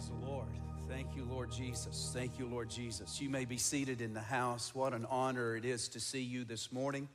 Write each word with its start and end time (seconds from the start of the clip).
Praise 0.00 0.18
the 0.18 0.30
Lord. 0.30 0.46
Thank 0.88 1.14
you, 1.14 1.24
Lord 1.24 1.52
Jesus. 1.52 2.10
Thank 2.14 2.38
you, 2.38 2.46
Lord 2.46 2.70
Jesus. 2.70 3.20
You 3.20 3.28
may 3.28 3.44
be 3.44 3.58
seated 3.58 4.00
in 4.00 4.14
the 4.14 4.20
house. 4.20 4.74
What 4.74 4.94
an 4.94 5.04
honor 5.10 5.56
it 5.56 5.66
is 5.66 5.88
to 5.88 6.00
see 6.00 6.22
you 6.22 6.44
this 6.44 6.72
morning. 6.72 7.06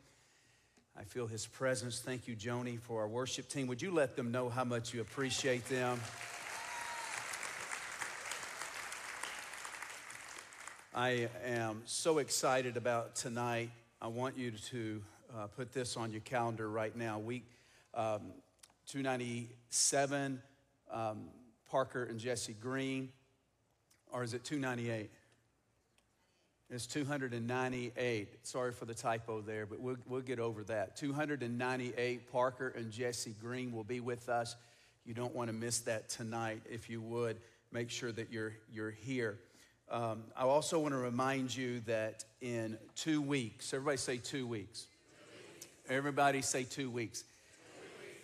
I 0.96 1.04
feel 1.04 1.26
his 1.26 1.48
presence. 1.48 2.00
Thank 2.00 2.28
you, 2.28 2.36
Joni, 2.36 2.80
for 2.80 3.02
our 3.02 3.08
worship 3.08 3.50
team. 3.50 3.66
Would 3.68 3.82
you 3.82 3.90
let 3.90 4.16
them 4.16 4.32
know 4.32 4.50
how 4.50 4.66
much 4.66 4.94
you 4.94 5.02
appreciate 5.02 5.68
them? 5.68 6.00
I 10.94 11.30
am 11.44 11.82
so 11.86 12.20
excited 12.20 12.78
about 12.78 13.16
tonight. 13.16 13.72
I 14.00 14.10
want 14.10 14.38
you 14.38 14.52
to 14.52 15.02
uh, 15.36 15.48
put 15.48 15.74
this 15.74 15.98
on 15.98 16.12
your 16.12 16.22
calendar 16.22 16.70
right 16.70 16.96
now. 16.96 17.18
Week 17.18 17.50
um, 17.96 18.22
297, 18.86 20.40
um, 20.92 21.30
Parker 21.76 22.06
and 22.06 22.18
Jessi 22.18 22.58
Green, 22.58 23.10
or 24.14 24.24
is 24.24 24.34
it 24.34 24.46
298? 24.46 25.10
It's 26.70 26.88
298. 26.88 28.30
Sorry 28.44 28.72
for 28.72 28.86
the 28.86 28.94
typo 28.94 29.42
there, 29.42 29.66
but 29.66 29.82
we'll, 29.82 29.98
we'll 30.08 30.22
get 30.22 30.40
over 30.40 30.64
that. 30.64 30.96
298, 30.96 32.32
Parker 32.32 32.70
and 32.78 32.94
Jessi 32.94 33.34
Green 33.42 33.74
will 33.74 33.84
be 33.84 34.00
with 34.00 34.30
us. 34.30 34.56
You 35.04 35.14
don't 35.14 35.36
want 35.36 35.50
to 35.50 35.54
miss 35.54 35.80
that 35.80 36.08
tonight. 36.08 36.62
If 36.72 36.90
you 36.90 37.02
would, 37.02 37.36
make 37.74 37.90
sure 37.90 38.14
that 38.14 38.32
you're, 38.32 38.54
you're 38.72 38.92
here. 38.92 39.38
Um, 39.92 40.24
I 40.38 40.44
also 40.44 40.80
want 40.80 40.94
to 40.94 41.00
remind 41.00 41.54
you 41.54 41.82
that 41.88 42.24
in 42.40 42.78
two 42.96 43.22
weeks, 43.22 43.74
everybody 43.74 43.98
say 43.98 44.16
two 44.16 44.48
weeks. 44.48 44.88
Everybody 45.90 46.42
say 46.42 46.64
two 46.64 46.90
weeks. 46.90 47.26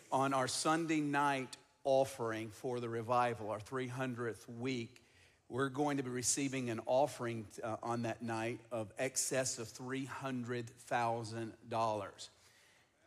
On 0.09 0.33
our 0.33 0.47
Sunday 0.47 1.01
night 1.01 1.57
offering 1.83 2.51
for 2.51 2.79
the 2.79 2.89
revival, 2.89 3.49
our 3.49 3.59
300th 3.59 4.47
week, 4.59 5.03
we're 5.49 5.69
going 5.69 5.97
to 5.97 6.03
be 6.03 6.09
receiving 6.09 6.69
an 6.69 6.79
offering 6.85 7.45
uh, 7.63 7.75
on 7.83 8.03
that 8.03 8.21
night 8.21 8.59
of 8.71 8.93
excess 8.97 9.59
of 9.59 9.67
$300,000. 9.67 12.29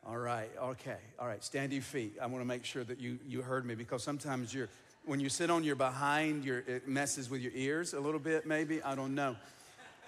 All 0.06 0.18
right, 0.18 0.50
okay, 0.62 0.98
all 1.18 1.26
right, 1.26 1.42
stand 1.42 1.70
to 1.70 1.76
your 1.76 1.82
feet. 1.82 2.18
I 2.20 2.26
want 2.26 2.42
to 2.42 2.46
make 2.46 2.66
sure 2.66 2.84
that 2.84 3.00
you, 3.00 3.18
you 3.26 3.40
heard 3.40 3.64
me 3.64 3.74
because 3.74 4.02
sometimes 4.02 4.52
you're 4.52 4.68
when 5.06 5.20
you 5.20 5.28
sit 5.28 5.50
on 5.50 5.64
your 5.64 5.76
behind, 5.76 6.44
your, 6.44 6.60
it 6.60 6.88
messes 6.88 7.28
with 7.28 7.42
your 7.42 7.52
ears 7.54 7.92
a 7.92 8.00
little 8.00 8.20
bit, 8.20 8.46
maybe. 8.46 8.82
I 8.82 8.94
don't 8.94 9.14
know. 9.14 9.36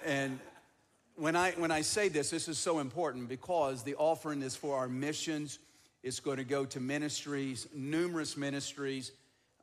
And 0.05 0.39
when 1.17 1.37
I, 1.37 1.53
when 1.53 1.71
I 1.71 1.83
say 1.83 2.09
this, 2.09 2.31
this 2.31 2.49
is 2.49 2.59
so 2.59 2.79
important 2.79 3.29
because 3.29 3.83
the 3.83 3.95
offering 3.97 4.43
is 4.43 4.57
for 4.57 4.77
our 4.77 4.89
missions. 4.89 5.59
It's 6.07 6.21
going 6.21 6.37
to 6.37 6.45
go 6.45 6.65
to 6.67 6.79
ministries, 6.79 7.67
numerous 7.75 8.37
ministries 8.37 9.11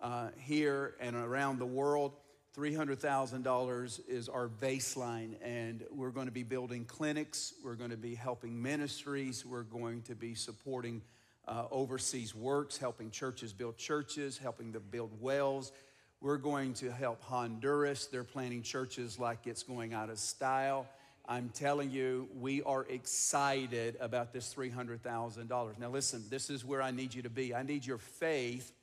uh, 0.02 0.28
here 0.38 0.96
and 1.00 1.16
around 1.16 1.58
the 1.58 1.66
world. 1.66 2.18
$300,000 2.54 4.10
is 4.10 4.28
our 4.28 4.50
baseline, 4.50 5.36
and 5.42 5.86
we're 5.90 6.10
going 6.10 6.26
to 6.26 6.34
be 6.34 6.44
building 6.44 6.84
clinics. 6.84 7.54
We're 7.64 7.76
going 7.76 7.92
to 7.92 7.96
be 7.96 8.14
helping 8.14 8.62
ministries. 8.62 9.46
We're 9.46 9.64
going 9.64 10.02
to 10.02 10.16
be 10.16 10.36
supporting 10.36 11.02
uh, 11.48 11.68
overseas 11.72 12.36
works, 12.36 12.78
helping 12.78 13.10
churches 13.10 13.54
build 13.54 13.78
churches, 13.78 14.38
helping 14.38 14.74
them 14.74 14.84
build 14.92 15.12
wells. 15.22 15.72
We're 16.20 16.36
going 16.36 16.74
to 16.74 16.92
help 16.92 17.24
Honduras. 17.24 18.08
They're 18.08 18.26
planting 18.26 18.64
churches 18.64 19.18
like 19.18 19.48
it's 19.48 19.64
going 19.64 19.94
out 19.94 20.10
of 20.10 20.20
style. 20.20 20.88
I'm 21.26 21.50
telling 21.50 21.90
you, 21.90 22.28
we 22.38 22.62
are 22.64 22.86
excited 22.90 23.96
about 24.02 24.34
this 24.34 24.54
$300,000. 24.54 25.80
Now, 25.80 25.90
listen, 25.90 26.24
this 26.30 26.50
is 26.50 26.66
where 26.66 26.82
I 26.82 26.92
need 26.92 27.14
you 27.14 27.22
to 27.22 27.30
be. 27.30 27.56
I 27.56 27.64
need 27.64 27.86
your 27.86 27.98
faith 27.98 28.74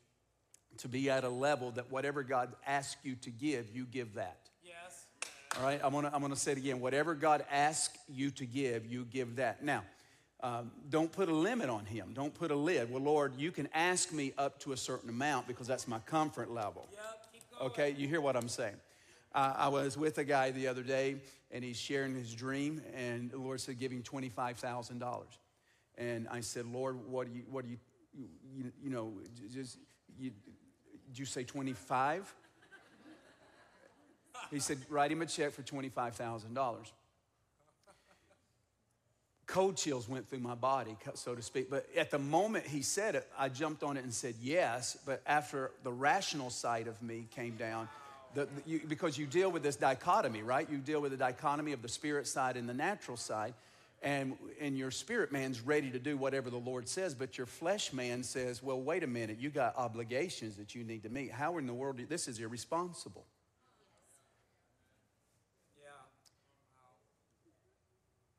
to 0.78 0.88
be 0.88 1.10
at 1.10 1.24
a 1.24 1.28
level 1.28 1.70
that 1.72 1.90
whatever 1.90 2.22
God 2.22 2.52
asks 2.66 2.96
you 3.04 3.14
to 3.16 3.30
give, 3.30 3.66
you 3.74 3.84
give 3.84 4.14
that. 4.14 4.38
Yes. 4.64 5.04
All 5.58 5.64
right, 5.64 5.80
I'm 5.84 5.92
gonna, 5.92 6.10
I'm 6.14 6.22
gonna 6.22 6.34
say 6.34 6.52
it 6.52 6.58
again. 6.58 6.80
Whatever 6.80 7.14
God 7.14 7.44
asks 7.50 7.98
you 8.08 8.30
to 8.30 8.46
give, 8.46 8.86
you 8.86 9.04
give 9.04 9.36
that. 9.36 9.62
Now, 9.62 9.84
um, 10.42 10.70
don't 10.88 11.12
put 11.12 11.28
a 11.28 11.34
limit 11.34 11.68
on 11.68 11.84
him. 11.84 12.12
Don't 12.14 12.32
put 12.32 12.50
a 12.50 12.56
lid. 12.56 12.90
Well, 12.90 13.02
Lord, 13.02 13.34
you 13.36 13.52
can 13.52 13.68
ask 13.74 14.12
me 14.12 14.32
up 14.38 14.58
to 14.60 14.72
a 14.72 14.76
certain 14.76 15.10
amount 15.10 15.46
because 15.46 15.66
that's 15.66 15.86
my 15.86 15.98
comfort 16.00 16.50
level. 16.50 16.88
Yep, 16.92 17.60
okay, 17.60 17.94
you 17.98 18.08
hear 18.08 18.22
what 18.22 18.36
I'm 18.36 18.48
saying? 18.48 18.76
Uh, 19.32 19.54
I 19.56 19.68
was 19.68 19.96
with 19.96 20.18
a 20.18 20.24
guy 20.24 20.50
the 20.50 20.66
other 20.66 20.82
day, 20.82 21.16
and 21.50 21.62
he's 21.62 21.78
sharing 21.78 22.14
his 22.14 22.34
dream, 22.34 22.82
and 22.94 23.30
the 23.30 23.38
Lord 23.38 23.60
said, 23.60 23.78
"Give 23.78 23.92
him 23.92 24.02
twenty-five 24.02 24.58
thousand 24.58 24.98
dollars." 24.98 25.38
And 25.96 26.28
I 26.28 26.40
said, 26.40 26.66
"Lord, 26.66 26.96
what 27.08 27.28
do 27.28 27.38
you, 27.38 27.44
what 27.50 27.64
do 27.64 27.70
you, 27.70 27.78
you, 28.56 28.72
you 28.82 28.90
know, 28.90 29.12
just 29.52 29.78
you, 30.18 30.32
did 31.06 31.18
you 31.18 31.24
say 31.24 31.44
twenty-five? 31.44 32.32
He 34.50 34.58
said, 34.58 34.78
"Write 34.88 35.12
him 35.12 35.22
a 35.22 35.26
check 35.26 35.52
for 35.52 35.62
twenty-five 35.62 36.16
thousand 36.16 36.54
dollars." 36.54 36.92
cold 39.50 39.76
chills 39.76 40.08
went 40.08 40.28
through 40.28 40.38
my 40.38 40.54
body, 40.54 40.96
so 41.14 41.34
to 41.34 41.42
speak. 41.42 41.68
But 41.68 41.84
at 41.96 42.10
the 42.12 42.20
moment 42.20 42.66
he 42.66 42.82
said 42.82 43.16
it, 43.16 43.28
I 43.36 43.48
jumped 43.48 43.82
on 43.82 43.96
it 43.96 44.04
and 44.04 44.14
said 44.14 44.36
yes. 44.40 44.96
But 45.04 45.22
after 45.26 45.72
the 45.82 45.90
rational 45.90 46.50
side 46.50 46.86
of 46.86 47.02
me 47.02 47.26
came 47.34 47.56
down, 47.56 47.88
the, 48.34 48.42
the, 48.42 48.48
you, 48.66 48.80
because 48.86 49.18
you 49.18 49.26
deal 49.26 49.50
with 49.50 49.62
this 49.62 49.76
dichotomy, 49.76 50.42
right? 50.42 50.68
You 50.70 50.78
deal 50.78 51.00
with 51.00 51.10
the 51.10 51.16
dichotomy 51.16 51.72
of 51.72 51.82
the 51.82 51.88
spirit 51.88 52.26
side 52.26 52.56
and 52.56 52.68
the 52.68 52.74
natural 52.74 53.16
side. 53.16 53.54
And, 54.02 54.36
and 54.58 54.78
your 54.78 54.90
spirit 54.90 55.30
man's 55.30 55.60
ready 55.60 55.90
to 55.90 55.98
do 55.98 56.16
whatever 56.16 56.48
the 56.48 56.56
Lord 56.56 56.88
says, 56.88 57.14
but 57.14 57.36
your 57.36 57.46
flesh 57.46 57.92
man 57.92 58.22
says, 58.22 58.62
well, 58.62 58.80
wait 58.80 59.02
a 59.02 59.06
minute, 59.06 59.36
you 59.38 59.50
got 59.50 59.76
obligations 59.76 60.56
that 60.56 60.74
you 60.74 60.84
need 60.84 61.02
to 61.02 61.10
meet. 61.10 61.30
How 61.30 61.58
in 61.58 61.66
the 61.66 61.74
world, 61.74 61.98
do, 61.98 62.06
this 62.06 62.26
is 62.26 62.40
irresponsible. 62.40 63.26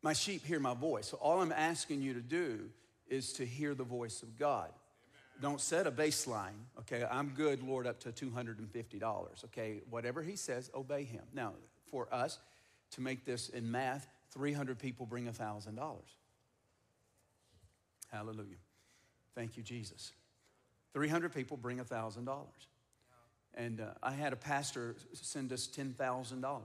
My 0.02 0.14
sheep 0.14 0.44
hear 0.46 0.60
my 0.60 0.74
voice. 0.74 1.10
So 1.10 1.18
all 1.18 1.42
I'm 1.42 1.52
asking 1.52 2.02
you 2.02 2.16
to 2.16 2.22
do 2.22 2.70
is 3.08 3.34
to 3.34 3.46
hear 3.46 3.76
the 3.76 3.84
voice 3.84 4.24
of 4.24 4.38
God. 4.40 4.72
Don't 5.42 5.60
set 5.60 5.88
a 5.88 5.92
baseline, 5.92 6.68
okay? 6.80 7.06
I'm 7.10 7.30
good, 7.30 7.64
Lord, 7.64 7.88
up 7.88 8.00
to 8.02 8.10
$250, 8.12 9.46
okay? 9.46 9.82
Whatever 9.90 10.22
He 10.22 10.36
says, 10.36 10.70
obey 10.76 11.04
Him. 11.04 11.24
Now, 11.34 11.54
for 11.90 12.08
us 12.14 12.40
to 12.92 13.02
make 13.02 13.26
this 13.26 13.50
in 13.50 13.72
math, 13.72 14.08
300 14.32 14.78
people 14.78 15.06
bring 15.06 15.26
$1,000. 15.26 15.78
Hallelujah. 18.12 18.46
Thank 19.36 19.58
you, 19.58 19.64
Jesus. 19.64 20.14
300 20.94 21.34
people 21.34 21.58
bring 21.58 21.80
$1,000. 21.80 22.46
And 23.56 23.82
uh, 23.82 23.86
I 24.04 24.12
had 24.12 24.32
a 24.32 24.38
pastor 24.38 24.96
send 25.14 25.52
us 25.52 25.68
$10,000. 25.68 26.62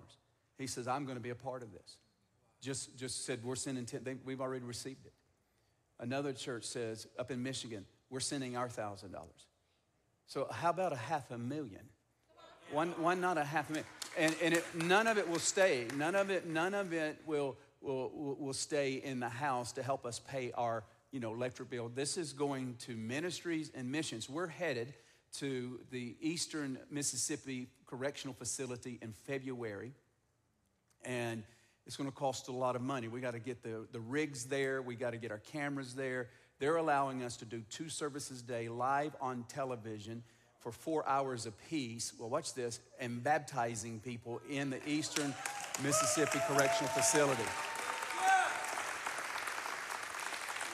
He 0.59 0.66
says, 0.66 0.86
I'm 0.86 1.04
going 1.04 1.16
to 1.16 1.22
be 1.22 1.31
a 1.31 1.34
part 1.34 1.62
of 1.62 1.72
this 1.72 1.97
just, 2.60 2.97
just 2.98 3.25
said, 3.25 3.44
We're 3.44 3.54
sending 3.54 3.86
10, 3.86 4.00
they, 4.03 4.16
we've 4.25 4.41
already 4.41 4.65
received 4.65 5.06
it. 5.06 5.12
Another 5.98 6.32
church 6.32 6.65
says, 6.65 7.06
up 7.19 7.31
in 7.31 7.42
Michigan, 7.42 7.86
we're 8.11 8.21
sending 8.21 8.56
our 8.56 8.69
$1,000. 8.69 9.15
So, 10.27 10.49
how 10.50 10.71
about 10.71 10.93
a 10.93 10.97
half 10.97 11.31
a 11.31 11.39
million? 11.39 11.83
One, 12.72 12.91
one 13.00 13.21
not 13.21 13.39
a 13.39 13.44
half 13.44 13.69
a 13.71 13.72
million. 13.72 13.89
And, 14.19 14.34
and 14.43 14.55
it, 14.55 14.65
none 14.75 15.06
of 15.06 15.19
it 15.19 15.28
will 15.28 15.39
stay. 15.39 15.87
None 15.97 16.15
of 16.15 16.31
it, 16.31 16.47
none 16.47 16.75
of 16.75 16.93
it 16.93 17.21
will, 17.27 17.56
will, 17.81 18.37
will 18.39 18.53
stay 18.53 18.95
in 18.95 19.21
the 19.21 19.28
house 19.28 19.72
to 19.72 19.83
help 19.83 20.05
us 20.05 20.19
pay 20.19 20.53
our 20.53 20.84
you 21.12 21.21
know, 21.21 21.33
electric 21.33 21.71
bill. 21.71 21.91
This 21.95 22.16
is 22.16 22.33
going 22.33 22.77
to 22.81 22.97
ministries 22.97 23.71
and 23.75 23.91
missions. 23.91 24.28
We're 24.28 24.49
headed 24.49 24.93
to 25.34 25.81
the 25.91 26.16
Eastern 26.21 26.78
Mississippi 26.91 27.69
Correctional 27.87 28.34
Facility 28.34 28.99
in 29.03 29.12
February. 29.12 29.93
And 31.05 31.43
it's 31.87 31.97
going 31.97 32.11
to 32.11 32.16
cost 32.16 32.49
a 32.49 32.53
lot 32.53 32.75
of 32.75 32.83
money. 32.83 33.06
We 33.09 33.21
got 33.21 33.33
to 33.33 33.39
get 33.39 33.62
the, 33.62 33.87
the 33.93 34.00
rigs 34.00 34.47
there, 34.47 34.83
we 34.83 34.97
got 34.97 35.12
to 35.12 35.19
get 35.19 35.31
our 35.31 35.39
cameras 35.39 35.95
there. 35.95 36.28
They're 36.59 36.77
allowing 36.77 37.22
us 37.22 37.37
to 37.39 37.44
do 37.44 37.62
two 37.71 37.89
services 37.89 38.41
a 38.41 38.44
day 38.44 38.69
live 38.69 39.15
on 39.21 39.44
television 39.49 40.22
for 40.61 40.72
four 40.72 41.06
hours 41.09 41.47
apiece. 41.47 42.12
Well, 42.19 42.28
watch 42.28 42.54
this, 42.54 42.80
and 42.98 43.22
baptizing 43.22 44.01
people 44.01 44.41
in 44.51 44.71
the 44.71 44.89
Eastern 44.89 45.34
Mississippi 45.83 46.41
Correctional 46.47 46.92
Facility. 46.92 47.42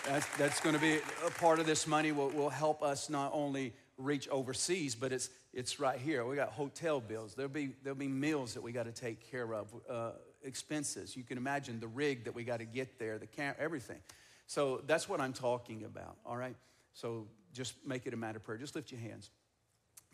That's, 0.07 0.27
that's 0.37 0.61
going 0.61 0.75
to 0.75 0.81
be 0.81 0.99
a 1.27 1.31
part 1.31 1.61
of 1.61 1.67
this 1.67 1.87
money 1.87 2.13
will, 2.13 2.31
will 2.31 2.51
help 2.51 2.83
us 2.83 3.09
not 3.09 3.31
only 3.33 3.73
reach 3.99 4.29
overseas, 4.29 4.95
but 4.95 5.13
it's, 5.13 5.31
it's 5.53 5.79
right 5.79 5.99
here. 5.99 6.25
We 6.25 6.37
got 6.37 6.49
hotel 6.51 7.01
bills. 7.01 7.35
There'll 7.35 7.53
be, 7.53 7.71
there'll 7.85 7.99
be 7.99 8.09
meals 8.09 8.55
that 8.55 8.63
we 8.63 8.73
got 8.73 8.87
to 8.87 8.93
take 8.93 9.31
care 9.31 9.55
of. 9.55 9.69
Uh, 9.89 10.11
expenses. 10.45 11.17
You 11.17 11.23
can 11.23 11.39
imagine 11.39 11.81
the 11.81 11.89
rig 11.89 12.25
that 12.25 12.35
we 12.35 12.45
got 12.45 12.59
to 12.59 12.65
get 12.65 12.99
there, 12.99 13.19
the 13.19 13.27
camera, 13.27 13.57
everything. 13.59 13.99
So 14.47 14.83
that's 14.87 15.09
what 15.09 15.21
I'm 15.21 15.33
talking 15.33 15.85
about, 15.85 16.17
all 16.27 16.37
right? 16.37 16.57
So 16.95 17.27
just 17.53 17.75
make 17.87 18.07
it 18.07 18.15
a 18.15 18.17
matter 18.17 18.39
of 18.39 18.45
prayer. 18.45 18.59
Just 18.59 18.75
lift 18.75 18.91
your 18.93 19.01
hands. 19.01 19.31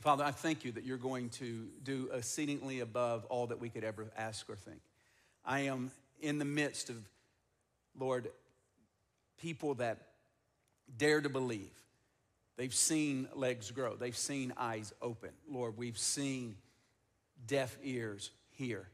Father, 0.01 0.25
I 0.25 0.31
thank 0.31 0.65
you 0.65 0.73
that 0.73 0.85
you're 0.85 0.97
going 0.97 1.29
to 1.31 1.67
do 1.83 2.09
exceedingly 2.13 2.81
above 2.81 3.25
all 3.27 3.49
that 3.49 3.59
we 3.59 3.69
could 3.69 3.83
ever 3.83 4.11
ask 4.17 4.49
or 4.49 4.55
think. 4.55 4.81
I 5.45 5.61
am 5.61 5.91
in 6.21 6.39
the 6.39 6.45
midst 6.45 6.89
of, 6.89 6.97
Lord, 7.99 8.29
people 9.41 9.75
that 9.75 9.99
dare 10.97 11.21
to 11.21 11.29
believe. 11.29 11.71
They've 12.57 12.75
seen 12.75 13.29
legs 13.35 13.71
grow, 13.71 13.97
they've 13.97 14.17
seen 14.17 14.53
eyes 14.57 14.93
open. 15.03 15.31
Lord, 15.51 15.77
we've 15.77 15.99
seen 15.99 16.57
deaf 17.47 17.77
ears 17.83 18.31
hear. 18.51 18.89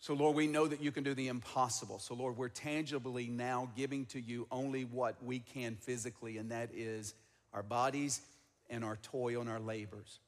So, 0.00 0.14
Lord, 0.14 0.34
we 0.34 0.46
know 0.46 0.66
that 0.66 0.80
you 0.80 0.90
can 0.92 1.04
do 1.04 1.12
the 1.12 1.28
impossible. 1.28 1.98
So, 1.98 2.14
Lord, 2.14 2.38
we're 2.38 2.48
tangibly 2.48 3.26
now 3.26 3.70
giving 3.76 4.06
to 4.06 4.20
you 4.20 4.46
only 4.50 4.84
what 4.84 5.22
we 5.22 5.40
can 5.40 5.76
physically, 5.76 6.38
and 6.38 6.50
that 6.50 6.70
is 6.74 7.14
our 7.52 7.62
bodies 7.62 8.22
and 8.70 8.82
our 8.82 8.96
toil 8.96 9.42
and 9.42 9.50
our 9.50 9.60
labors. 9.60 10.20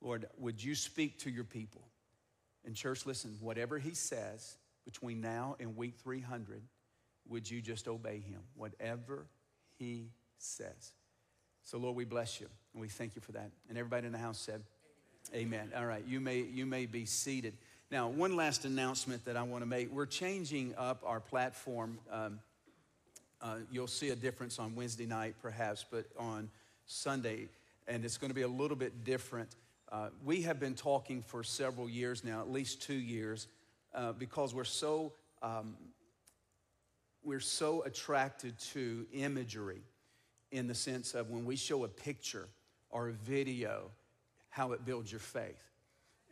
Lord, 0.00 0.26
would 0.38 0.64
you 0.64 0.74
speak 0.74 1.18
to 1.20 1.30
your 1.30 1.44
people? 1.44 1.82
And, 2.64 2.74
church, 2.74 3.04
listen, 3.04 3.36
whatever 3.40 3.78
he 3.78 3.92
says 3.92 4.56
between 4.86 5.20
now 5.20 5.56
and 5.60 5.76
week 5.76 5.96
300, 6.02 6.62
would 7.28 7.50
you 7.50 7.60
just 7.60 7.88
obey 7.88 8.20
him? 8.20 8.40
Whatever 8.56 9.26
he 9.78 10.08
says. 10.38 10.92
So, 11.64 11.76
Lord, 11.76 11.96
we 11.96 12.04
bless 12.04 12.40
you 12.40 12.48
and 12.72 12.80
we 12.80 12.88
thank 12.88 13.14
you 13.14 13.20
for 13.20 13.32
that. 13.32 13.50
And 13.68 13.76
everybody 13.76 14.06
in 14.06 14.12
the 14.12 14.18
house 14.18 14.38
said, 14.38 14.62
Amen. 15.34 15.70
All 15.76 15.86
right, 15.86 16.04
you 16.06 16.20
may, 16.20 16.40
you 16.40 16.66
may 16.66 16.86
be 16.86 17.04
seated. 17.04 17.54
Now, 17.92 18.08
one 18.08 18.36
last 18.36 18.64
announcement 18.64 19.26
that 19.26 19.36
I 19.36 19.42
want 19.42 19.60
to 19.60 19.68
make. 19.68 19.92
We're 19.92 20.06
changing 20.06 20.72
up 20.78 21.02
our 21.04 21.20
platform. 21.20 21.98
Um, 22.10 22.40
uh, 23.42 23.56
you'll 23.70 23.86
see 23.86 24.08
a 24.08 24.16
difference 24.16 24.58
on 24.58 24.74
Wednesday 24.74 25.04
night, 25.04 25.34
perhaps, 25.42 25.84
but 25.90 26.06
on 26.18 26.48
Sunday, 26.86 27.48
and 27.86 28.02
it's 28.02 28.16
going 28.16 28.30
to 28.30 28.34
be 28.34 28.42
a 28.42 28.48
little 28.48 28.78
bit 28.78 29.04
different. 29.04 29.50
Uh, 29.90 30.08
we 30.24 30.40
have 30.40 30.58
been 30.58 30.72
talking 30.74 31.20
for 31.20 31.44
several 31.44 31.86
years 31.86 32.24
now, 32.24 32.40
at 32.40 32.50
least 32.50 32.80
two 32.80 32.94
years, 32.94 33.46
uh, 33.94 34.12
because 34.12 34.54
we're 34.54 34.64
so 34.64 35.12
um, 35.42 35.76
we're 37.22 37.40
so 37.40 37.82
attracted 37.82 38.58
to 38.58 39.04
imagery 39.12 39.82
in 40.50 40.66
the 40.66 40.74
sense 40.74 41.12
of 41.12 41.28
when 41.28 41.44
we 41.44 41.56
show 41.56 41.84
a 41.84 41.88
picture 41.88 42.48
or 42.88 43.10
a 43.10 43.12
video, 43.12 43.90
how 44.48 44.72
it 44.72 44.86
builds 44.86 45.12
your 45.12 45.20
faith. 45.20 45.71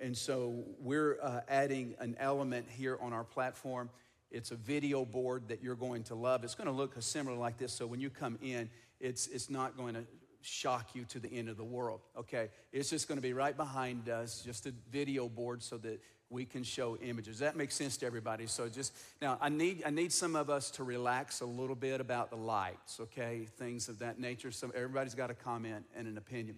And 0.00 0.16
so 0.16 0.64
we're 0.78 1.18
uh, 1.22 1.40
adding 1.48 1.94
an 1.98 2.16
element 2.18 2.66
here 2.76 2.98
on 3.00 3.12
our 3.12 3.24
platform. 3.24 3.90
It's 4.30 4.50
a 4.50 4.56
video 4.56 5.04
board 5.04 5.48
that 5.48 5.62
you're 5.62 5.74
going 5.74 6.04
to 6.04 6.14
love. 6.14 6.42
It's 6.44 6.54
going 6.54 6.68
to 6.68 6.72
look 6.72 6.94
similar 7.00 7.36
like 7.36 7.58
this. 7.58 7.72
So 7.72 7.86
when 7.86 8.00
you 8.00 8.10
come 8.10 8.38
in, 8.42 8.70
it's, 8.98 9.26
it's 9.26 9.50
not 9.50 9.76
going 9.76 9.94
to 9.94 10.04
shock 10.42 10.94
you 10.94 11.04
to 11.04 11.18
the 11.18 11.30
end 11.30 11.48
of 11.48 11.56
the 11.56 11.64
world, 11.64 12.00
okay? 12.16 12.48
It's 12.72 12.90
just 12.90 13.08
going 13.08 13.18
to 13.18 13.22
be 13.22 13.32
right 13.32 13.56
behind 13.56 14.08
us, 14.08 14.42
just 14.42 14.66
a 14.66 14.72
video 14.90 15.28
board 15.28 15.62
so 15.62 15.76
that 15.78 16.00
we 16.30 16.44
can 16.44 16.62
show 16.62 16.96
images. 16.98 17.40
That 17.40 17.56
makes 17.56 17.74
sense 17.74 17.96
to 17.98 18.06
everybody. 18.06 18.46
So 18.46 18.68
just 18.68 18.92
now 19.20 19.36
I 19.40 19.48
need 19.48 19.82
I 19.84 19.90
need 19.90 20.12
some 20.12 20.36
of 20.36 20.48
us 20.48 20.70
to 20.72 20.84
relax 20.84 21.40
a 21.40 21.46
little 21.46 21.74
bit 21.74 22.00
about 22.00 22.30
the 22.30 22.36
lights, 22.36 23.00
okay? 23.00 23.48
Things 23.58 23.88
of 23.88 23.98
that 23.98 24.20
nature. 24.20 24.52
So 24.52 24.70
everybody's 24.74 25.16
got 25.16 25.30
a 25.30 25.34
comment 25.34 25.84
and 25.96 26.06
an 26.06 26.16
opinion. 26.16 26.56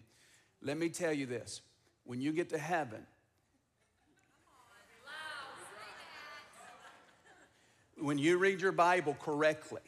Let 0.60 0.76
me 0.76 0.90
tell 0.90 1.12
you 1.12 1.26
this. 1.26 1.62
When 2.04 2.20
you 2.20 2.32
get 2.32 2.50
to 2.50 2.58
heaven, 2.58 3.06
when 8.02 8.18
you 8.18 8.38
read 8.38 8.60
your 8.60 8.72
Bible 8.72 9.16
correctly, 9.20 9.80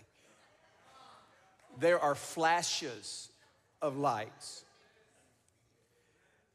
there 1.79 1.99
are 1.99 2.15
flashes 2.15 3.29
of 3.83 3.97
lights. 3.97 4.65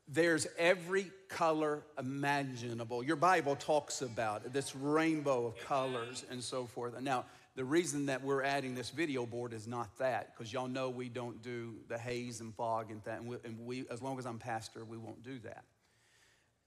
There's 0.07 0.47
every 0.57 1.11
color 1.27 1.83
imaginable. 1.99 3.03
Your 3.03 3.15
Bible 3.15 3.55
talks 3.55 4.01
about 4.01 4.45
it, 4.45 4.53
this 4.53 4.75
rainbow 4.75 5.45
of 5.45 5.59
colors 5.67 6.25
and 6.31 6.43
so 6.43 6.65
forth. 6.65 6.99
Now, 7.01 7.25
the 7.55 7.65
reason 7.65 8.05
that 8.05 8.23
we're 8.23 8.41
adding 8.41 8.73
this 8.73 8.89
video 8.89 9.25
board 9.25 9.53
is 9.53 9.67
not 9.67 9.97
that, 9.97 10.33
because 10.33 10.51
y'all 10.51 10.67
know 10.67 10.89
we 10.89 11.09
don't 11.09 11.41
do 11.43 11.75
the 11.89 11.97
haze 11.97 12.39
and 12.39 12.55
fog 12.55 12.89
and 12.89 13.03
that. 13.03 13.19
And 13.19 13.27
we, 13.27 13.37
and 13.43 13.59
we 13.65 13.85
as 13.91 14.01
long 14.01 14.17
as 14.17 14.25
I'm 14.25 14.39
pastor, 14.39 14.85
we 14.85 14.97
won't 14.97 15.21
do 15.23 15.39
that. 15.39 15.65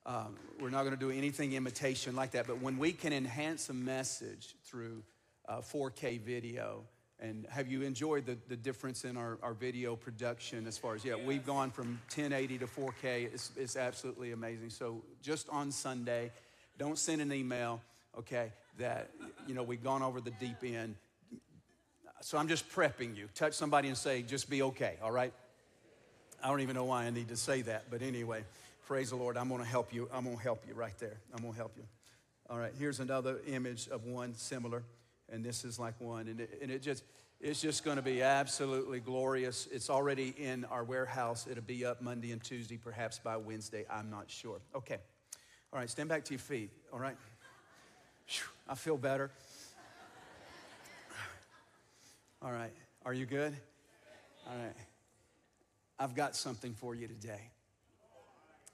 Um, 0.05 0.37
we're 0.61 0.71
not 0.71 0.83
going 0.83 0.95
to 0.95 1.01
do 1.01 1.11
anything 1.11 1.53
imitation 1.53 2.17
like 2.17 2.33
that. 2.33 2.47
But 2.47 2.61
when 2.61 2.79
we 2.79 2.93
can 2.93 3.13
enhance 3.13 3.69
a 3.69 3.75
message 3.75 4.55
through 4.65 5.03
uh, 5.49 5.61
4K 5.61 6.21
video, 6.21 6.85
and 7.21 7.47
have 7.49 7.69
you 7.69 7.83
enjoyed 7.83 8.27
the, 8.27 8.37
the 8.49 8.57
difference 8.57 9.05
in 9.05 9.17
our, 9.17 9.39
our 9.43 9.55
video 9.55 9.95
production 9.95 10.67
as 10.67 10.77
far 10.77 10.97
as, 10.97 11.05
yeah, 11.05 11.15
we've 11.15 11.47
gone 11.47 11.71
from 11.71 12.01
1080 12.15 12.59
to 12.59 12.67
4K. 12.67 13.33
It's, 13.33 13.53
it's 13.57 13.77
absolutely 13.77 14.33
amazing. 14.33 14.71
So 14.71 15.03
just 15.23 15.49
on 15.49 15.71
Sunday, 15.71 16.33
don't 16.79 16.99
send 16.99 17.21
an 17.21 17.33
email, 17.33 17.81
okay, 18.19 18.53
that, 18.79 19.11
you 19.47 19.55
know, 19.55 19.63
we've 19.63 19.85
gone 19.85 20.03
over 20.03 20.21
the 20.21 20.33
deep 20.33 20.65
end. 20.65 20.97
So 22.23 22.39
I'm 22.39 22.49
just 22.49 22.69
prepping 22.71 23.17
you. 23.17 23.29
Touch 23.37 23.53
somebody 23.53 23.87
and 23.87 23.97
say, 23.97 24.23
just 24.23 24.51
be 24.51 24.63
okay, 24.63 24.97
all 25.01 25.13
right? 25.13 25.33
I 26.43 26.49
don't 26.49 26.61
even 26.61 26.75
know 26.75 26.85
why 26.85 27.05
I 27.05 27.11
need 27.11 27.29
to 27.29 27.37
say 27.37 27.63
that, 27.63 27.85
but 27.89 28.03
anyway, 28.03 28.45
praise 28.87 29.11
the 29.11 29.17
Lord. 29.17 29.37
I'm 29.37 29.49
gonna 29.49 29.65
help 29.65 29.93
you. 29.93 30.09
I'm 30.13 30.25
gonna 30.25 30.37
help 30.39 30.65
you 30.67 30.75
right 30.75 30.97
there. 30.99 31.19
I'm 31.35 31.43
gonna 31.43 31.57
help 31.57 31.73
you. 31.77 31.85
All 32.51 32.59
right, 32.59 32.73
here's 32.79 33.01
another 33.01 33.41
image 33.47 33.89
of 33.89 34.05
one 34.05 34.35
similar 34.35 34.83
and 35.33 35.45
this 35.45 35.65
is 35.65 35.79
like 35.79 36.01
one. 36.01 36.29
And 36.29 36.41
it, 36.41 36.59
and 36.61 36.71
it 36.71 36.83
just, 36.83 37.03
it's 37.41 37.61
just 37.61 37.85
going 37.85 37.97
to 37.97 38.03
be 38.03 38.23
absolutely 38.23 39.01
glorious. 39.01 39.67
It's 39.73 39.91
already 39.91 40.35
in 40.37 40.65
our 40.67 40.85
warehouse. 40.85 41.47
It'll 41.51 41.65
be 41.65 41.85
up 41.85 42.03
Monday 42.03 42.31
and 42.31 42.43
Tuesday, 42.43 42.77
perhaps 42.77 43.19
by 43.19 43.37
Wednesday. 43.39 43.85
I'm 43.91 44.11
not 44.11 44.31
sure. 44.31 44.61
Okay. 44.75 44.99
All 45.73 45.79
right, 45.79 45.89
stand 45.89 46.11
back 46.11 46.25
to 46.27 46.35
your 46.35 46.41
feet. 46.41 46.71
All 46.93 46.99
right. 46.99 47.17
I 48.69 48.75
feel 48.75 48.99
better. 48.99 49.31
All 52.43 52.53
right. 52.53 52.73
Are 53.05 53.15
you 53.15 53.25
good? 53.25 53.57
All 54.47 54.57
right. 54.57 54.77
I've 55.99 56.15
got 56.15 56.37
something 56.37 56.75
for 56.75 56.95
you 56.95 57.09
today. 57.09 57.52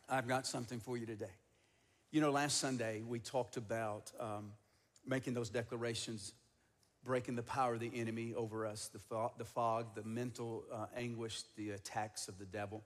I've 0.08 0.26
got 0.26 0.46
something 0.46 0.80
for 0.80 0.96
you 0.96 1.04
today. 1.04 1.26
You 2.10 2.22
know, 2.22 2.30
last 2.30 2.58
Sunday 2.58 3.02
we 3.06 3.18
talked 3.18 3.58
about 3.58 4.10
um, 4.18 4.52
making 5.06 5.34
those 5.34 5.50
declarations 5.50 6.32
breaking 7.04 7.36
the 7.36 7.42
power 7.42 7.74
of 7.74 7.80
the 7.80 7.90
enemy 7.94 8.34
over 8.34 8.66
us, 8.66 8.88
the 8.88 8.98
fog, 8.98 9.32
the, 9.38 9.44
fog, 9.44 9.94
the 9.94 10.02
mental 10.02 10.64
uh, 10.72 10.86
anguish, 10.96 11.42
the 11.56 11.70
attacks 11.70 12.28
of 12.28 12.38
the 12.38 12.44
devil. 12.44 12.82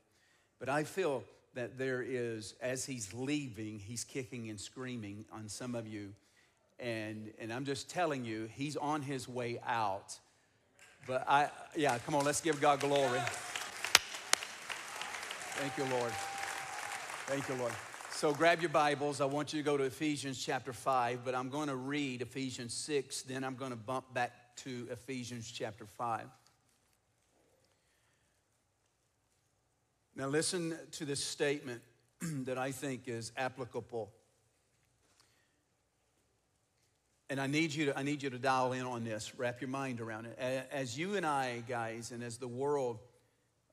But 0.58 0.68
I 0.68 0.84
feel 0.84 1.24
that 1.54 1.78
there 1.78 2.02
is, 2.02 2.54
as 2.60 2.84
he's 2.84 3.12
leaving, 3.14 3.78
he's 3.78 4.04
kicking 4.04 4.50
and 4.50 4.60
screaming 4.60 5.24
on 5.32 5.48
some 5.48 5.74
of 5.74 5.86
you. 5.86 6.14
And, 6.78 7.32
and 7.38 7.52
I'm 7.52 7.64
just 7.64 7.88
telling 7.88 8.24
you, 8.24 8.48
he's 8.52 8.76
on 8.76 9.02
his 9.02 9.28
way 9.28 9.60
out. 9.66 10.18
But 11.06 11.28
I, 11.28 11.50
yeah, 11.76 11.98
come 11.98 12.14
on, 12.14 12.24
let's 12.24 12.40
give 12.40 12.60
God 12.60 12.80
glory. 12.80 13.20
Thank 15.54 15.76
you, 15.78 15.84
Lord. 15.96 16.12
Thank 17.26 17.48
you, 17.48 17.54
Lord. 17.54 17.72
So 18.10 18.34
grab 18.34 18.60
your 18.60 18.68
Bibles. 18.68 19.20
I 19.20 19.26
want 19.26 19.52
you 19.52 19.62
to 19.62 19.64
go 19.64 19.76
to 19.76 19.84
Ephesians 19.84 20.44
chapter 20.44 20.72
5, 20.72 21.20
but 21.24 21.36
I'm 21.36 21.50
going 21.50 21.68
to 21.68 21.76
read 21.76 22.20
Ephesians 22.20 22.74
6, 22.74 23.22
then 23.22 23.44
I'm 23.44 23.54
going 23.54 23.70
to 23.70 23.76
bump 23.76 24.12
back 24.12 24.32
to 24.56 24.88
Ephesians 24.90 25.50
chapter 25.50 25.86
5. 25.86 26.26
Now, 30.16 30.26
listen 30.26 30.76
to 30.92 31.04
this 31.04 31.24
statement 31.24 31.80
that 32.20 32.58
I 32.58 32.72
think 32.72 33.06
is 33.06 33.30
applicable. 33.36 34.10
And 37.30 37.40
I 37.40 37.46
need 37.46 37.72
you 37.72 37.86
to, 37.86 37.98
I 37.98 38.02
need 38.02 38.22
you 38.22 38.30
to 38.30 38.38
dial 38.38 38.72
in 38.72 38.84
on 38.84 39.04
this, 39.04 39.32
wrap 39.36 39.60
your 39.60 39.70
mind 39.70 40.00
around 40.00 40.26
it. 40.26 40.38
As 40.72 40.98
you 40.98 41.14
and 41.14 41.24
I, 41.24 41.62
guys, 41.68 42.10
and 42.10 42.22
as 42.22 42.36
the 42.36 42.48
world 42.48 42.98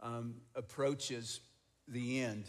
um, 0.01 0.35
approaches 0.55 1.41
the 1.87 2.21
end, 2.21 2.45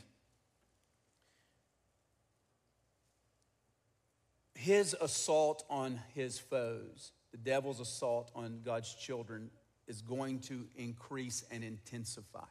his 4.61 4.95
assault 5.01 5.65
on 5.71 5.99
his 6.15 6.39
foes, 6.39 7.13
the 7.33 7.39
devil's 7.39 7.81
assault 7.81 8.31
on 8.35 8.61
God's 8.63 8.95
children, 8.95 9.51
is 9.89 10.03
going 10.03 10.41
to 10.41 10.67
increase 10.77 11.45
and 11.51 11.65
intensify. 11.65 12.45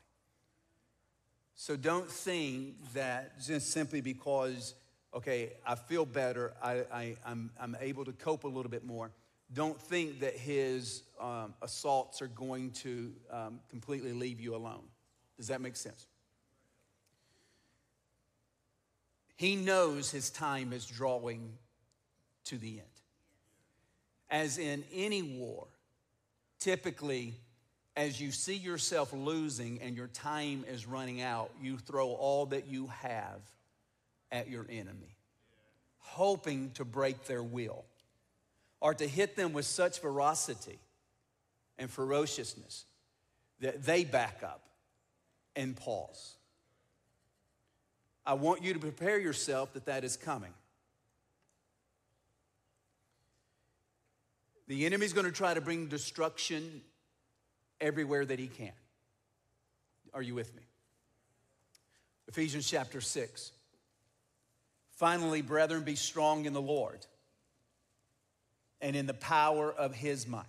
So 1.53 1.75
don't 1.75 2.09
think 2.09 2.93
that 2.93 3.39
just 3.45 3.71
simply 3.71 4.01
because, 4.01 4.73
okay, 5.13 5.53
I 5.67 5.75
feel 5.75 6.03
better, 6.03 6.53
I, 6.63 6.83
am 6.91 7.17
I'm, 7.25 7.51
I'm 7.61 7.77
able 7.79 8.05
to 8.05 8.11
cope 8.11 8.43
a 8.43 8.47
little 8.47 8.71
bit 8.71 8.83
more. 8.83 9.11
Don't 9.53 9.79
think 9.79 10.21
that 10.21 10.35
his 10.35 11.03
um, 11.21 11.53
assaults 11.61 12.23
are 12.23 12.27
going 12.27 12.71
to 12.71 13.13
um, 13.29 13.59
completely 13.69 14.13
leave 14.13 14.39
you 14.39 14.55
alone. 14.55 14.83
Does 15.37 15.47
that 15.49 15.61
make 15.61 15.75
sense? 15.75 16.07
He 19.37 19.55
knows 19.55 20.09
his 20.09 20.31
time 20.31 20.73
is 20.73 20.87
drawing 20.87 21.53
to 22.45 22.57
the 22.57 22.79
end. 22.79 22.87
As 24.29 24.57
in 24.57 24.83
any 24.93 25.21
war, 25.21 25.67
typically, 26.59 27.33
as 27.95 28.21
you 28.21 28.31
see 28.31 28.55
yourself 28.55 29.11
losing 29.11 29.81
and 29.81 29.95
your 29.95 30.07
time 30.07 30.63
is 30.69 30.85
running 30.85 31.21
out, 31.21 31.51
you 31.61 31.77
throw 31.77 32.09
all 32.09 32.45
that 32.47 32.67
you 32.67 32.87
have 32.87 33.41
at 34.31 34.49
your 34.49 34.65
enemy, 34.69 35.17
hoping 35.97 36.71
to 36.71 36.85
break 36.85 37.25
their 37.25 37.43
will 37.43 37.85
or 38.79 38.93
to 38.93 39.07
hit 39.07 39.35
them 39.35 39.53
with 39.53 39.65
such 39.65 39.99
ferocity 39.99 40.79
and 41.77 41.89
ferociousness 41.89 42.85
that 43.59 43.83
they 43.83 44.03
back 44.03 44.41
up 44.43 44.61
and 45.55 45.75
pause. 45.75 46.35
I 48.25 48.33
want 48.33 48.63
you 48.63 48.73
to 48.73 48.79
prepare 48.79 49.19
yourself 49.19 49.73
that 49.73 49.85
that 49.85 50.03
is 50.03 50.15
coming. 50.15 50.53
The 54.69 54.85
enemy's 54.85 55.13
going 55.13 55.25
to 55.25 55.31
try 55.31 55.55
to 55.55 55.61
bring 55.61 55.87
destruction 55.87 56.81
everywhere 57.81 58.23
that 58.23 58.37
he 58.37 58.45
can. 58.45 58.71
Are 60.13 60.21
you 60.21 60.35
with 60.35 60.55
me? 60.55 60.61
Ephesians 62.27 62.69
chapter 62.69 63.01
6. 63.01 63.51
Finally, 64.91 65.41
brethren, 65.41 65.83
be 65.83 65.95
strong 65.95 66.45
in 66.45 66.53
the 66.53 66.61
Lord 66.61 67.03
and 68.79 68.95
in 68.95 69.07
the 69.07 69.13
power 69.15 69.73
of 69.73 69.95
his 69.95 70.27
might. 70.27 70.45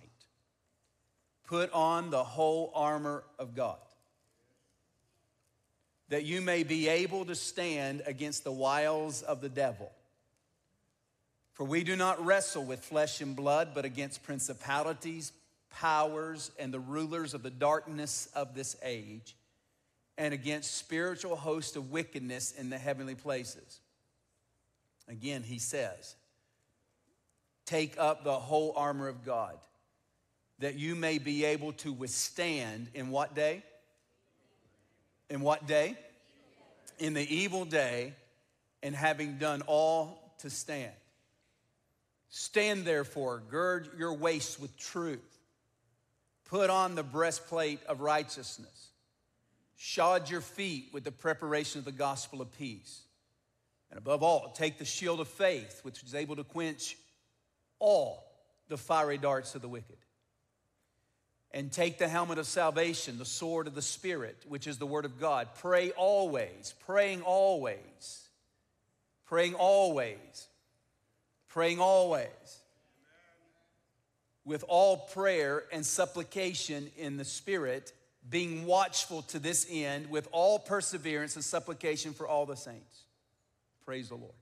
Put 1.47 1.73
on 1.73 2.11
the 2.11 2.23
whole 2.23 2.71
armor 2.75 3.23
of 3.39 3.55
God, 3.55 3.79
that 6.09 6.25
you 6.25 6.41
may 6.41 6.61
be 6.61 6.87
able 6.87 7.25
to 7.25 7.33
stand 7.33 8.03
against 8.05 8.43
the 8.43 8.51
wiles 8.51 9.23
of 9.23 9.41
the 9.41 9.49
devil. 9.49 9.91
For 11.61 11.67
we 11.67 11.83
do 11.83 11.95
not 11.95 12.25
wrestle 12.25 12.63
with 12.63 12.79
flesh 12.79 13.21
and 13.21 13.35
blood, 13.35 13.73
but 13.75 13.85
against 13.85 14.23
principalities, 14.23 15.31
powers, 15.69 16.49
and 16.57 16.73
the 16.73 16.79
rulers 16.79 17.35
of 17.35 17.43
the 17.43 17.51
darkness 17.51 18.27
of 18.33 18.55
this 18.55 18.75
age, 18.81 19.35
and 20.17 20.33
against 20.33 20.75
spiritual 20.75 21.35
hosts 21.35 21.75
of 21.75 21.91
wickedness 21.91 22.51
in 22.53 22.71
the 22.71 22.79
heavenly 22.79 23.13
places. 23.13 23.79
Again, 25.07 25.43
he 25.43 25.59
says, 25.59 26.15
Take 27.67 27.93
up 27.99 28.23
the 28.23 28.39
whole 28.39 28.73
armor 28.75 29.07
of 29.07 29.23
God, 29.23 29.55
that 30.57 30.79
you 30.79 30.95
may 30.95 31.19
be 31.19 31.45
able 31.45 31.73
to 31.73 31.93
withstand 31.93 32.87
in 32.95 33.11
what 33.11 33.35
day? 33.35 33.61
In 35.29 35.41
what 35.41 35.67
day? 35.67 35.95
In 36.97 37.13
the 37.13 37.31
evil 37.31 37.65
day, 37.65 38.15
and 38.81 38.95
having 38.95 39.37
done 39.37 39.61
all 39.67 40.33
to 40.39 40.49
stand. 40.49 40.93
Stand 42.31 42.85
therefore, 42.85 43.43
gird 43.49 43.89
your 43.97 44.13
waist 44.13 44.59
with 44.59 44.77
truth, 44.79 45.37
put 46.45 46.69
on 46.69 46.95
the 46.95 47.03
breastplate 47.03 47.83
of 47.87 47.99
righteousness, 47.99 48.91
shod 49.75 50.29
your 50.29 50.39
feet 50.39 50.89
with 50.93 51.03
the 51.03 51.11
preparation 51.11 51.79
of 51.79 51.85
the 51.85 51.91
gospel 51.91 52.41
of 52.41 52.57
peace. 52.57 53.01
And 53.89 53.97
above 53.97 54.23
all, 54.23 54.53
take 54.55 54.77
the 54.77 54.85
shield 54.85 55.19
of 55.19 55.27
faith, 55.27 55.81
which 55.83 56.01
is 56.03 56.15
able 56.15 56.37
to 56.37 56.45
quench 56.45 56.95
all 57.79 58.23
the 58.69 58.77
fiery 58.77 59.17
darts 59.17 59.53
of 59.53 59.61
the 59.61 59.67
wicked. 59.67 59.97
And 61.53 61.69
take 61.69 61.97
the 61.97 62.07
helmet 62.07 62.37
of 62.37 62.47
salvation, 62.47 63.17
the 63.17 63.25
sword 63.25 63.67
of 63.67 63.75
the 63.75 63.81
Spirit, 63.81 64.45
which 64.47 64.67
is 64.67 64.77
the 64.77 64.85
word 64.85 65.03
of 65.03 65.19
God. 65.19 65.49
Pray 65.57 65.91
always, 65.91 66.73
praying 66.85 67.23
always, 67.23 68.29
praying 69.25 69.55
always, 69.55 70.47
praying 71.51 71.79
always. 71.79 72.27
With 74.43 74.63
all 74.67 74.97
prayer 74.97 75.63
and 75.71 75.85
supplication 75.85 76.89
in 76.97 77.17
the 77.17 77.25
Spirit, 77.25 77.93
being 78.27 78.65
watchful 78.65 79.21
to 79.23 79.39
this 79.39 79.67
end, 79.69 80.09
with 80.09 80.27
all 80.31 80.59
perseverance 80.59 81.35
and 81.35 81.45
supplication 81.45 82.13
for 82.13 82.27
all 82.27 82.45
the 82.45 82.55
saints. 82.55 83.03
Praise 83.85 84.09
the 84.09 84.15
Lord. 84.15 84.33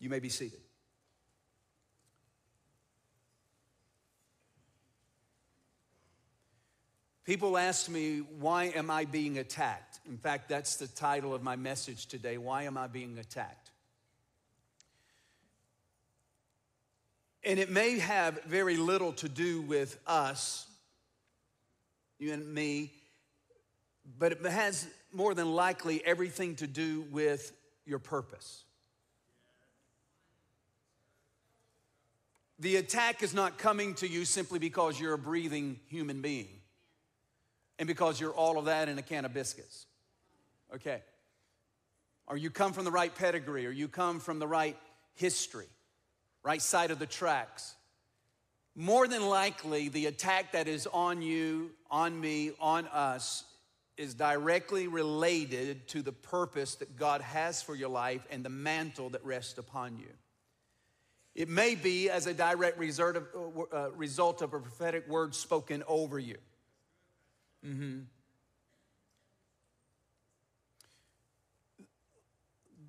You 0.00 0.08
may 0.08 0.18
be 0.18 0.28
seated. 0.28 0.60
People 7.24 7.56
ask 7.56 7.88
me, 7.88 8.18
why 8.18 8.64
am 8.64 8.90
I 8.90 9.06
being 9.06 9.38
attacked? 9.38 10.00
In 10.06 10.18
fact, 10.18 10.48
that's 10.48 10.76
the 10.76 10.86
title 10.88 11.34
of 11.34 11.42
my 11.42 11.56
message 11.56 12.06
today. 12.06 12.36
Why 12.36 12.64
am 12.64 12.76
I 12.76 12.86
being 12.86 13.18
attacked? 13.18 13.63
And 17.44 17.58
it 17.58 17.70
may 17.70 17.98
have 17.98 18.42
very 18.44 18.76
little 18.76 19.12
to 19.14 19.28
do 19.28 19.60
with 19.60 19.98
us, 20.06 20.66
you 22.18 22.32
and 22.32 22.54
me, 22.54 22.92
but 24.18 24.32
it 24.32 24.44
has 24.46 24.86
more 25.12 25.34
than 25.34 25.52
likely 25.52 26.04
everything 26.04 26.56
to 26.56 26.66
do 26.66 27.02
with 27.10 27.52
your 27.84 27.98
purpose. 27.98 28.64
The 32.58 32.76
attack 32.76 33.22
is 33.22 33.34
not 33.34 33.58
coming 33.58 33.94
to 33.96 34.08
you 34.08 34.24
simply 34.24 34.58
because 34.58 34.98
you're 34.98 35.14
a 35.14 35.18
breathing 35.18 35.80
human 35.88 36.22
being 36.22 36.48
and 37.78 37.86
because 37.86 38.20
you're 38.20 38.32
all 38.32 38.58
of 38.58 38.66
that 38.66 38.88
in 38.88 38.98
a 38.98 39.02
can 39.02 39.24
of 39.24 39.34
biscuits. 39.34 39.86
Okay. 40.74 41.02
Or 42.26 42.36
you 42.36 42.50
come 42.50 42.72
from 42.72 42.84
the 42.84 42.90
right 42.90 43.14
pedigree, 43.14 43.66
or 43.66 43.70
you 43.70 43.88
come 43.88 44.18
from 44.18 44.38
the 44.38 44.46
right 44.46 44.78
history, 45.14 45.66
right 46.44 46.62
side 46.62 46.92
of 46.92 47.00
the 47.00 47.06
tracks. 47.06 47.74
More 48.76 49.08
than 49.08 49.26
likely, 49.26 49.88
the 49.88 50.06
attack 50.06 50.52
that 50.52 50.68
is 50.68 50.86
on 50.86 51.22
you, 51.22 51.70
on 51.90 52.20
me, 52.20 52.52
on 52.60 52.86
us 52.88 53.44
is 53.96 54.14
directly 54.14 54.88
related 54.88 55.86
to 55.88 56.02
the 56.02 56.12
purpose 56.12 56.74
that 56.76 56.96
God 56.96 57.20
has 57.20 57.62
for 57.62 57.74
your 57.74 57.88
life 57.88 58.26
and 58.30 58.44
the 58.44 58.48
mantle 58.50 59.10
that 59.10 59.24
rests 59.24 59.58
upon 59.58 59.96
you. 59.96 60.08
It 61.34 61.48
may 61.48 61.74
be 61.74 62.10
as 62.10 62.26
a 62.26 62.34
direct 62.34 62.78
result 62.78 63.16
of, 63.16 63.26
uh, 63.72 63.90
a 64.44 64.48
prophetic 64.48 65.08
word 65.08 65.34
spoken 65.34 65.82
over 65.86 66.18
you. 66.18 66.36
Mm-hmm. 67.66 68.00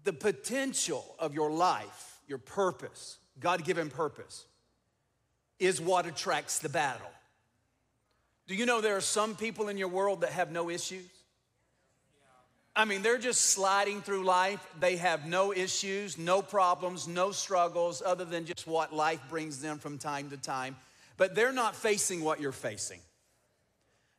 The 0.03 0.13
potential 0.13 1.15
of 1.17 1.33
your 1.33 1.49
life, 1.51 2.19
your 2.27 2.37
purpose, 2.37 3.17
God 3.39 3.63
given 3.63 3.89
purpose, 3.89 4.45
is 5.59 5.81
what 5.81 6.05
attracts 6.05 6.59
the 6.59 6.69
battle. 6.69 7.07
Do 8.47 8.55
you 8.55 8.65
know 8.65 8.81
there 8.81 8.97
are 8.97 9.01
some 9.01 9.35
people 9.35 9.69
in 9.69 9.77
your 9.77 9.87
world 9.87 10.21
that 10.21 10.31
have 10.31 10.51
no 10.51 10.69
issues? 10.69 11.07
I 12.75 12.85
mean, 12.85 13.01
they're 13.01 13.17
just 13.17 13.41
sliding 13.41 14.01
through 14.01 14.25
life. 14.25 14.65
They 14.79 14.97
have 14.97 15.25
no 15.25 15.53
issues, 15.53 16.17
no 16.17 16.41
problems, 16.41 17.07
no 17.07 17.31
struggles, 17.31 18.03
other 18.05 18.25
than 18.25 18.45
just 18.45 18.67
what 18.67 18.93
life 18.93 19.21
brings 19.29 19.61
them 19.61 19.79
from 19.79 19.97
time 19.97 20.29
to 20.31 20.37
time. 20.37 20.75
But 21.15 21.35
they're 21.35 21.53
not 21.53 21.75
facing 21.75 22.21
what 22.21 22.41
you're 22.41 22.51
facing. 22.51 22.99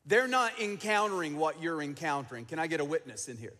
They're 0.07 0.29
not 0.29 0.59
encountering 0.59 1.37
what 1.37 1.63
you're 1.63 1.83
encountering. 1.83 2.47
Can 2.47 2.59
I 2.59 2.67
get 2.67 2.81
a 2.81 2.85
witness 2.85 3.29
in 3.29 3.37
here? 3.37 3.53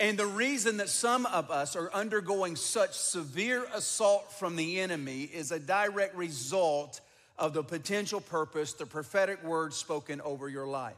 And 0.00 0.18
the 0.18 0.26
reason 0.26 0.78
that 0.78 0.88
some 0.88 1.26
of 1.26 1.50
us 1.50 1.76
are 1.76 1.92
undergoing 1.92 2.56
such 2.56 2.96
severe 2.96 3.66
assault 3.74 4.32
from 4.32 4.56
the 4.56 4.80
enemy 4.80 5.24
is 5.24 5.52
a 5.52 5.58
direct 5.60 6.16
result 6.16 7.02
of 7.38 7.52
the 7.52 7.62
potential 7.62 8.22
purpose, 8.22 8.72
the 8.72 8.86
prophetic 8.86 9.44
word 9.44 9.74
spoken 9.74 10.22
over 10.22 10.48
your 10.48 10.66
life. 10.66 10.96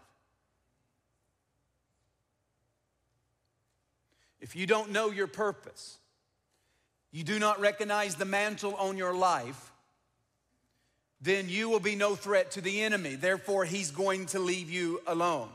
If 4.40 4.54
you 4.54 4.68
don't 4.68 4.92
know 4.92 5.10
your 5.10 5.26
purpose, 5.26 5.98
you 7.10 7.24
do 7.24 7.40
not 7.40 7.60
recognize 7.60 8.14
the 8.14 8.24
mantle 8.24 8.76
on 8.76 8.96
your 8.96 9.14
life, 9.14 9.72
then 11.20 11.48
you 11.48 11.68
will 11.68 11.80
be 11.80 11.96
no 11.96 12.14
threat 12.14 12.52
to 12.52 12.60
the 12.60 12.82
enemy. 12.82 13.16
Therefore, 13.16 13.64
he's 13.64 13.90
going 13.90 14.26
to 14.26 14.38
leave 14.38 14.70
you 14.70 15.00
alone. 15.08 15.48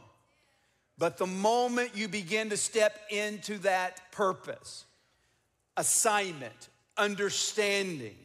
But 0.97 1.17
the 1.17 1.27
moment 1.27 1.91
you 1.95 2.07
begin 2.07 2.49
to 2.49 2.57
step 2.57 2.99
into 3.11 3.59
that 3.59 4.11
purpose, 4.11 4.85
assignment, 5.75 6.69
understanding, 6.97 8.15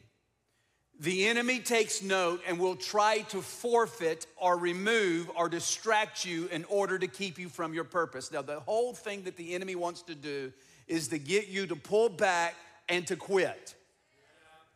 the 0.99 1.27
enemy 1.27 1.59
takes 1.59 2.01
note 2.01 2.41
and 2.47 2.59
will 2.59 2.77
try 2.77 3.23
to 3.31 3.43
forfeit 3.43 4.27
or 4.37 4.57
remove 4.57 5.31
or 5.37 5.49
distract 5.49 6.25
you 6.25 6.47
in 6.47 6.65
order 6.67 6.99
to 6.99 7.09
keep 7.09 7.39
you 7.39 7.49
from 7.49 7.75
your 7.75 7.85
purpose. 7.85 8.31
Now, 8.31 8.43
the 8.43 8.61
whole 8.61 8.95
thing 8.95 9.25
that 9.25 9.37
the 9.37 9.55
enemy 9.55 9.75
wants 9.75 10.03
to 10.03 10.15
do 10.15 10.53
is 10.87 11.09
to 11.09 11.19
get 11.19 11.49
you 11.49 11.67
to 11.67 11.77
pull 11.77 12.09
back 12.09 12.55
and 12.89 13.07
to 13.09 13.17
quit. 13.17 13.75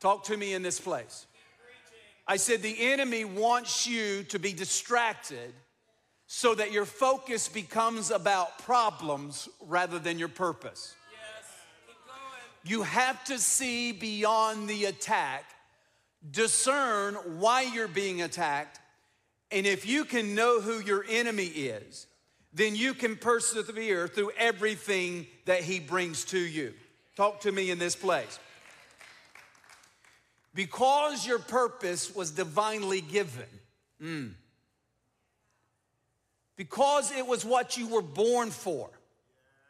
Talk 0.00 0.24
to 0.24 0.36
me 0.36 0.52
in 0.52 0.62
this 0.62 0.80
place. 0.80 1.26
I 2.26 2.36
said, 2.36 2.60
the 2.60 2.76
enemy 2.90 3.24
wants 3.24 3.86
you 3.86 4.24
to 4.24 4.38
be 4.38 4.52
distracted 4.52 5.54
so 6.26 6.54
that 6.54 6.72
your 6.72 6.84
focus 6.84 7.48
becomes 7.48 8.10
about 8.10 8.58
problems 8.58 9.48
rather 9.66 9.98
than 9.98 10.18
your 10.18 10.28
purpose. 10.28 10.94
You 12.64 12.82
have 12.82 13.22
to 13.26 13.38
see 13.38 13.92
beyond 13.92 14.68
the 14.68 14.86
attack, 14.86 15.44
discern 16.28 17.14
why 17.38 17.62
you're 17.62 17.86
being 17.86 18.22
attacked, 18.22 18.80
and 19.52 19.66
if 19.66 19.86
you 19.86 20.04
can 20.04 20.34
know 20.34 20.60
who 20.60 20.80
your 20.80 21.04
enemy 21.08 21.46
is, 21.46 22.08
then 22.52 22.74
you 22.74 22.94
can 22.94 23.16
persevere 23.16 24.08
through 24.08 24.32
everything 24.36 25.26
that 25.44 25.62
he 25.62 25.78
brings 25.78 26.24
to 26.24 26.38
you. 26.38 26.74
Talk 27.14 27.40
to 27.42 27.52
me 27.52 27.70
in 27.70 27.78
this 27.78 27.94
place. 27.94 28.38
Because 30.54 31.26
your 31.26 31.38
purpose 31.38 32.14
was 32.14 32.30
divinely 32.30 33.00
given. 33.00 33.46
Mm, 34.02 34.32
because 36.56 37.12
it 37.12 37.26
was 37.26 37.44
what 37.44 37.76
you 37.76 37.88
were 37.88 38.02
born 38.02 38.50
for 38.50 38.88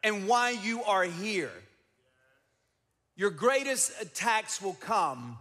and 0.02 0.28
why 0.28 0.50
you 0.50 0.82
are 0.84 1.04
here. 1.04 1.50
Your 3.16 3.30
greatest 3.30 3.92
attacks 4.00 4.60
will 4.62 4.74
come 4.74 5.38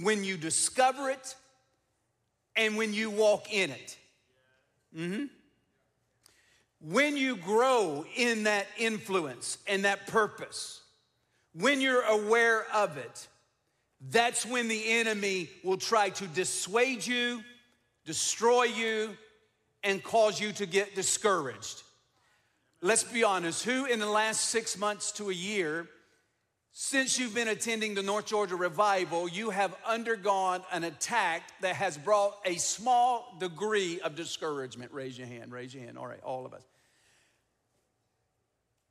when 0.00 0.24
you 0.24 0.36
discover 0.36 1.10
it 1.10 1.36
and 2.56 2.76
when 2.76 2.92
you 2.92 3.10
walk 3.10 3.52
in 3.52 3.70
it. 3.70 3.96
Mm-hmm. 4.96 5.24
When 6.80 7.16
you 7.16 7.36
grow 7.36 8.04
in 8.16 8.44
that 8.44 8.66
influence 8.76 9.58
and 9.66 9.84
that 9.84 10.06
purpose, 10.08 10.82
when 11.54 11.80
you're 11.80 12.02
aware 12.02 12.66
of 12.74 12.98
it, 12.98 13.28
that's 14.10 14.44
when 14.44 14.66
the 14.66 14.90
enemy 14.90 15.48
will 15.62 15.76
try 15.76 16.10
to 16.10 16.26
dissuade 16.26 17.06
you, 17.06 17.42
destroy 18.04 18.64
you, 18.64 19.10
and 19.82 20.02
cause 20.02 20.40
you 20.40 20.52
to 20.52 20.66
get 20.66 20.94
discouraged. 20.94 21.82
Let's 22.80 23.04
be 23.04 23.24
honest, 23.24 23.64
who 23.64 23.84
in 23.84 24.00
the 24.00 24.10
last 24.10 24.50
six 24.50 24.76
months 24.76 25.12
to 25.12 25.30
a 25.30 25.34
year, 25.34 25.88
since 26.72 27.18
you've 27.18 27.34
been 27.34 27.48
attending 27.48 27.94
the 27.94 28.02
North 28.02 28.26
Georgia 28.26 28.56
Revival, 28.56 29.28
you 29.28 29.50
have 29.50 29.74
undergone 29.86 30.62
an 30.72 30.84
attack 30.84 31.42
that 31.60 31.76
has 31.76 31.98
brought 31.98 32.34
a 32.44 32.56
small 32.56 33.36
degree 33.38 34.00
of 34.00 34.16
discouragement? 34.16 34.90
Raise 34.92 35.18
your 35.18 35.26
hand, 35.26 35.52
raise 35.52 35.74
your 35.74 35.84
hand. 35.84 35.98
All 35.98 36.06
right, 36.06 36.22
all 36.22 36.46
of 36.46 36.54
us. 36.54 36.62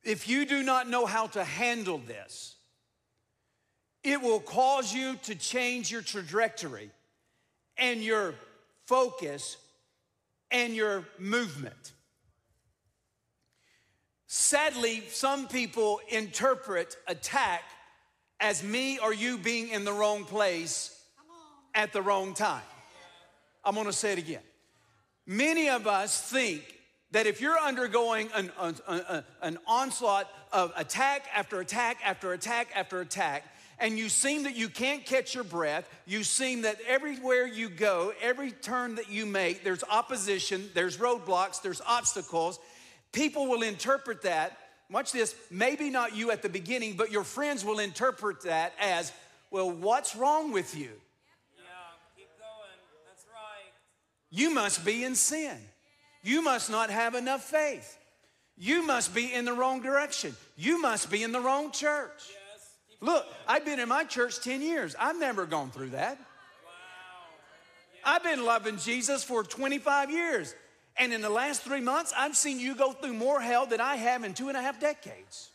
If 0.04 0.28
you 0.28 0.46
do 0.46 0.62
not 0.62 0.88
know 0.88 1.06
how 1.06 1.26
to 1.28 1.44
handle 1.44 1.98
this, 1.98 2.56
it 4.02 4.20
will 4.20 4.40
cause 4.40 4.92
you 4.92 5.16
to 5.24 5.34
change 5.34 5.90
your 5.90 6.02
trajectory 6.02 6.90
and 7.76 8.02
your 8.02 8.34
focus 8.86 9.56
and 10.52 10.74
your 10.74 11.04
movement. 11.18 11.92
Sadly, 14.26 15.02
some 15.08 15.48
people 15.48 16.00
interpret 16.08 16.96
attack 17.06 17.62
as 18.40 18.62
me 18.62 18.98
or 18.98 19.12
you 19.12 19.38
being 19.38 19.68
in 19.68 19.84
the 19.84 19.92
wrong 19.92 20.24
place 20.24 20.98
at 21.74 21.92
the 21.92 22.02
wrong 22.02 22.34
time. 22.34 22.62
I'm 23.64 23.74
gonna 23.74 23.92
say 23.92 24.12
it 24.12 24.18
again. 24.18 24.42
Many 25.26 25.68
of 25.68 25.86
us 25.86 26.30
think 26.30 26.62
that 27.12 27.26
if 27.26 27.40
you're 27.40 27.58
undergoing 27.58 28.30
an, 28.34 28.50
an, 28.58 29.24
an, 29.42 29.58
onslaught 29.66 30.28
of 30.50 30.72
attack 30.76 31.26
after 31.34 31.60
attack 31.60 31.98
after 32.04 32.32
attack 32.32 32.68
after 32.74 33.00
attack, 33.00 33.44
and 33.82 33.98
you 33.98 34.08
seem 34.08 34.44
that 34.44 34.54
you 34.54 34.68
can't 34.68 35.04
catch 35.04 35.34
your 35.34 35.42
breath, 35.42 35.88
you 36.06 36.22
seem 36.22 36.62
that 36.62 36.78
everywhere 36.86 37.46
you 37.48 37.68
go, 37.68 38.12
every 38.22 38.52
turn 38.52 38.94
that 38.94 39.10
you 39.10 39.26
make, 39.26 39.64
there's 39.64 39.82
opposition, 39.90 40.70
there's 40.72 40.98
roadblocks, 40.98 41.60
there's 41.60 41.82
obstacles, 41.84 42.60
people 43.10 43.48
will 43.48 43.62
interpret 43.62 44.22
that. 44.22 44.56
Watch 44.88 45.10
this, 45.10 45.34
maybe 45.50 45.90
not 45.90 46.14
you 46.14 46.30
at 46.30 46.42
the 46.42 46.48
beginning, 46.48 46.96
but 46.96 47.10
your 47.10 47.24
friends 47.24 47.64
will 47.64 47.80
interpret 47.80 48.42
that 48.44 48.72
as, 48.80 49.10
well, 49.50 49.68
what's 49.68 50.14
wrong 50.14 50.52
with 50.52 50.76
you? 50.76 50.90
Yeah, 51.56 51.64
keep 52.16 52.28
going. 52.38 52.78
That's 53.08 53.24
right. 53.34 53.72
You 54.30 54.54
must 54.54 54.84
be 54.84 55.02
in 55.02 55.16
sin. 55.16 55.58
You 56.22 56.40
must 56.40 56.70
not 56.70 56.88
have 56.90 57.16
enough 57.16 57.42
faith. 57.42 57.98
You 58.56 58.86
must 58.86 59.12
be 59.12 59.32
in 59.32 59.44
the 59.44 59.52
wrong 59.52 59.82
direction. 59.82 60.36
You 60.56 60.80
must 60.80 61.10
be 61.10 61.24
in 61.24 61.32
the 61.32 61.40
wrong 61.40 61.72
church. 61.72 62.28
Yes. 62.28 62.41
Look. 63.02 63.26
I've 63.46 63.66
been 63.66 63.80
in 63.80 63.88
my 63.88 64.04
church 64.04 64.40
10 64.40 64.62
years. 64.62 64.96
I've 64.98 65.18
never 65.18 65.44
gone 65.44 65.70
through 65.70 65.90
that. 65.90 66.18
I've 68.04 68.22
been 68.22 68.44
loving 68.44 68.78
Jesus 68.78 69.22
for 69.22 69.42
25 69.42 70.10
years. 70.10 70.54
And 70.96 71.12
in 71.12 71.20
the 71.20 71.30
last 71.30 71.62
three 71.62 71.80
months, 71.80 72.12
I've 72.16 72.36
seen 72.36 72.58
you 72.58 72.74
go 72.74 72.92
through 72.92 73.14
more 73.14 73.40
hell 73.40 73.66
than 73.66 73.80
I 73.80 73.96
have 73.96 74.24
in 74.24 74.34
two 74.34 74.48
and 74.48 74.56
a 74.56 74.62
half 74.62 74.80
decades. 74.80 75.50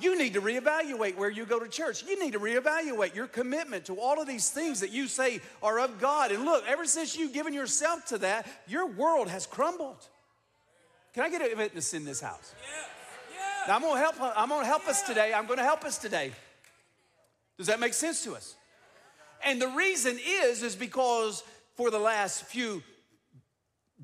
You 0.00 0.16
need 0.16 0.34
to 0.34 0.40
reevaluate 0.40 1.16
where 1.16 1.30
you 1.30 1.44
go 1.44 1.58
to 1.58 1.68
church. 1.68 2.04
You 2.06 2.22
need 2.22 2.32
to 2.32 2.40
reevaluate 2.40 3.14
your 3.14 3.26
commitment 3.26 3.86
to 3.86 4.00
all 4.00 4.20
of 4.20 4.28
these 4.28 4.48
things 4.50 4.80
that 4.80 4.90
you 4.90 5.08
say 5.08 5.40
are 5.62 5.80
of 5.80 6.00
God. 6.00 6.30
And 6.30 6.44
look, 6.44 6.64
ever 6.68 6.84
since 6.84 7.16
you've 7.16 7.32
given 7.32 7.52
yourself 7.52 8.06
to 8.06 8.18
that, 8.18 8.46
your 8.68 8.86
world 8.86 9.28
has 9.28 9.44
crumbled. 9.46 10.06
Can 11.14 11.24
I 11.24 11.30
get 11.30 11.42
a 11.42 11.54
witness 11.56 11.94
in 11.94 12.04
this 12.04 12.20
house? 12.20 12.54
Now, 13.66 13.76
I'm 13.76 13.82
gonna 13.82 14.00
help, 14.00 14.14
I'm 14.20 14.48
gonna 14.48 14.66
help 14.66 14.86
us 14.86 15.02
today. 15.02 15.34
I'm 15.34 15.46
gonna 15.46 15.64
help 15.64 15.84
us 15.84 15.98
today. 15.98 16.32
Does 17.58 17.66
that 17.66 17.80
make 17.80 17.94
sense 17.94 18.24
to 18.24 18.34
us? 18.34 18.54
And 19.44 19.60
the 19.60 19.68
reason 19.68 20.18
is, 20.24 20.62
is 20.62 20.74
because 20.74 21.42
for 21.76 21.90
the 21.90 21.98
last 21.98 22.44
few 22.44 22.82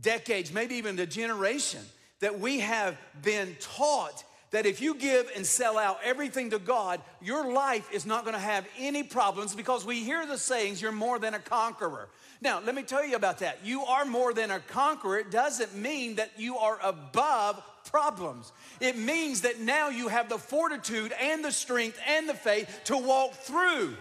decades, 0.01 0.53
maybe 0.53 0.75
even 0.77 0.99
a 0.99 1.07
generation, 1.07 1.81
that 2.21 2.39
we 2.39 2.61
have 2.61 2.97
been 3.23 3.57
taught 3.61 4.25
that 4.51 4.67
if 4.67 4.81
you 4.81 4.95
give 4.95 5.29
and 5.35 5.45
sell 5.45 5.77
out 5.77 5.99
everything 6.05 6.51
to 6.51 6.61
God, 6.61 7.01
your 7.21 7.53
life 7.53 7.89
is 7.93 8.07
not 8.07 8.25
gonna 8.25 8.39
have 8.39 8.65
any 8.79 9.03
problems 9.03 9.55
because 9.55 9.85
we 9.85 10.05
hear 10.05 10.25
the 10.27 10.39
sayings, 10.39 10.81
you're 10.81 10.93
more 10.93 11.19
than 11.19 11.35
a 11.35 11.41
conqueror. 11.41 12.09
Now, 12.41 12.61
let 12.61 12.75
me 12.75 12.85
tell 12.85 13.05
you 13.05 13.17
about 13.17 13.39
that. 13.39 13.59
You 13.65 13.83
are 13.85 14.05
more 14.05 14.33
than 14.33 14.53
a 14.53 14.61
conqueror. 14.61 15.19
It 15.19 15.33
doesn't 15.33 15.75
mean 15.75 16.17
that 16.17 16.31
you 16.37 16.57
are 16.57 16.79
above 16.83 17.61
problems. 17.95 18.51
It 18.81 18.99
means 18.99 19.43
that 19.43 19.61
now 19.61 19.89
you 19.89 20.09
have 20.09 20.29
the 20.29 20.37
fortitude 20.37 21.13
and 21.13 21.45
the 21.45 21.53
strength 21.53 21.97
and 22.09 22.29
the 22.29 22.35
faith 22.35 22.81
to 22.87 22.99
walk 22.99 23.35
through. 23.35 23.95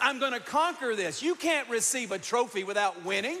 I'm 0.00 0.18
gonna 0.18 0.40
conquer 0.40 0.96
this. 0.96 1.22
You 1.22 1.36
can't 1.36 1.68
receive 1.68 2.10
a 2.10 2.18
trophy 2.18 2.64
without 2.64 3.04
winning. 3.04 3.38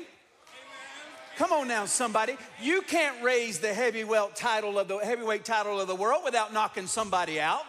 Come 1.36 1.52
on 1.52 1.66
now, 1.66 1.84
somebody. 1.86 2.36
You 2.62 2.80
can't 2.82 3.20
raise 3.20 3.58
the 3.58 3.74
heavyweight 3.74 4.36
title 4.36 4.78
of 4.78 4.86
the 4.86 4.98
heavyweight 4.98 5.44
title 5.44 5.80
of 5.80 5.88
the 5.88 5.96
world 5.96 6.22
without 6.24 6.52
knocking 6.52 6.86
somebody 6.86 7.40
out, 7.40 7.62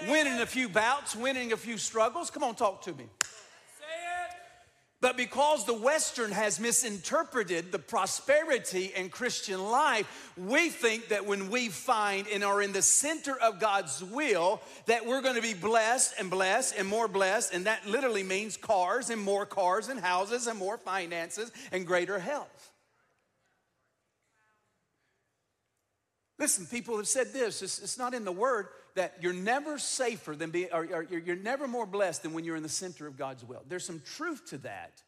Yep. 0.00 0.10
Winning 0.10 0.36
it. 0.36 0.40
a 0.40 0.46
few 0.46 0.70
bouts, 0.70 1.14
winning 1.14 1.52
a 1.52 1.58
few 1.58 1.76
struggles. 1.76 2.30
Come 2.30 2.42
on, 2.42 2.54
talk 2.54 2.80
to 2.82 2.94
me. 2.94 3.04
But 5.02 5.16
because 5.16 5.66
the 5.66 5.74
Western 5.74 6.30
has 6.30 6.60
misinterpreted 6.60 7.72
the 7.72 7.80
prosperity 7.80 8.92
and 8.96 9.10
Christian 9.10 9.60
life, 9.60 10.30
we 10.36 10.68
think 10.68 11.08
that 11.08 11.26
when 11.26 11.50
we 11.50 11.70
find 11.70 12.28
and 12.28 12.44
are 12.44 12.62
in 12.62 12.72
the 12.72 12.82
center 12.82 13.36
of 13.36 13.58
God's 13.58 14.00
will, 14.00 14.62
that 14.86 15.04
we're 15.04 15.20
going 15.20 15.34
to 15.34 15.42
be 15.42 15.54
blessed 15.54 16.14
and 16.20 16.30
blessed 16.30 16.76
and 16.78 16.86
more 16.86 17.08
blessed. 17.08 17.52
And 17.52 17.66
that 17.66 17.84
literally 17.84 18.22
means 18.22 18.56
cars 18.56 19.10
and 19.10 19.20
more 19.20 19.44
cars 19.44 19.88
and 19.88 19.98
houses 19.98 20.46
and 20.46 20.56
more 20.56 20.78
finances 20.78 21.50
and 21.72 21.84
greater 21.84 22.20
health. 22.20 22.70
Listen, 26.38 26.64
people 26.64 26.96
have 26.96 27.08
said 27.08 27.32
this, 27.32 27.60
it's, 27.60 27.80
it's 27.80 27.98
not 27.98 28.14
in 28.14 28.24
the 28.24 28.30
word 28.30 28.68
that 28.94 29.14
you're 29.20 29.32
never 29.32 29.78
safer 29.78 30.34
than 30.36 30.50
being, 30.50 30.68
or, 30.72 30.84
or 30.92 31.06
you're, 31.10 31.20
you're 31.20 31.36
never 31.36 31.66
more 31.66 31.86
blessed 31.86 32.22
than 32.22 32.32
when 32.32 32.44
you're 32.44 32.56
in 32.56 32.62
the 32.62 32.68
center 32.68 33.06
of 33.06 33.16
God's 33.16 33.44
will. 33.44 33.62
There's 33.68 33.84
some 33.84 34.02
truth 34.04 34.46
to 34.50 34.58
that. 34.58 35.02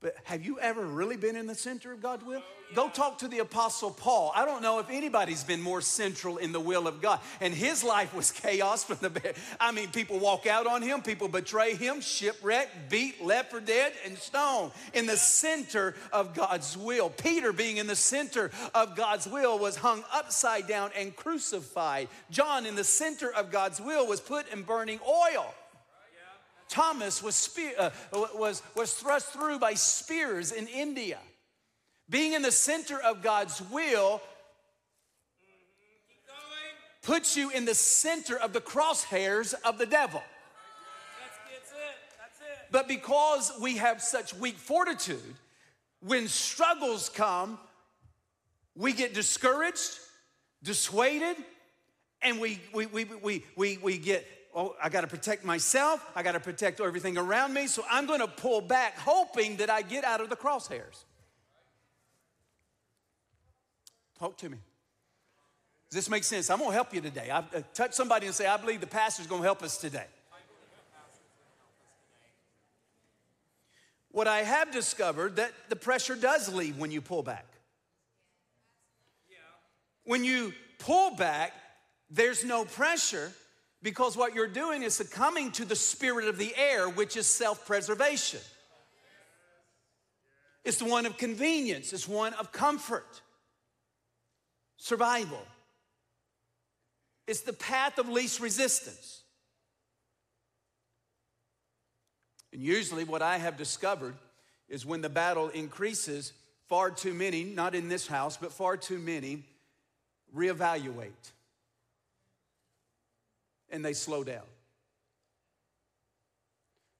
But 0.00 0.14
have 0.24 0.44
you 0.44 0.60
ever 0.60 0.84
really 0.84 1.16
been 1.16 1.36
in 1.36 1.46
the 1.46 1.54
center 1.54 1.92
of 1.92 2.02
God's 2.02 2.24
will? 2.24 2.42
Go 2.74 2.88
talk 2.88 3.18
to 3.18 3.28
the 3.28 3.38
Apostle 3.38 3.90
Paul. 3.90 4.32
I 4.34 4.44
don't 4.44 4.60
know 4.60 4.78
if 4.80 4.90
anybody's 4.90 5.44
been 5.44 5.62
more 5.62 5.80
central 5.80 6.36
in 6.36 6.52
the 6.52 6.60
will 6.60 6.86
of 6.88 7.00
God. 7.00 7.20
And 7.40 7.54
his 7.54 7.82
life 7.84 8.12
was 8.12 8.30
chaos 8.32 8.84
from 8.84 8.98
the 9.00 9.08
bed. 9.08 9.36
I 9.58 9.72
mean, 9.72 9.88
people 9.88 10.18
walk 10.18 10.46
out 10.46 10.66
on 10.66 10.82
him, 10.82 11.00
people 11.00 11.28
betray 11.28 11.76
him, 11.76 12.00
shipwreck, 12.00 12.90
beat, 12.90 13.24
left 13.24 13.50
for 13.50 13.60
dead, 13.60 13.92
and 14.04 14.18
stoned 14.18 14.72
in 14.92 15.06
the 15.06 15.16
center 15.16 15.94
of 16.12 16.34
God's 16.34 16.76
will. 16.76 17.08
Peter, 17.08 17.52
being 17.52 17.78
in 17.78 17.86
the 17.86 17.96
center 17.96 18.50
of 18.74 18.96
God's 18.96 19.26
will, 19.26 19.58
was 19.58 19.76
hung 19.76 20.04
upside 20.12 20.66
down 20.66 20.90
and 20.96 21.14
crucified. 21.14 22.08
John, 22.30 22.66
in 22.66 22.74
the 22.74 22.84
center 22.84 23.32
of 23.32 23.50
God's 23.50 23.80
will, 23.80 24.06
was 24.06 24.20
put 24.20 24.52
in 24.52 24.62
burning 24.62 24.98
oil. 25.08 25.54
Thomas 26.68 27.22
was, 27.22 27.56
uh, 27.78 27.90
was, 28.12 28.62
was 28.74 28.92
thrust 28.92 29.28
through 29.28 29.58
by 29.58 29.74
spears 29.74 30.52
in 30.52 30.66
India. 30.66 31.18
Being 32.08 32.32
in 32.32 32.42
the 32.42 32.52
center 32.52 33.00
of 33.00 33.22
God's 33.22 33.60
will 33.70 34.20
puts 37.02 37.36
you 37.36 37.50
in 37.50 37.64
the 37.64 37.74
center 37.74 38.36
of 38.36 38.52
the 38.52 38.60
crosshairs 38.60 39.54
of 39.64 39.78
the 39.78 39.86
devil. 39.86 40.22
But 42.70 42.88
because 42.88 43.52
we 43.60 43.76
have 43.76 44.02
such 44.02 44.34
weak 44.34 44.56
fortitude, 44.56 45.36
when 46.00 46.28
struggles 46.28 47.08
come, 47.08 47.58
we 48.74 48.92
get 48.92 49.14
discouraged, 49.14 49.98
dissuaded, 50.62 51.36
and 52.22 52.40
we, 52.40 52.60
we, 52.74 52.86
we, 52.86 53.04
we, 53.04 53.44
we, 53.56 53.78
we 53.78 53.98
get, 53.98 54.26
oh, 54.56 54.74
I 54.82 54.88
gotta 54.88 55.06
protect 55.06 55.44
myself, 55.44 56.04
I 56.16 56.22
gotta 56.22 56.40
protect 56.40 56.80
everything 56.80 57.18
around 57.18 57.52
me, 57.52 57.66
so 57.66 57.84
I'm 57.88 58.06
gonna 58.06 58.26
pull 58.26 58.62
back, 58.62 58.98
hoping 58.98 59.56
that 59.58 59.70
I 59.70 59.82
get 59.82 60.02
out 60.02 60.20
of 60.20 60.30
the 60.30 60.36
crosshairs. 60.36 61.04
Talk 64.18 64.38
to 64.38 64.48
me. 64.48 64.56
Does 65.90 65.96
this 65.96 66.10
make 66.10 66.24
sense? 66.24 66.48
I'm 66.50 66.58
gonna 66.58 66.72
help 66.72 66.92
you 66.94 67.02
today. 67.02 67.30
I, 67.30 67.38
uh, 67.38 67.62
touch 67.74 67.92
somebody 67.92 68.26
and 68.26 68.34
say, 68.34 68.46
I 68.46 68.56
believe 68.56 68.80
the 68.80 68.86
pastor's 68.86 69.26
gonna 69.26 69.42
help 69.42 69.62
us 69.62 69.76
today. 69.76 70.06
What 74.10 74.26
I 74.26 74.38
have 74.38 74.70
discovered 74.72 75.36
that 75.36 75.52
the 75.68 75.76
pressure 75.76 76.16
does 76.16 76.52
leave 76.52 76.78
when 76.78 76.90
you 76.90 77.02
pull 77.02 77.22
back. 77.22 77.44
When 80.04 80.24
you 80.24 80.54
pull 80.78 81.14
back, 81.16 81.52
there's 82.08 82.42
no 82.42 82.64
pressure 82.64 83.30
because 83.82 84.16
what 84.16 84.34
you're 84.34 84.46
doing 84.46 84.82
is 84.82 84.94
succumbing 84.94 85.52
to 85.52 85.64
the 85.64 85.76
spirit 85.76 86.26
of 86.28 86.38
the 86.38 86.54
air, 86.56 86.88
which 86.88 87.16
is 87.16 87.26
self 87.26 87.66
preservation. 87.66 88.40
It's 90.64 90.78
the 90.78 90.86
one 90.86 91.06
of 91.06 91.16
convenience, 91.16 91.92
it's 91.92 92.08
one 92.08 92.34
of 92.34 92.52
comfort, 92.52 93.22
survival. 94.76 95.42
It's 97.26 97.40
the 97.40 97.52
path 97.52 97.98
of 97.98 98.08
least 98.08 98.40
resistance. 98.40 99.22
And 102.52 102.62
usually, 102.62 103.04
what 103.04 103.20
I 103.20 103.38
have 103.38 103.56
discovered 103.56 104.14
is 104.68 104.86
when 104.86 105.00
the 105.00 105.08
battle 105.08 105.48
increases, 105.48 106.32
far 106.68 106.90
too 106.90 107.14
many, 107.14 107.44
not 107.44 107.74
in 107.74 107.88
this 107.88 108.06
house, 108.06 108.36
but 108.36 108.52
far 108.52 108.76
too 108.76 108.98
many, 108.98 109.44
reevaluate 110.34 111.32
and 113.70 113.84
they 113.84 113.92
slow 113.92 114.24
down. 114.24 114.44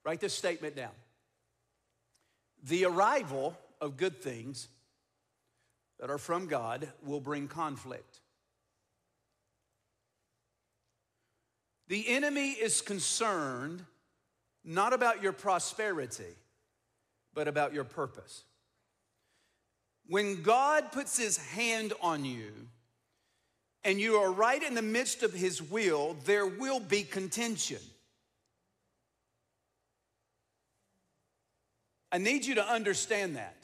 Write 0.05 0.21
this 0.21 0.35
statement 0.35 0.77
down. 0.77 0.93
The 2.63 2.85
arrival 2.85 3.57
of 3.81 3.97
good 3.97 4.21
things 4.23 4.69
that 5.99 6.11
are 6.11 6.19
from 6.19 6.47
God 6.47 6.89
will 7.05 7.21
bring 7.21 7.49
conflict. 7.49 8.21
The 11.89 12.09
enemy 12.09 12.51
is 12.51 12.81
concerned 12.81 13.85
not 14.65 14.93
about 14.93 15.23
your 15.23 15.33
prosperity, 15.33 16.35
but 17.35 17.47
about 17.47 17.73
your 17.73 17.85
purpose. 17.85 18.43
When 20.09 20.43
God 20.43 20.91
puts 20.91 21.17
his 21.17 21.37
hand 21.37 21.93
on 22.01 22.25
you 22.25 22.53
and 23.87 24.01
you 24.01 24.17
are 24.17 24.33
right 24.33 24.63
in 24.63 24.75
the 24.75 24.83
midst 24.83 25.23
of 25.23 25.33
his 25.33 25.63
will, 25.63 26.17
there 26.25 26.45
will 26.45 26.81
be 26.81 27.05
contention. 27.05 27.79
I 32.11 32.19
need 32.19 32.45
you 32.45 32.57
to 32.57 32.67
understand 32.67 33.37
that. 33.37 33.57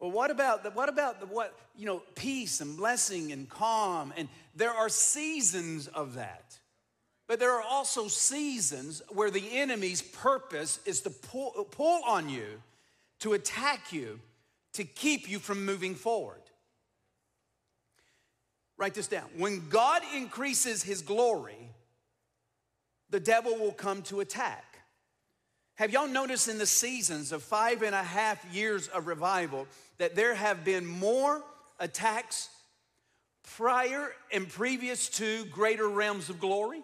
Well, 0.00 0.10
what 0.10 0.30
about 0.30 0.62
the, 0.64 0.70
what 0.70 0.88
about 0.88 1.20
the 1.20 1.26
what 1.26 1.54
you 1.76 1.84
know 1.84 2.02
peace 2.14 2.62
and 2.62 2.76
blessing 2.76 3.32
and 3.32 3.48
calm 3.48 4.14
and 4.16 4.28
there 4.54 4.72
are 4.72 4.88
seasons 4.88 5.86
of 5.86 6.14
that. 6.14 6.58
But 7.28 7.38
there 7.38 7.52
are 7.52 7.62
also 7.62 8.08
seasons 8.08 9.02
where 9.10 9.30
the 9.30 9.58
enemy's 9.58 10.00
purpose 10.00 10.80
is 10.86 11.02
to 11.02 11.10
pull, 11.10 11.50
pull 11.70 12.02
on 12.06 12.30
you, 12.30 12.62
to 13.20 13.34
attack 13.34 13.92
you, 13.92 14.20
to 14.74 14.84
keep 14.84 15.28
you 15.28 15.38
from 15.38 15.66
moving 15.66 15.94
forward. 15.94 16.40
Write 18.78 18.94
this 18.94 19.08
down. 19.08 19.24
When 19.36 19.68
God 19.68 20.02
increases 20.14 20.82
his 20.82 21.02
glory, 21.02 21.70
the 23.10 23.20
devil 23.20 23.56
will 23.56 23.72
come 23.72 24.02
to 24.02 24.20
attack. 24.20 24.64
Have 25.76 25.90
y'all 25.90 26.08
noticed 26.08 26.48
in 26.48 26.58
the 26.58 26.66
seasons 26.66 27.32
of 27.32 27.42
five 27.42 27.82
and 27.82 27.94
a 27.94 28.02
half 28.02 28.44
years 28.52 28.88
of 28.88 29.06
revival 29.06 29.66
that 29.98 30.14
there 30.14 30.34
have 30.34 30.64
been 30.64 30.86
more 30.86 31.42
attacks 31.78 32.48
prior 33.56 34.10
and 34.32 34.48
previous 34.48 35.08
to 35.10 35.44
greater 35.46 35.88
realms 35.88 36.28
of 36.30 36.40
glory? 36.40 36.82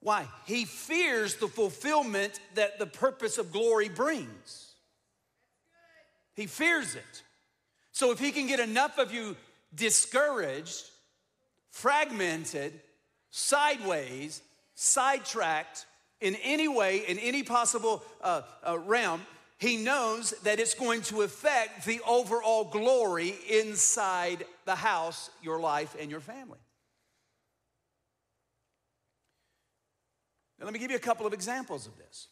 Why? 0.00 0.26
He 0.46 0.64
fears 0.64 1.36
the 1.36 1.46
fulfillment 1.46 2.40
that 2.54 2.80
the 2.80 2.86
purpose 2.86 3.38
of 3.38 3.52
glory 3.52 3.88
brings. 3.88 4.74
He 6.34 6.46
fears 6.46 6.96
it. 6.96 7.22
So 8.02 8.10
if 8.10 8.18
he 8.18 8.32
can 8.32 8.48
get 8.48 8.58
enough 8.58 8.98
of 8.98 9.14
you 9.14 9.36
discouraged, 9.72 10.90
fragmented, 11.70 12.80
sideways, 13.30 14.42
sidetracked 14.74 15.86
in 16.20 16.34
any 16.42 16.66
way, 16.66 17.04
in 17.06 17.20
any 17.20 17.44
possible 17.44 18.02
uh, 18.20 18.42
uh, 18.66 18.76
realm, 18.76 19.24
he 19.56 19.76
knows 19.76 20.32
that 20.42 20.58
it's 20.58 20.74
going 20.74 21.02
to 21.02 21.22
affect 21.22 21.86
the 21.86 22.00
overall 22.04 22.64
glory 22.64 23.36
inside 23.48 24.46
the 24.64 24.74
house, 24.74 25.30
your 25.40 25.60
life, 25.60 25.94
and 26.00 26.10
your 26.10 26.18
family. 26.18 26.58
Now, 30.58 30.64
let 30.64 30.74
me 30.74 30.80
give 30.80 30.90
you 30.90 30.96
a 30.96 31.06
couple 31.08 31.24
of 31.24 31.32
examples 31.32 31.86
of 31.86 31.96
this. 31.98 32.26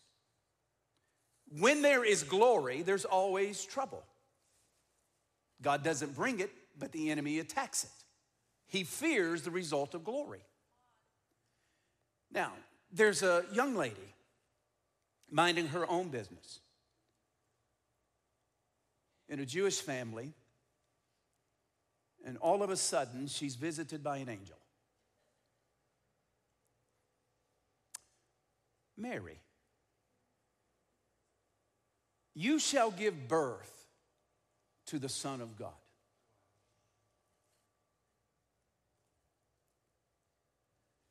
When 1.61 1.81
there 1.81 2.05
is 2.05 2.25
glory, 2.25 2.83
there's 2.83 3.05
always 3.05 3.65
trouble. 3.65 4.03
God 5.63 5.83
doesn't 5.83 6.15
bring 6.15 6.41
it, 6.41 6.51
but 6.79 6.93
the 6.93 7.11
enemy 7.11 7.39
attacks 7.39 7.85
it. 7.85 7.91
He 8.67 8.85
fears 8.85 9.43
the 9.43 9.51
result 9.51 9.95
of 9.95 10.05
glory. 10.05 10.41
Now, 12.33 12.53
there's 12.93 13.23
a 13.23 13.45
young 13.53 13.77
lady 13.77 14.15
minding 15.31 15.69
her 15.69 15.89
own 15.89 16.09
business 16.09 16.61
in 19.29 19.41
a 19.41 19.47
Jewish 19.47 19.81
family, 19.81 20.33
and 22.25 22.37
all 22.39 22.63
of 22.63 22.71
a 22.71 22.77
sudden 22.77 23.27
she's 23.27 23.55
visited 23.55 24.03
by 24.03 24.19
an 24.19 24.29
angel. 24.29 24.57
Mary, 28.97 29.41
you 32.35 32.59
shall 32.59 32.91
give 32.91 33.29
birth 33.29 33.80
to 34.91 34.99
the 34.99 35.09
Son 35.09 35.41
of 35.41 35.57
God. 35.57 35.73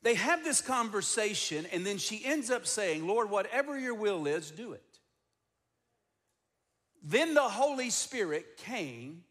They 0.01 0.15
have 0.15 0.43
this 0.43 0.61
conversation, 0.61 1.65
and 1.71 1.85
then 1.85 1.97
she 1.97 2.23
ends 2.23 2.49
up 2.49 2.65
saying, 2.65 3.05
Lord, 3.05 3.29
whatever 3.29 3.77
your 3.77 3.95
will 3.95 4.27
is, 4.27 4.51
do 4.51 4.73
it. 4.73 4.83
Then 7.03 7.33
the 7.33 7.41
Holy 7.41 7.89
Spirit 7.89 8.57
came, 8.57 9.23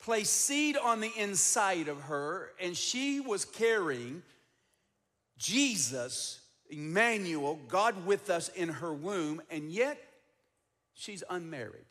placed 0.00 0.32
seed 0.32 0.76
on 0.76 1.00
the 1.00 1.12
inside 1.16 1.88
of 1.88 2.02
her, 2.02 2.50
and 2.60 2.76
she 2.76 3.20
was 3.20 3.44
carrying 3.44 4.22
Jesus, 5.38 6.40
Emmanuel, 6.68 7.58
God 7.68 8.06
with 8.06 8.28
us 8.28 8.48
in 8.50 8.68
her 8.68 8.92
womb, 8.92 9.40
and 9.50 9.70
yet 9.70 9.98
she's 10.94 11.22
unmarried. 11.30 11.84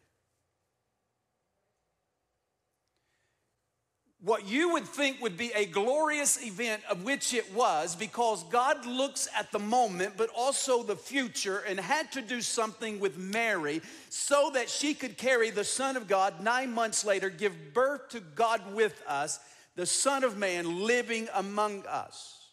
What 4.26 4.48
you 4.48 4.74
would 4.74 4.86
think 4.86 5.22
would 5.22 5.38
be 5.38 5.52
a 5.54 5.68
glorious 5.68 6.44
event, 6.44 6.82
of 6.90 7.04
which 7.04 7.32
it 7.32 7.54
was, 7.54 7.96
because 7.96 8.44
God 8.46 8.84
looks 8.88 9.28
at 9.38 9.52
the 9.52 9.60
moment, 9.60 10.16
but 10.18 10.32
also 10.36 10.82
the 10.82 10.96
future, 10.96 11.60
and 11.60 11.80
had 11.80 12.12
to 12.14 12.24
do 12.24 12.42
something 12.42 13.00
with 13.00 13.20
Mary 13.20 13.84
so 14.10 14.50
that 14.56 14.68
she 14.68 14.96
could 14.96 15.16
carry 15.16 15.52
the 15.52 15.64
Son 15.64 15.96
of 15.96 16.08
God 16.08 16.42
nine 16.42 16.74
months 16.74 17.06
later, 17.06 17.30
give 17.30 17.76
birth 17.76 18.10
to 18.10 18.20
God 18.20 18.74
with 18.74 19.00
us, 19.08 19.40
the 19.76 19.86
Son 19.86 20.24
of 20.24 20.40
Man 20.40 20.84
living 20.84 21.30
among 21.36 21.86
us. 21.86 22.50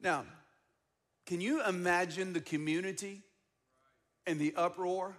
Now, 0.00 0.24
can 1.26 1.40
you 1.40 1.64
imagine 1.64 2.32
the 2.32 2.40
community 2.40 3.22
and 4.26 4.40
the 4.40 4.54
uproar 4.56 5.14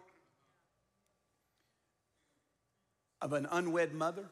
of 3.22 3.32
an 3.32 3.48
unwed 3.50 3.94
mother? 3.94 4.26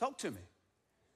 Talk 0.00 0.16
to 0.18 0.30
me. 0.30 0.40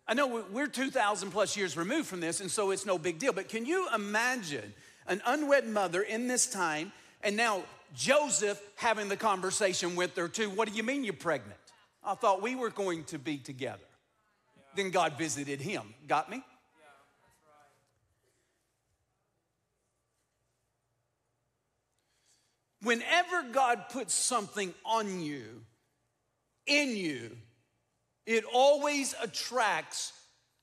I 0.06 0.12
know 0.12 0.44
we're 0.52 0.66
2,000 0.66 1.30
plus 1.30 1.56
years 1.56 1.74
removed 1.74 2.06
from 2.06 2.20
this, 2.20 2.42
and 2.42 2.50
so 2.50 2.70
it's 2.70 2.84
no 2.84 2.98
big 2.98 3.18
deal, 3.18 3.32
but 3.32 3.48
can 3.48 3.64
you 3.64 3.88
imagine 3.94 4.74
an 5.06 5.22
unwed 5.24 5.66
mother 5.66 6.02
in 6.02 6.28
this 6.28 6.46
time, 6.46 6.92
and 7.22 7.34
now 7.34 7.62
Joseph 7.94 8.60
having 8.76 9.08
the 9.08 9.16
conversation 9.16 9.96
with 9.96 10.14
her 10.16 10.28
too? 10.28 10.50
What 10.50 10.68
do 10.68 10.74
you 10.74 10.82
mean 10.82 11.02
you're 11.02 11.14
pregnant? 11.14 11.58
I 12.04 12.14
thought 12.14 12.42
we 12.42 12.56
were 12.56 12.68
going 12.68 13.04
to 13.04 13.18
be 13.18 13.38
together. 13.38 13.80
Then 14.76 14.90
God 14.90 15.16
visited 15.16 15.62
him. 15.62 15.94
Got 16.06 16.30
me? 16.30 16.42
Whenever 22.82 23.44
God 23.50 23.84
puts 23.88 24.12
something 24.12 24.74
on 24.84 25.22
you, 25.22 25.62
in 26.66 26.94
you, 26.94 27.38
it 28.26 28.44
always 28.52 29.14
attracts 29.22 30.12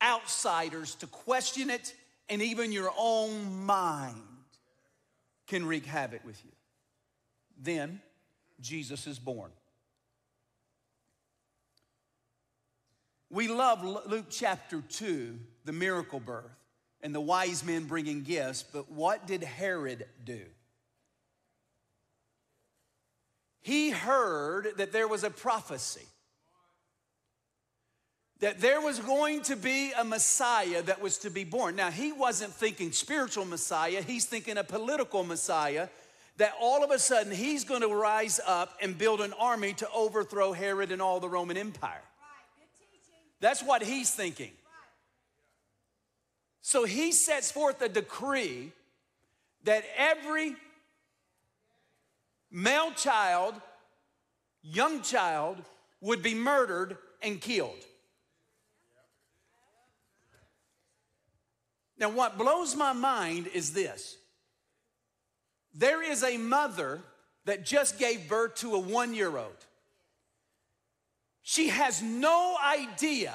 outsiders 0.02 0.96
to 0.96 1.08
question 1.08 1.70
it, 1.70 1.94
and 2.30 2.42
even 2.42 2.72
your 2.72 2.92
own 2.98 3.66
mind 3.66 4.22
can 5.48 5.66
wreak 5.66 5.86
havoc 5.86 6.26
with 6.26 6.44
you. 6.44 6.52
Then 7.62 8.02
Jesus 8.60 9.06
is 9.08 9.20
born. 9.20 9.52
We 13.30 13.48
love 13.48 13.84
Luke 13.84 14.26
chapter 14.30 14.82
2, 14.82 15.40
the 15.66 15.72
miracle 15.72 16.20
birth, 16.20 16.52
and 17.02 17.16
the 17.16 17.22
wise 17.22 17.64
men 17.64 17.86
bringing 17.86 18.24
gifts, 18.24 18.64
but 18.64 18.92
what 18.92 19.26
did 19.26 19.44
Herod 19.44 20.06
do? 20.24 20.42
he 23.62 23.92
heard 23.92 24.70
that 24.78 24.92
there 24.92 25.08
was 25.08 25.24
a 25.24 25.30
prophecy 25.30 26.06
that 28.42 28.60
there 28.60 28.82
was 28.82 29.00
going 29.00 29.44
to 29.44 29.56
be 29.56 29.94
a 29.98 30.04
Messiah 30.04 30.82
that 30.82 31.00
was 31.00 31.20
to 31.20 31.30
be 31.30 31.44
born. 31.44 31.76
Now, 31.76 31.92
he 31.92 32.12
wasn't 32.12 32.52
thinking 32.52 32.92
spiritual 32.92 33.46
Messiah, 33.46 34.02
he's 34.02 34.26
thinking 34.26 34.58
a 34.58 34.64
political 34.64 35.24
Messiah 35.24 35.88
that 36.38 36.54
all 36.60 36.84
of 36.84 36.90
a 36.90 36.98
sudden 36.98 37.32
he's 37.32 37.64
going 37.64 37.82
to 37.82 37.88
rise 37.88 38.40
up 38.48 38.76
and 38.82 38.98
build 38.98 39.22
an 39.22 39.34
army 39.34 39.74
to 39.74 39.88
overthrow 39.92 40.54
Herod 40.54 40.92
and 40.92 41.02
all 41.02 41.20
the 41.20 41.30
Roman 41.30 41.56
Empire. 41.56 42.02
That's 43.40 43.62
what 43.62 43.84
he's 43.84 44.12
thinking. 44.12 44.52
So 46.64 46.84
he 46.84 47.12
sets 47.12 47.52
forth 47.52 47.82
a 47.82 47.90
decree 47.90 48.72
that 49.66 49.84
every 49.98 50.56
male 52.50 52.92
child, 52.92 53.54
young 54.64 55.02
child, 55.02 55.58
would 56.02 56.24
be 56.24 56.34
murdered 56.34 56.98
and 57.22 57.40
killed. 57.40 57.86
Now, 62.02 62.10
what 62.10 62.36
blows 62.36 62.76
my 62.76 62.94
mind 62.94 63.48
is 63.54 63.74
this 63.74 64.18
there 65.76 66.02
is 66.02 66.24
a 66.24 66.36
mother 66.36 67.00
that 67.46 67.64
just 67.64 68.00
gave 68.00 68.28
birth 68.28 68.56
to 68.56 68.74
a 68.74 68.80
one 68.80 69.14
year 69.14 69.38
old. 69.38 69.66
She 71.44 71.70
has 71.70 72.02
no 72.02 72.58
idea 72.62 73.34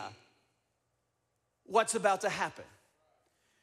what's 1.64 1.94
about 1.94 2.22
to 2.22 2.28
happen. 2.28 2.64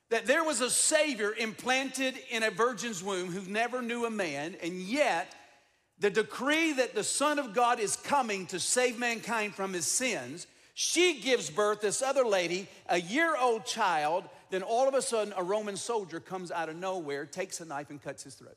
That 0.10 0.26
there 0.26 0.44
was 0.44 0.62
a 0.62 0.70
Savior 0.70 1.34
implanted 1.34 2.16
in 2.30 2.44
a 2.44 2.52
virgin's 2.52 3.04
womb 3.04 3.30
who 3.30 3.50
never 3.50 3.82
knew 3.82 4.06
a 4.06 4.10
man, 4.10 4.56
and 4.62 4.80
yet 4.80 5.34
the 6.00 6.10
decree 6.10 6.74
that 6.74 6.96
the 6.96 7.04
Son 7.04 7.39
of 7.39 7.54
God 7.54 7.80
is 7.80 7.96
coming 7.96 8.46
to 8.48 8.60
save 8.60 8.98
mankind 9.00 9.56
from 9.56 9.74
his 9.74 9.86
sins, 9.86 10.48
she 10.76 11.20
gives 11.20 11.50
birth, 11.50 11.82
this 11.82 12.02
other 12.02 12.26
lady, 12.26 12.68
a 12.89 13.00
year 13.00 13.36
old 13.38 13.66
child, 13.66 14.24
then 14.54 14.62
all 14.62 14.88
of 14.88 14.94
a 14.94 15.02
sudden 15.02 15.34
a 15.36 15.42
Roman 15.42 15.76
soldier 15.76 16.20
comes 16.20 16.52
out 16.52 16.70
of 16.70 16.76
nowhere, 16.76 17.26
takes 17.26 17.60
a 17.60 17.66
knife, 17.66 17.89
and 17.89 18.00
cuts 18.00 18.24
his 18.24 18.36
throat. 18.36 18.56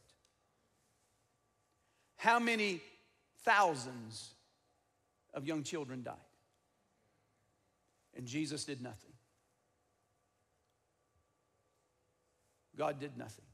How 2.16 2.38
many 2.38 2.82
thousands 3.44 4.34
of 5.32 5.46
young 5.46 5.62
children 5.62 6.02
died? 6.02 6.14
And 8.14 8.26
Jesus 8.26 8.66
did 8.66 8.82
nothing. 8.82 9.12
God 12.76 13.00
did 13.00 13.16
nothing. 13.16 13.46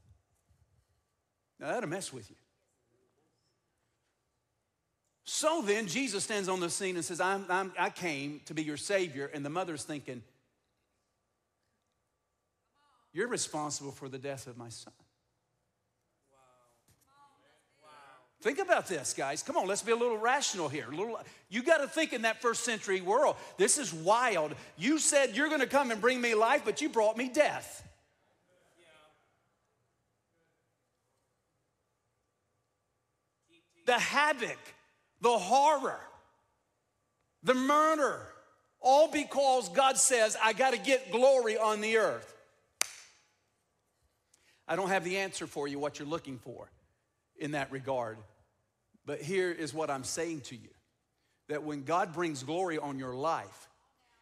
Now 1.61 1.67
that'll 1.67 1.89
mess 1.89 2.11
with 2.11 2.29
you. 2.29 2.35
So 5.23 5.61
then, 5.61 5.87
Jesus 5.87 6.25
stands 6.25 6.49
on 6.49 6.59
the 6.59 6.69
scene 6.69 6.97
and 6.97 7.05
says, 7.05 7.21
I'm, 7.21 7.71
i 7.79 7.89
came 7.89 8.41
to 8.47 8.53
be 8.53 8.63
your 8.63 8.75
Savior. 8.75 9.31
And 9.33 9.45
the 9.45 9.49
mother's 9.49 9.85
thinking, 9.85 10.23
You're 13.13 13.27
responsible 13.27 13.91
for 13.91 14.09
the 14.09 14.17
death 14.17 14.47
of 14.47 14.57
my 14.57 14.69
son. 14.69 14.93
Think 18.41 18.59
about 18.59 18.87
this, 18.87 19.13
guys. 19.13 19.41
Come 19.41 19.55
on, 19.55 19.67
let's 19.67 19.83
be 19.83 19.93
a 19.93 19.95
little 19.95 20.17
rational 20.17 20.67
here. 20.67 20.87
Little, 20.89 21.17
you 21.49 21.63
got 21.63 21.77
to 21.77 21.87
think 21.87 22.11
in 22.11 22.23
that 22.23 22.41
first 22.41 22.65
century 22.65 22.99
world. 22.99 23.37
This 23.57 23.77
is 23.77 23.93
wild. 23.93 24.53
You 24.77 24.99
said 24.99 25.33
you're 25.33 25.47
going 25.47 25.61
to 25.61 25.67
come 25.67 25.91
and 25.91 26.01
bring 26.01 26.19
me 26.19 26.35
life, 26.35 26.63
but 26.65 26.81
you 26.81 26.89
brought 26.89 27.15
me 27.15 27.29
death. 27.29 27.87
The 33.85 33.99
havoc, 33.99 34.59
the 35.21 35.37
horror, 35.37 35.99
the 37.43 37.53
murder, 37.53 38.27
all 38.81 39.09
because 39.09 39.69
God 39.69 39.97
says, 39.97 40.35
I 40.43 40.51
got 40.51 40.73
to 40.73 40.79
get 40.79 41.13
glory 41.13 41.57
on 41.57 41.79
the 41.79 41.95
earth. 41.95 42.32
I 44.67 44.75
don't 44.75 44.89
have 44.89 45.03
the 45.03 45.17
answer 45.17 45.47
for 45.47 45.67
you, 45.67 45.79
what 45.79 45.99
you're 45.99 46.07
looking 46.07 46.37
for 46.37 46.69
in 47.37 47.51
that 47.51 47.71
regard. 47.71 48.17
But 49.05 49.21
here 49.21 49.51
is 49.51 49.73
what 49.73 49.89
I'm 49.89 50.03
saying 50.03 50.41
to 50.41 50.55
you 50.55 50.69
that 51.49 51.63
when 51.63 51.83
God 51.83 52.13
brings 52.13 52.41
glory 52.43 52.79
on 52.79 52.97
your 52.97 53.13
life, 53.13 53.69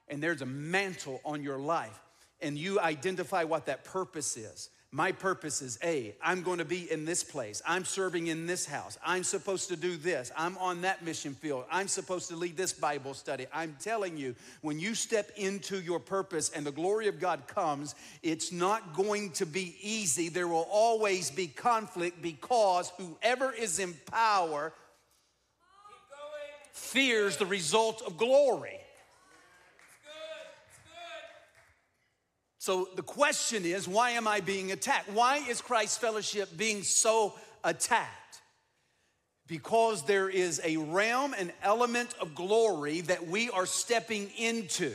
and 0.07 0.21
there's 0.21 0.41
a 0.41 0.45
mantle 0.45 1.21
on 1.23 1.43
your 1.43 1.59
life, 1.59 2.01
and 2.41 2.57
you 2.57 2.79
identify 2.79 3.43
what 3.43 3.67
that 3.67 3.83
purpose 3.83 4.35
is, 4.35 4.69
my 4.93 5.13
purpose 5.13 5.61
is 5.61 5.79
A, 5.83 6.13
I'm 6.21 6.41
going 6.41 6.57
to 6.57 6.65
be 6.65 6.91
in 6.91 7.05
this 7.05 7.23
place. 7.23 7.61
I'm 7.65 7.85
serving 7.85 8.27
in 8.27 8.45
this 8.45 8.65
house. 8.65 8.97
I'm 9.05 9.23
supposed 9.23 9.69
to 9.69 9.77
do 9.77 9.95
this. 9.95 10.33
I'm 10.35 10.57
on 10.57 10.81
that 10.81 11.01
mission 11.01 11.33
field. 11.33 11.63
I'm 11.71 11.87
supposed 11.87 12.27
to 12.27 12.35
lead 12.35 12.57
this 12.57 12.73
Bible 12.73 13.13
study. 13.13 13.47
I'm 13.53 13.77
telling 13.79 14.17
you, 14.17 14.35
when 14.61 14.81
you 14.81 14.93
step 14.93 15.31
into 15.37 15.79
your 15.79 15.99
purpose 15.99 16.49
and 16.49 16.65
the 16.65 16.73
glory 16.73 17.07
of 17.07 17.21
God 17.21 17.47
comes, 17.47 17.95
it's 18.21 18.51
not 18.51 18.93
going 18.93 19.31
to 19.31 19.45
be 19.45 19.77
easy. 19.81 20.27
There 20.27 20.49
will 20.49 20.67
always 20.69 21.31
be 21.31 21.47
conflict 21.47 22.21
because 22.21 22.91
whoever 22.97 23.53
is 23.53 23.79
in 23.79 23.93
power 24.11 24.73
fears 26.73 27.37
the 27.37 27.45
result 27.45 28.01
of 28.05 28.17
glory. 28.17 28.80
So 32.61 32.87
the 32.95 33.01
question 33.01 33.65
is, 33.65 33.87
why 33.87 34.11
am 34.11 34.27
I 34.27 34.39
being 34.39 34.71
attacked? 34.71 35.09
Why 35.09 35.37
is 35.37 35.61
Christ's 35.61 35.97
Fellowship 35.97 36.55
being 36.55 36.83
so 36.83 37.33
attacked? 37.63 38.39
Because 39.47 40.03
there 40.03 40.29
is 40.29 40.61
a 40.63 40.77
realm, 40.77 41.33
an 41.33 41.51
element 41.63 42.13
of 42.21 42.35
glory 42.35 43.01
that 43.01 43.25
we 43.25 43.49
are 43.49 43.65
stepping 43.65 44.29
into 44.37 44.93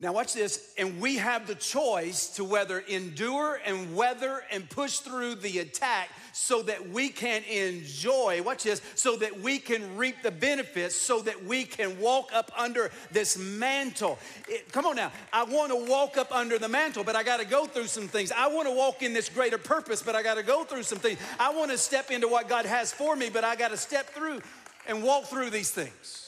now, 0.00 0.12
watch 0.12 0.32
this. 0.32 0.74
And 0.78 1.00
we 1.00 1.16
have 1.16 1.48
the 1.48 1.56
choice 1.56 2.28
to 2.36 2.44
whether 2.44 2.78
endure 2.78 3.58
and 3.66 3.96
weather 3.96 4.44
and 4.52 4.70
push 4.70 4.98
through 4.98 5.36
the 5.36 5.58
attack 5.58 6.10
so 6.32 6.62
that 6.62 6.90
we 6.90 7.08
can 7.08 7.42
enjoy, 7.42 8.40
watch 8.42 8.62
this, 8.62 8.80
so 8.94 9.16
that 9.16 9.40
we 9.40 9.58
can 9.58 9.96
reap 9.96 10.22
the 10.22 10.30
benefits, 10.30 10.94
so 10.94 11.20
that 11.22 11.44
we 11.44 11.64
can 11.64 11.98
walk 11.98 12.30
up 12.32 12.52
under 12.56 12.92
this 13.10 13.36
mantle. 13.36 14.20
It, 14.46 14.70
come 14.70 14.86
on 14.86 14.94
now. 14.94 15.10
I 15.32 15.42
want 15.42 15.72
to 15.72 15.90
walk 15.90 16.16
up 16.16 16.30
under 16.30 16.60
the 16.60 16.68
mantle, 16.68 17.02
but 17.02 17.16
I 17.16 17.24
got 17.24 17.40
to 17.40 17.46
go 17.46 17.66
through 17.66 17.88
some 17.88 18.06
things. 18.06 18.30
I 18.30 18.46
want 18.46 18.68
to 18.68 18.74
walk 18.74 19.02
in 19.02 19.12
this 19.12 19.28
greater 19.28 19.58
purpose, 19.58 20.00
but 20.00 20.14
I 20.14 20.22
got 20.22 20.34
to 20.34 20.44
go 20.44 20.62
through 20.62 20.84
some 20.84 20.98
things. 20.98 21.18
I 21.40 21.52
want 21.52 21.72
to 21.72 21.78
step 21.78 22.12
into 22.12 22.28
what 22.28 22.48
God 22.48 22.66
has 22.66 22.92
for 22.92 23.16
me, 23.16 23.30
but 23.30 23.42
I 23.42 23.56
got 23.56 23.72
to 23.72 23.76
step 23.76 24.06
through 24.10 24.42
and 24.86 25.02
walk 25.02 25.24
through 25.24 25.50
these 25.50 25.72
things. 25.72 26.27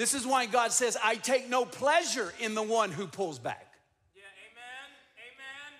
This 0.00 0.14
is 0.14 0.26
why 0.26 0.46
God 0.46 0.72
says, 0.72 0.96
I 1.04 1.16
take 1.16 1.50
no 1.50 1.66
pleasure 1.66 2.32
in 2.40 2.54
the 2.54 2.62
one 2.62 2.90
who 2.90 3.06
pulls 3.06 3.38
back. 3.38 3.74
Yeah, 4.16 4.22
amen, 4.50 4.88
amen, 5.34 5.78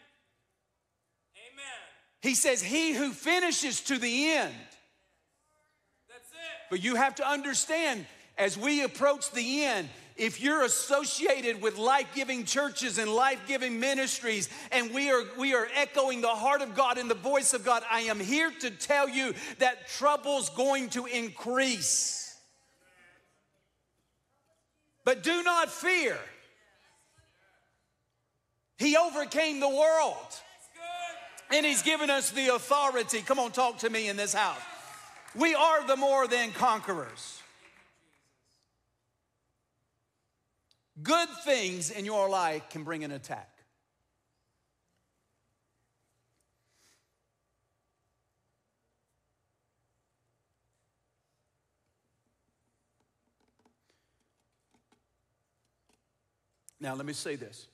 amen. 1.54 1.80
He 2.20 2.34
says, 2.34 2.60
He 2.60 2.92
who 2.92 3.12
finishes 3.12 3.80
to 3.84 3.96
the 3.96 4.32
end. 4.32 4.52
That's 6.06 6.30
it. 6.32 6.36
But 6.68 6.84
you 6.84 6.96
have 6.96 7.14
to 7.14 7.26
understand, 7.26 8.04
as 8.36 8.58
we 8.58 8.82
approach 8.82 9.30
the 9.30 9.64
end, 9.64 9.88
if 10.18 10.38
you're 10.38 10.64
associated 10.64 11.62
with 11.62 11.78
life-giving 11.78 12.44
churches 12.44 12.98
and 12.98 13.10
life-giving 13.10 13.80
ministries 13.80 14.50
and 14.70 14.92
we 14.92 15.10
are 15.10 15.22
we 15.38 15.54
are 15.54 15.66
echoing 15.74 16.20
the 16.20 16.28
heart 16.28 16.60
of 16.60 16.74
God 16.74 16.98
and 16.98 17.10
the 17.10 17.14
voice 17.14 17.54
of 17.54 17.64
God 17.64 17.82
I 17.90 18.00
am 18.00 18.20
here 18.20 18.52
to 18.60 18.70
tell 18.70 19.08
you 19.08 19.32
that 19.60 19.88
trouble's 19.88 20.50
going 20.50 20.90
to 20.90 21.06
increase 21.06 22.19
but 25.04 25.22
do 25.22 25.42
not 25.42 25.70
fear. 25.70 26.18
He 28.78 28.96
overcame 28.96 29.60
the 29.60 29.68
world. 29.68 30.16
And 31.52 31.66
He's 31.66 31.82
given 31.82 32.10
us 32.10 32.30
the 32.30 32.54
authority. 32.54 33.20
Come 33.22 33.38
on, 33.38 33.50
talk 33.52 33.78
to 33.78 33.90
me 33.90 34.08
in 34.08 34.16
this 34.16 34.32
house. 34.32 34.60
We 35.34 35.54
are 35.54 35.86
the 35.86 35.96
more 35.96 36.26
than 36.26 36.52
conquerors. 36.52 37.40
Good 41.02 41.28
things 41.44 41.90
in 41.90 42.04
your 42.04 42.28
life 42.28 42.68
can 42.70 42.84
bring 42.84 43.04
an 43.04 43.10
attack. 43.10 43.59
Now, 56.80 56.94
let 56.94 57.04
me 57.04 57.12
say 57.12 57.36
this, 57.36 57.66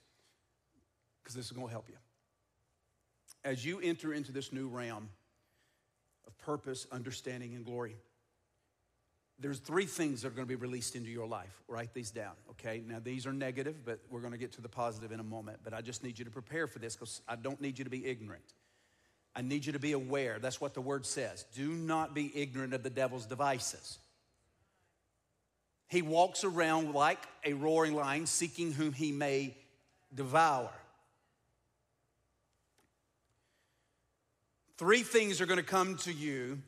because 1.23 1.35
this 1.35 1.47
is 1.47 1.53
going 1.53 1.69
to 1.69 1.73
help 1.73 1.89
you. 1.89 1.97
As 3.45 3.65
you 3.65 3.81
enter 3.81 4.13
into 4.13 4.33
this 4.33 4.53
new 4.53 4.69
realm 4.69 5.09
of 6.27 6.37
purpose, 6.39 6.87
understanding, 6.91 7.55
and 7.55 7.65
glory, 7.65 7.95
there's 9.39 9.59
three 9.59 9.85
things 9.85 10.23
that 10.23 10.29
are 10.29 10.31
going 10.31 10.49
to 10.49 10.49
be 10.49 10.61
released 10.61 10.97
into 10.97 11.11
your 11.11 11.27
life. 11.27 11.63
Write 11.69 11.93
these 11.93 12.11
down, 12.11 12.33
okay? 12.51 12.83
Now, 12.87 12.99
these 13.05 13.27
are 13.27 13.33
negative, 13.33 13.85
but 13.85 14.01
we're 14.11 14.21
going 14.21 14.33
to 14.33 14.39
get 14.39 14.53
to 14.53 14.63
the 14.63 14.69
positive 14.69 15.13
in 15.13 15.21
a 15.21 15.25
moment. 15.25 15.59
But 15.63 15.75
I 15.75 15.83
just 15.83 16.03
need 16.03 16.19
you 16.19 16.25
to 16.25 16.31
prepare 16.31 16.67
for 16.67 16.79
this 16.79 16.97
because 16.97 17.21
I 17.29 17.37
don't 17.37 17.61
need 17.61 17.79
you 17.79 17.85
to 17.85 17.91
be 17.91 18.07
ignorant. 18.07 18.55
I 19.37 19.43
need 19.43 19.67
you 19.67 19.73
to 19.75 19.79
be 19.79 19.93
aware. 19.93 20.39
That's 20.41 20.61
what 20.61 20.73
the 20.73 20.81
word 20.81 21.05
says. 21.05 21.45
Do 21.55 21.69
not 21.69 22.15
be 22.15 22.33
ignorant 22.35 22.73
of 22.73 22.83
the 22.83 22.89
devil's 22.89 23.27
devices. 23.27 23.99
He 25.89 26.03
walks 26.03 26.45
around 26.45 26.95
like 26.95 27.21
a 27.45 27.53
roaring 27.53 27.95
lion, 27.95 28.27
seeking 28.27 28.73
whom 28.73 28.93
he 28.93 29.13
may 29.13 29.57
devour. 30.15 30.71
Three 34.79 35.03
things 35.03 35.41
are 35.41 35.47
going 35.47 35.59
to 35.59 35.65
come 35.65 35.97
to 35.99 36.13
you 36.13 36.59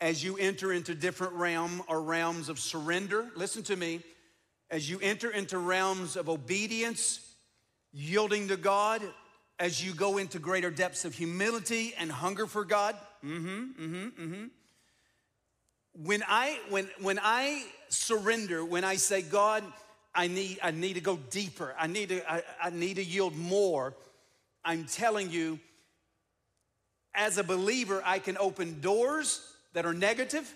as 0.00 0.24
you 0.24 0.36
enter 0.36 0.72
into 0.72 0.94
different 0.94 1.34
realm 1.34 1.82
or 1.86 2.00
realms 2.00 2.48
of 2.48 2.58
surrender. 2.58 3.26
Listen 3.36 3.62
to 3.64 3.76
me. 3.76 4.00
As 4.70 4.88
you 4.88 4.98
enter 5.02 5.30
into 5.30 5.58
realms 5.58 6.16
of 6.16 6.30
obedience, 6.30 7.20
yielding 7.92 8.48
to 8.48 8.56
God, 8.56 9.02
as 9.58 9.84
you 9.84 9.92
go 9.92 10.16
into 10.16 10.38
greater 10.38 10.70
depths 10.70 11.04
of 11.04 11.14
humility 11.14 11.94
and 11.98 12.10
hunger 12.10 12.46
for 12.46 12.64
God. 12.64 12.96
Mm-hmm, 13.24 13.84
mm-hmm, 13.84 14.22
mm-hmm. 14.22 14.44
When 15.94 16.22
I 16.26 16.58
when 16.70 16.88
when 17.00 17.18
I 17.22 17.64
surrender, 17.88 18.64
when 18.64 18.84
I 18.84 18.96
say, 18.96 19.22
God, 19.22 19.62
I 20.14 20.26
need 20.26 20.58
I 20.62 20.70
need 20.70 20.94
to 20.94 21.00
go 21.00 21.18
deeper, 21.30 21.74
I 21.78 21.86
need 21.86 22.08
to 22.08 22.32
I, 22.32 22.42
I 22.62 22.70
need 22.70 22.96
to 22.96 23.04
yield 23.04 23.36
more, 23.36 23.94
I'm 24.64 24.86
telling 24.86 25.30
you, 25.30 25.58
as 27.14 27.36
a 27.36 27.44
believer, 27.44 28.02
I 28.04 28.18
can 28.18 28.38
open 28.38 28.80
doors 28.80 29.46
that 29.74 29.84
are 29.84 29.94
negative. 29.94 30.52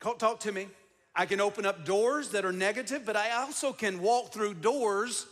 Talk 0.00 0.40
to 0.40 0.52
me. 0.52 0.68
I 1.14 1.26
can 1.26 1.40
open 1.40 1.66
up 1.66 1.84
doors 1.84 2.28
that 2.30 2.44
are 2.44 2.52
negative, 2.52 3.04
but 3.04 3.16
I 3.16 3.32
also 3.32 3.72
can 3.72 4.00
walk 4.00 4.32
through 4.32 4.54
doors 4.54 5.26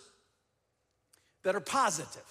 that 1.44 1.54
are 1.54 1.60
positive. 1.60 2.24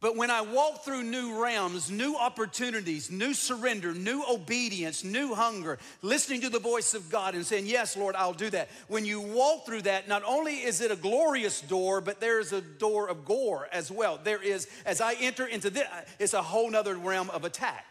But 0.00 0.16
when 0.16 0.30
I 0.30 0.40
walk 0.40 0.82
through 0.82 1.02
new 1.02 1.42
realms, 1.42 1.90
new 1.90 2.16
opportunities, 2.16 3.10
new 3.10 3.34
surrender, 3.34 3.92
new 3.92 4.24
obedience, 4.30 5.04
new 5.04 5.34
hunger, 5.34 5.78
listening 6.00 6.40
to 6.40 6.48
the 6.48 6.58
voice 6.58 6.94
of 6.94 7.10
God 7.10 7.34
and 7.34 7.44
saying, 7.44 7.66
Yes, 7.66 7.98
Lord, 7.98 8.16
I'll 8.16 8.32
do 8.32 8.48
that. 8.50 8.70
When 8.88 9.04
you 9.04 9.20
walk 9.20 9.66
through 9.66 9.82
that, 9.82 10.08
not 10.08 10.22
only 10.26 10.54
is 10.54 10.80
it 10.80 10.90
a 10.90 10.96
glorious 10.96 11.60
door, 11.60 12.00
but 12.00 12.18
there's 12.18 12.52
a 12.54 12.62
door 12.62 13.10
of 13.10 13.26
gore 13.26 13.68
as 13.72 13.90
well. 13.90 14.18
There 14.22 14.42
is, 14.42 14.68
as 14.86 15.02
I 15.02 15.14
enter 15.20 15.46
into 15.46 15.68
this, 15.68 15.86
it's 16.18 16.32
a 16.32 16.42
whole 16.42 16.70
nother 16.70 16.94
realm 16.94 17.28
of 17.28 17.44
attack. 17.44 17.84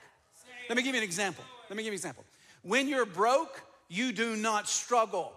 Let 0.68 0.78
me 0.78 0.82
give 0.82 0.96
you 0.96 1.02
an 1.02 1.08
example. 1.08 1.44
Let 1.70 1.78
me 1.78 1.84
give 1.84 1.92
you 1.92 1.98
an 1.98 2.00
example. 2.00 2.26
When 2.64 2.88
you're 2.88 3.06
broke, 3.06 3.62
you 3.88 4.12
do 4.14 4.36
not 4.36 4.68
struggle 4.68 5.32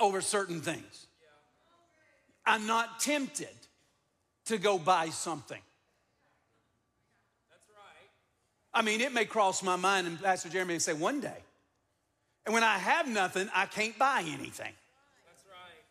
over 0.00 0.20
certain 0.20 0.60
things. 0.60 1.06
I'm 2.44 2.66
not 2.66 2.98
tempted 2.98 3.48
to 4.50 4.58
go 4.58 4.78
buy 4.78 5.08
something. 5.08 5.60
That's 7.50 7.66
right. 7.74 8.10
I 8.74 8.82
mean, 8.82 9.00
it 9.00 9.12
may 9.12 9.24
cross 9.24 9.62
my 9.62 9.76
mind, 9.76 10.06
and 10.06 10.20
Pastor 10.22 10.48
Jeremy 10.48 10.74
may 10.74 10.78
say, 10.78 10.92
one 10.92 11.20
day. 11.20 11.38
And 12.46 12.54
when 12.54 12.62
I 12.62 12.78
have 12.78 13.08
nothing, 13.08 13.48
I 13.54 13.66
can't 13.66 13.98
buy 13.98 14.20
anything. 14.20 14.72
That's 15.26 15.44
right. 15.46 15.84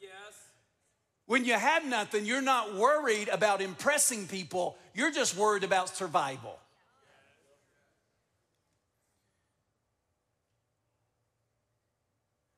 Yes. 0.00 0.10
When 1.26 1.44
you 1.44 1.54
have 1.54 1.84
nothing, 1.86 2.24
you're 2.26 2.42
not 2.42 2.74
worried 2.74 3.28
about 3.28 3.60
impressing 3.60 4.26
people, 4.26 4.76
you're 4.94 5.12
just 5.12 5.36
worried 5.36 5.64
about 5.64 5.88
survival. 5.88 6.58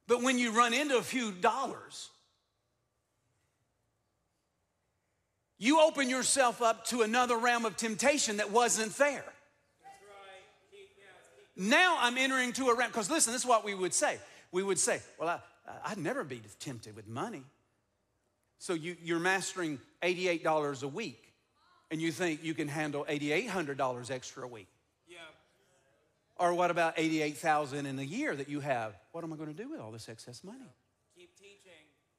But 0.06 0.22
when 0.22 0.38
you 0.38 0.52
run 0.52 0.74
into 0.74 0.96
a 0.96 1.02
few 1.02 1.32
dollars, 1.32 2.10
you 5.62 5.80
open 5.80 6.10
yourself 6.10 6.60
up 6.60 6.86
to 6.86 7.02
another 7.02 7.38
realm 7.38 7.64
of 7.64 7.76
temptation 7.76 8.38
that 8.38 8.50
wasn't 8.50 8.92
there. 8.96 9.14
That's 9.14 10.02
right. 10.08 10.72
Keep, 10.72 10.88
yes, 10.98 11.30
keep. 11.54 11.70
Now 11.70 11.98
I'm 12.00 12.18
entering 12.18 12.52
to 12.54 12.66
a 12.66 12.74
realm, 12.74 12.90
because 12.90 13.08
listen, 13.08 13.32
this 13.32 13.42
is 13.42 13.48
what 13.48 13.64
we 13.64 13.72
would 13.72 13.94
say. 13.94 14.18
We 14.50 14.64
would 14.64 14.80
say, 14.80 15.00
Well, 15.20 15.28
I, 15.28 15.38
I'd 15.84 15.98
never 15.98 16.24
be 16.24 16.42
tempted 16.58 16.96
with 16.96 17.06
money. 17.06 17.44
So 18.58 18.74
you, 18.74 18.96
you're 19.04 19.20
mastering 19.20 19.78
$88 20.02 20.82
a 20.82 20.88
week, 20.88 21.32
and 21.92 22.02
you 22.02 22.10
think 22.10 22.42
you 22.42 22.54
can 22.54 22.66
handle 22.66 23.06
$8,800 23.08 24.10
extra 24.10 24.42
a 24.42 24.48
week. 24.48 24.68
Yeah. 25.06 25.18
Or 26.38 26.54
what 26.54 26.72
about 26.72 26.94
88,000 26.96 27.86
in 27.86 28.00
a 28.00 28.02
year 28.02 28.34
that 28.34 28.48
you 28.48 28.58
have? 28.58 28.96
What 29.12 29.22
am 29.22 29.32
I 29.32 29.36
going 29.36 29.54
to 29.54 29.62
do 29.62 29.70
with 29.70 29.78
all 29.78 29.92
this 29.92 30.08
excess 30.08 30.42
money? 30.42 30.58
Keep 31.16 31.36
teaching. 31.36 31.70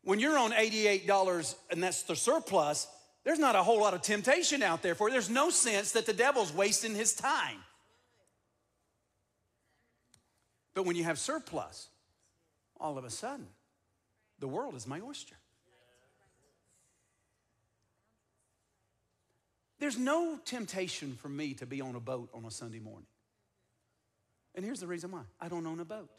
When 0.06 0.20
you're 0.20 0.38
on 0.38 0.54
$88 0.54 1.56
and 1.72 1.84
that's 1.84 2.04
the 2.04 2.16
surplus, 2.16 2.88
there's 3.24 3.40
not 3.40 3.56
a 3.56 3.64
whole 3.64 3.80
lot 3.80 3.94
of 3.94 4.02
temptation 4.02 4.62
out 4.62 4.82
there 4.82 4.96
for 4.96 5.08
you. 5.08 5.14
There's 5.14 5.30
no 5.30 5.50
sense 5.50 5.94
that 5.94 6.06
the 6.06 6.14
devil's 6.14 6.54
wasting 6.54 6.94
his 6.94 7.14
time. 7.14 7.58
But 10.74 10.86
when 10.86 10.96
you 10.96 11.04
have 11.04 11.20
surplus, 11.20 11.88
all 12.80 12.98
of 12.98 13.06
a 13.06 13.10
sudden, 13.10 13.48
the 14.40 14.48
world 14.48 14.76
is 14.76 14.88
my 14.88 15.00
oyster. 15.00 15.36
There's 19.80 19.98
no 19.98 20.38
temptation 20.46 21.18
for 21.22 21.30
me 21.30 21.54
to 21.56 21.66
be 21.66 21.82
on 21.82 21.96
a 21.96 22.00
boat 22.00 22.30
on 22.34 22.46
a 22.46 22.52
Sunday 22.52 22.80
morning. 22.80 23.08
And 24.56 24.64
here's 24.64 24.80
the 24.80 24.88
reason 24.88 25.12
why 25.12 25.22
I 25.40 25.48
don't 25.48 25.66
own 25.66 25.80
a 25.80 25.86
boat. 25.86 26.10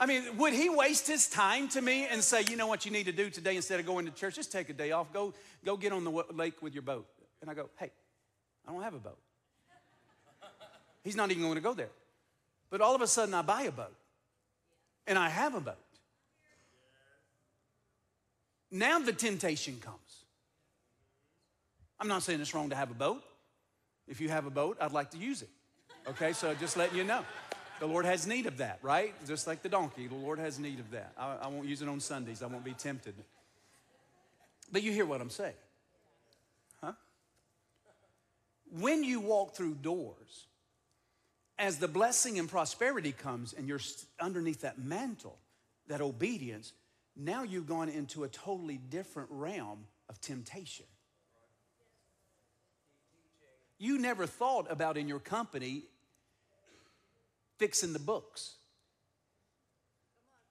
I 0.00 0.06
mean, 0.06 0.38
would 0.38 0.54
he 0.54 0.70
waste 0.70 1.06
his 1.06 1.28
time 1.28 1.68
to 1.68 1.82
me 1.82 2.06
and 2.06 2.24
say, 2.24 2.42
you 2.48 2.56
know 2.56 2.66
what 2.66 2.86
you 2.86 2.90
need 2.90 3.04
to 3.04 3.12
do 3.12 3.28
today 3.28 3.54
instead 3.54 3.78
of 3.78 3.86
going 3.86 4.06
to 4.06 4.10
church? 4.10 4.34
Just 4.34 4.50
take 4.50 4.70
a 4.70 4.72
day 4.72 4.92
off, 4.92 5.12
go, 5.12 5.34
go 5.62 5.76
get 5.76 5.92
on 5.92 6.04
the 6.04 6.24
lake 6.32 6.62
with 6.62 6.72
your 6.72 6.82
boat. 6.82 7.06
And 7.42 7.50
I 7.50 7.54
go, 7.54 7.68
hey, 7.78 7.90
I 8.66 8.72
don't 8.72 8.82
have 8.82 8.94
a 8.94 8.98
boat. 8.98 9.18
He's 11.04 11.16
not 11.16 11.30
even 11.30 11.42
going 11.42 11.56
to 11.56 11.60
go 11.60 11.74
there. 11.74 11.90
But 12.70 12.80
all 12.80 12.94
of 12.94 13.02
a 13.02 13.06
sudden, 13.06 13.34
I 13.34 13.42
buy 13.42 13.62
a 13.62 13.72
boat 13.72 13.94
and 15.06 15.18
I 15.18 15.28
have 15.28 15.54
a 15.54 15.60
boat. 15.60 15.76
Now 18.70 19.00
the 19.00 19.12
temptation 19.12 19.78
comes. 19.80 20.24
I'm 21.98 22.08
not 22.08 22.22
saying 22.22 22.40
it's 22.40 22.54
wrong 22.54 22.70
to 22.70 22.76
have 22.76 22.90
a 22.90 22.94
boat. 22.94 23.22
If 24.08 24.20
you 24.20 24.30
have 24.30 24.46
a 24.46 24.50
boat, 24.50 24.78
I'd 24.80 24.92
like 24.92 25.10
to 25.10 25.18
use 25.18 25.42
it. 25.42 25.50
Okay, 26.08 26.32
so 26.32 26.54
just 26.54 26.78
letting 26.78 26.96
you 26.96 27.04
know. 27.04 27.22
The 27.80 27.86
Lord 27.86 28.04
has 28.04 28.26
need 28.26 28.46
of 28.46 28.58
that, 28.58 28.78
right? 28.82 29.14
Just 29.26 29.46
like 29.46 29.62
the 29.62 29.68
donkey, 29.70 30.06
the 30.06 30.14
Lord 30.14 30.38
has 30.38 30.58
need 30.58 30.78
of 30.80 30.90
that. 30.90 31.12
I, 31.18 31.38
I 31.42 31.46
won't 31.48 31.66
use 31.66 31.80
it 31.80 31.88
on 31.88 31.98
Sundays, 31.98 32.42
I 32.42 32.46
won't 32.46 32.64
be 32.64 32.74
tempted. 32.74 33.14
But 34.70 34.82
you 34.82 34.92
hear 34.92 35.06
what 35.06 35.20
I'm 35.20 35.30
saying, 35.30 35.54
huh? 36.82 36.92
When 38.70 39.02
you 39.02 39.18
walk 39.18 39.56
through 39.56 39.74
doors, 39.74 40.46
as 41.58 41.78
the 41.78 41.88
blessing 41.88 42.38
and 42.38 42.48
prosperity 42.48 43.12
comes 43.12 43.54
and 43.54 43.66
you're 43.66 43.80
underneath 44.20 44.60
that 44.60 44.78
mantle, 44.78 45.38
that 45.88 46.00
obedience, 46.00 46.72
now 47.16 47.42
you've 47.42 47.66
gone 47.66 47.88
into 47.88 48.24
a 48.24 48.28
totally 48.28 48.76
different 48.76 49.28
realm 49.32 49.86
of 50.08 50.20
temptation. 50.20 50.86
You 53.78 53.98
never 53.98 54.26
thought 54.26 54.70
about 54.70 54.98
in 54.98 55.08
your 55.08 55.18
company 55.18 55.84
fixing 57.60 57.92
the 57.92 57.98
books 57.98 58.54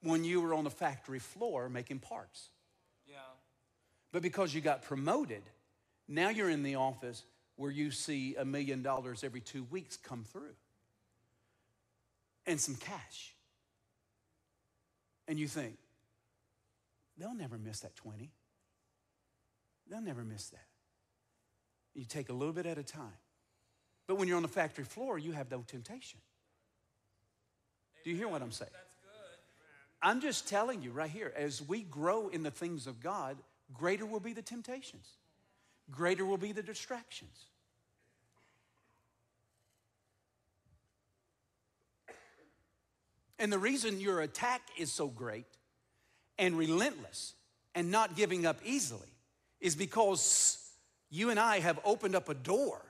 when 0.02 0.22
you 0.22 0.40
were 0.40 0.54
on 0.54 0.62
the 0.62 0.70
factory 0.70 1.18
floor 1.18 1.68
making 1.68 1.98
parts. 1.98 2.50
Yeah. 3.08 3.16
But 4.12 4.22
because 4.22 4.54
you 4.54 4.60
got 4.60 4.82
promoted, 4.82 5.42
now 6.06 6.28
you're 6.28 6.48
in 6.48 6.62
the 6.62 6.76
office 6.76 7.24
where 7.56 7.72
you 7.72 7.90
see 7.90 8.36
a 8.36 8.44
million 8.44 8.80
dollars 8.82 9.24
every 9.24 9.40
two 9.40 9.64
weeks 9.64 9.96
come 9.96 10.22
through 10.22 10.54
and 12.46 12.60
some 12.60 12.76
cash. 12.76 13.34
And 15.26 15.36
you 15.38 15.48
think, 15.48 15.76
they'll 17.18 17.34
never 17.34 17.58
miss 17.58 17.80
that 17.80 17.96
20. 17.96 18.30
They'll 19.90 20.00
never 20.00 20.22
miss 20.22 20.48
that. 20.50 20.66
You 21.94 22.04
take 22.04 22.28
a 22.28 22.32
little 22.32 22.54
bit 22.54 22.66
at 22.66 22.78
a 22.78 22.84
time. 22.84 23.18
But 24.06 24.14
when 24.14 24.28
you're 24.28 24.36
on 24.36 24.42
the 24.42 24.48
factory 24.48 24.84
floor, 24.84 25.18
you 25.18 25.32
have 25.32 25.50
no 25.50 25.64
temptation. 25.66 26.20
Do 28.04 28.10
you 28.10 28.16
hear 28.16 28.28
what 28.28 28.42
I'm 28.42 28.52
saying? 28.52 28.70
I'm 30.02 30.20
just 30.20 30.48
telling 30.48 30.82
you 30.82 30.92
right 30.92 31.10
here, 31.10 31.32
as 31.36 31.60
we 31.60 31.82
grow 31.82 32.28
in 32.28 32.42
the 32.42 32.50
things 32.50 32.86
of 32.86 33.00
God, 33.00 33.36
greater 33.74 34.06
will 34.06 34.20
be 34.20 34.32
the 34.32 34.42
temptations, 34.42 35.06
greater 35.90 36.24
will 36.24 36.38
be 36.38 36.52
the 36.52 36.62
distractions. 36.62 37.46
And 43.38 43.50
the 43.50 43.58
reason 43.58 44.00
your 44.00 44.20
attack 44.20 44.60
is 44.76 44.92
so 44.92 45.06
great 45.06 45.46
and 46.38 46.58
relentless 46.58 47.32
and 47.74 47.90
not 47.90 48.14
giving 48.14 48.44
up 48.44 48.58
easily 48.64 49.08
is 49.62 49.74
because 49.74 50.58
you 51.08 51.30
and 51.30 51.40
I 51.40 51.60
have 51.60 51.80
opened 51.84 52.14
up 52.14 52.28
a 52.28 52.34
door 52.34 52.82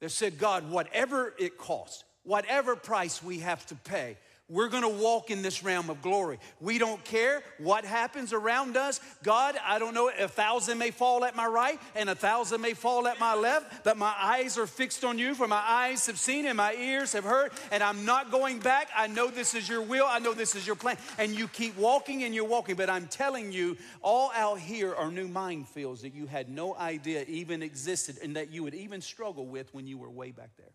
that 0.00 0.10
said, 0.10 0.38
God, 0.38 0.70
whatever 0.70 1.34
it 1.38 1.58
costs, 1.58 2.04
whatever 2.22 2.76
price 2.76 3.20
we 3.20 3.40
have 3.40 3.66
to 3.66 3.74
pay, 3.74 4.16
We're 4.50 4.68
gonna 4.68 4.90
walk 4.90 5.30
in 5.30 5.40
this 5.40 5.62
realm 5.62 5.88
of 5.88 6.02
glory. 6.02 6.38
We 6.60 6.76
don't 6.76 7.02
care 7.02 7.42
what 7.56 7.86
happens 7.86 8.34
around 8.34 8.76
us. 8.76 9.00
God, 9.22 9.56
I 9.64 9.78
don't 9.78 9.94
know, 9.94 10.10
a 10.10 10.28
thousand 10.28 10.76
may 10.76 10.90
fall 10.90 11.24
at 11.24 11.34
my 11.34 11.46
right 11.46 11.80
and 11.94 12.10
a 12.10 12.14
thousand 12.14 12.60
may 12.60 12.74
fall 12.74 13.08
at 13.08 13.18
my 13.18 13.34
left, 13.34 13.84
but 13.84 13.96
my 13.96 14.14
eyes 14.20 14.58
are 14.58 14.66
fixed 14.66 15.02
on 15.02 15.18
you, 15.18 15.34
for 15.34 15.48
my 15.48 15.62
eyes 15.66 16.04
have 16.08 16.18
seen 16.18 16.44
and 16.44 16.58
my 16.58 16.74
ears 16.74 17.14
have 17.14 17.24
heard, 17.24 17.52
and 17.72 17.82
I'm 17.82 18.04
not 18.04 18.30
going 18.30 18.58
back. 18.58 18.90
I 18.94 19.06
know 19.06 19.30
this 19.30 19.54
is 19.54 19.66
your 19.66 19.80
will, 19.80 20.04
I 20.06 20.18
know 20.18 20.34
this 20.34 20.54
is 20.54 20.66
your 20.66 20.76
plan. 20.76 20.98
And 21.16 21.32
you 21.32 21.48
keep 21.48 21.74
walking 21.78 22.22
and 22.24 22.34
you're 22.34 22.44
walking, 22.44 22.76
but 22.76 22.90
I'm 22.90 23.06
telling 23.06 23.50
you, 23.50 23.78
all 24.02 24.30
out 24.36 24.58
here 24.58 24.94
are 24.94 25.10
new 25.10 25.26
minefields 25.26 26.02
that 26.02 26.14
you 26.14 26.26
had 26.26 26.50
no 26.50 26.76
idea 26.76 27.24
even 27.28 27.62
existed 27.62 28.18
and 28.22 28.36
that 28.36 28.50
you 28.50 28.62
would 28.62 28.74
even 28.74 29.00
struggle 29.00 29.46
with 29.46 29.72
when 29.72 29.86
you 29.86 29.96
were 29.96 30.10
way 30.10 30.32
back 30.32 30.50
there. 30.58 30.72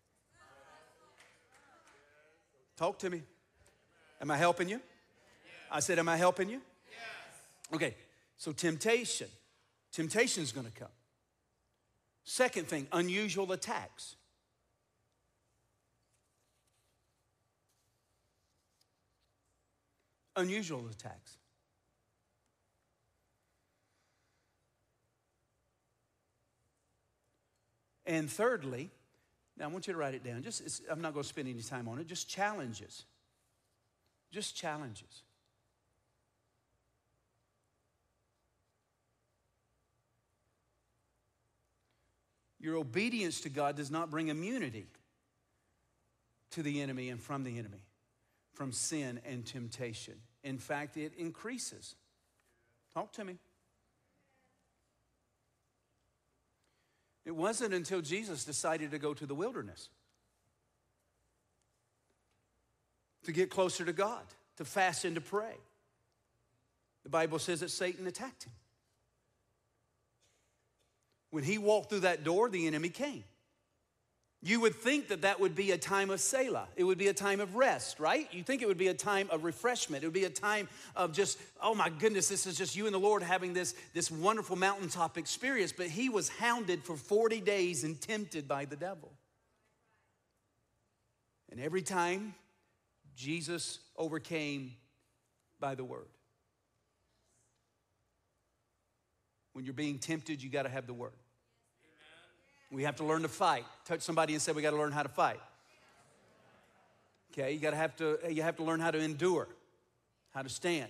Talk 2.76 2.98
to 3.00 3.12
me. 3.12 3.22
Am 4.22 4.32
I 4.32 4.38
helping 4.38 4.70
you? 4.70 4.82
I 5.72 5.80
said, 5.80 6.00
Am 6.00 6.10
I 6.10 6.18
helping 6.18 6.50
you? 6.50 6.62
Okay, 7.74 7.96
so 8.38 8.52
temptation. 8.52 9.28
Temptation 9.92 10.44
is 10.44 10.52
going 10.52 10.66
to 10.66 10.72
come. 10.72 10.90
Second 12.24 12.68
thing, 12.68 12.88
unusual 12.92 13.52
attacks. 13.52 14.16
Unusual 20.36 20.88
attacks. 20.90 21.38
And 28.06 28.30
thirdly, 28.30 28.90
now 29.58 29.66
I 29.66 29.68
want 29.68 29.86
you 29.86 29.94
to 29.94 30.00
write 30.00 30.16
it 30.16 30.24
down. 30.24 30.42
Just 30.42 30.62
it's- 30.62 30.82
I'm 30.90 31.02
not 31.02 31.14
going 31.14 31.24
to 31.24 31.30
spend 31.30 31.48
any 31.48 31.62
time 31.62 31.88
on 31.88 32.00
it. 32.00 32.08
Just 32.08 32.28
challenges. 32.28 33.06
Just 34.32 34.56
challenges. 34.56 35.24
Your 42.60 42.76
obedience 42.76 43.42
to 43.42 43.50
God 43.50 43.78
does 43.78 43.90
not 43.90 44.12
bring 44.12 44.28
immunity 44.28 44.88
to 46.52 46.62
the 46.62 46.82
enemy 46.82 47.10
and 47.10 47.22
from 47.22 47.44
the 47.44 47.58
enemy, 47.58 47.84
from 48.54 48.72
sin 48.72 49.20
and 49.26 49.46
temptation. 49.46 50.16
In 50.44 50.58
fact, 50.58 50.98
it 50.98 51.14
increases. 51.18 51.96
Talk 52.94 53.14
to 53.14 53.24
me. 53.24 53.38
It 57.26 57.36
wasn't 57.36 57.74
until 57.74 58.02
Jesus 58.02 58.44
decided 58.44 58.92
to 58.92 59.00
go 59.00 59.14
to 59.14 59.26
the 59.26 59.36
wilderness 59.36 59.90
to 63.24 63.32
get 63.32 63.50
closer 63.50 63.86
to 63.86 63.94
God, 63.94 64.24
to 64.58 64.66
fast 64.66 65.06
and 65.06 65.16
to 65.16 65.22
pray. 65.22 65.56
The 67.04 67.10
Bible 67.10 67.40
says 67.40 67.62
that 67.62 67.72
Satan 67.72 68.08
attacked 68.08 68.46
him. 68.46 68.54
When 71.32 71.44
he 71.44 71.58
walked 71.58 71.90
through 71.90 72.02
that 72.02 72.24
door, 72.24 72.50
the 72.50 72.68
enemy 72.68 72.90
came. 72.90 73.24
You 74.42 74.62
would 74.62 74.76
think 74.76 75.10
that 75.10 75.24
that 75.24 75.42
would 75.42 75.54
be 75.54 75.72
a 75.72 75.78
time 75.78 76.10
of 76.10 76.22
Selah. 76.22 76.70
It 76.78 76.86
would 76.86 76.98
be 76.98 77.10
a 77.10 77.14
time 77.14 77.42
of 77.42 77.56
rest, 77.58 78.00
right? 78.00 78.26
You 78.32 78.42
think 78.42 78.62
it 78.62 78.70
would 78.70 78.78
be 78.78 78.88
a 78.88 78.94
time 78.94 79.28
of 79.32 79.44
refreshment. 79.44 80.02
It 80.02 80.08
would 80.08 80.14
be 80.14 80.24
a 80.24 80.30
time 80.30 80.70
of 80.96 81.12
just, 81.12 81.38
oh 81.62 81.76
my 81.76 81.90
goodness, 81.90 82.30
this 82.30 82.48
is 82.48 82.58
just 82.58 82.74
you 82.74 82.86
and 82.86 82.96
the 82.96 83.00
Lord 83.00 83.22
having 83.22 83.54
this, 83.54 83.76
this 83.94 84.10
wonderful 84.10 84.56
mountaintop 84.56 85.18
experience. 85.18 85.74
But 85.74 85.88
he 85.88 86.08
was 86.08 86.30
hounded 86.30 86.86
for 86.86 86.96
40 86.96 87.42
days 87.42 87.84
and 87.84 88.00
tempted 88.00 88.48
by 88.48 88.64
the 88.64 88.78
devil. 88.78 89.12
And 91.52 91.60
every 91.60 91.82
time, 91.82 92.34
Jesus 93.20 93.80
overcame 93.98 94.76
by 95.60 95.76
the 95.76 95.84
word. 95.84 96.08
When 99.52 99.66
you're 99.66 99.74
being 99.74 100.00
tempted, 100.00 100.42
you 100.42 100.50
got 100.50 100.64
to 100.64 100.70
have 100.70 100.88
the 100.88 100.94
word. 100.94 101.12
We 102.72 102.84
have 102.84 102.96
to 102.96 103.04
learn 103.04 103.24
to 103.24 103.28
fight. 103.28 103.66
Touch 103.84 104.00
somebody 104.00 104.32
and 104.32 104.42
say, 104.42 104.54
We 104.54 104.62
got 104.62 104.72
to 104.72 104.78
learn 104.78 104.94
how 104.94 105.04
to 105.04 105.10
fight. 105.10 105.42
Okay, 107.34 107.52
you 107.52 107.60
got 107.60 107.72
to 107.72 107.76
have 107.76 107.94
to 107.98 108.20
you 108.30 108.42
have 108.42 108.56
to 108.56 108.64
learn 108.64 108.80
how 108.80 108.90
to 108.90 109.00
endure, 109.00 109.50
how 110.34 110.42
to 110.42 110.50
stand. 110.50 110.90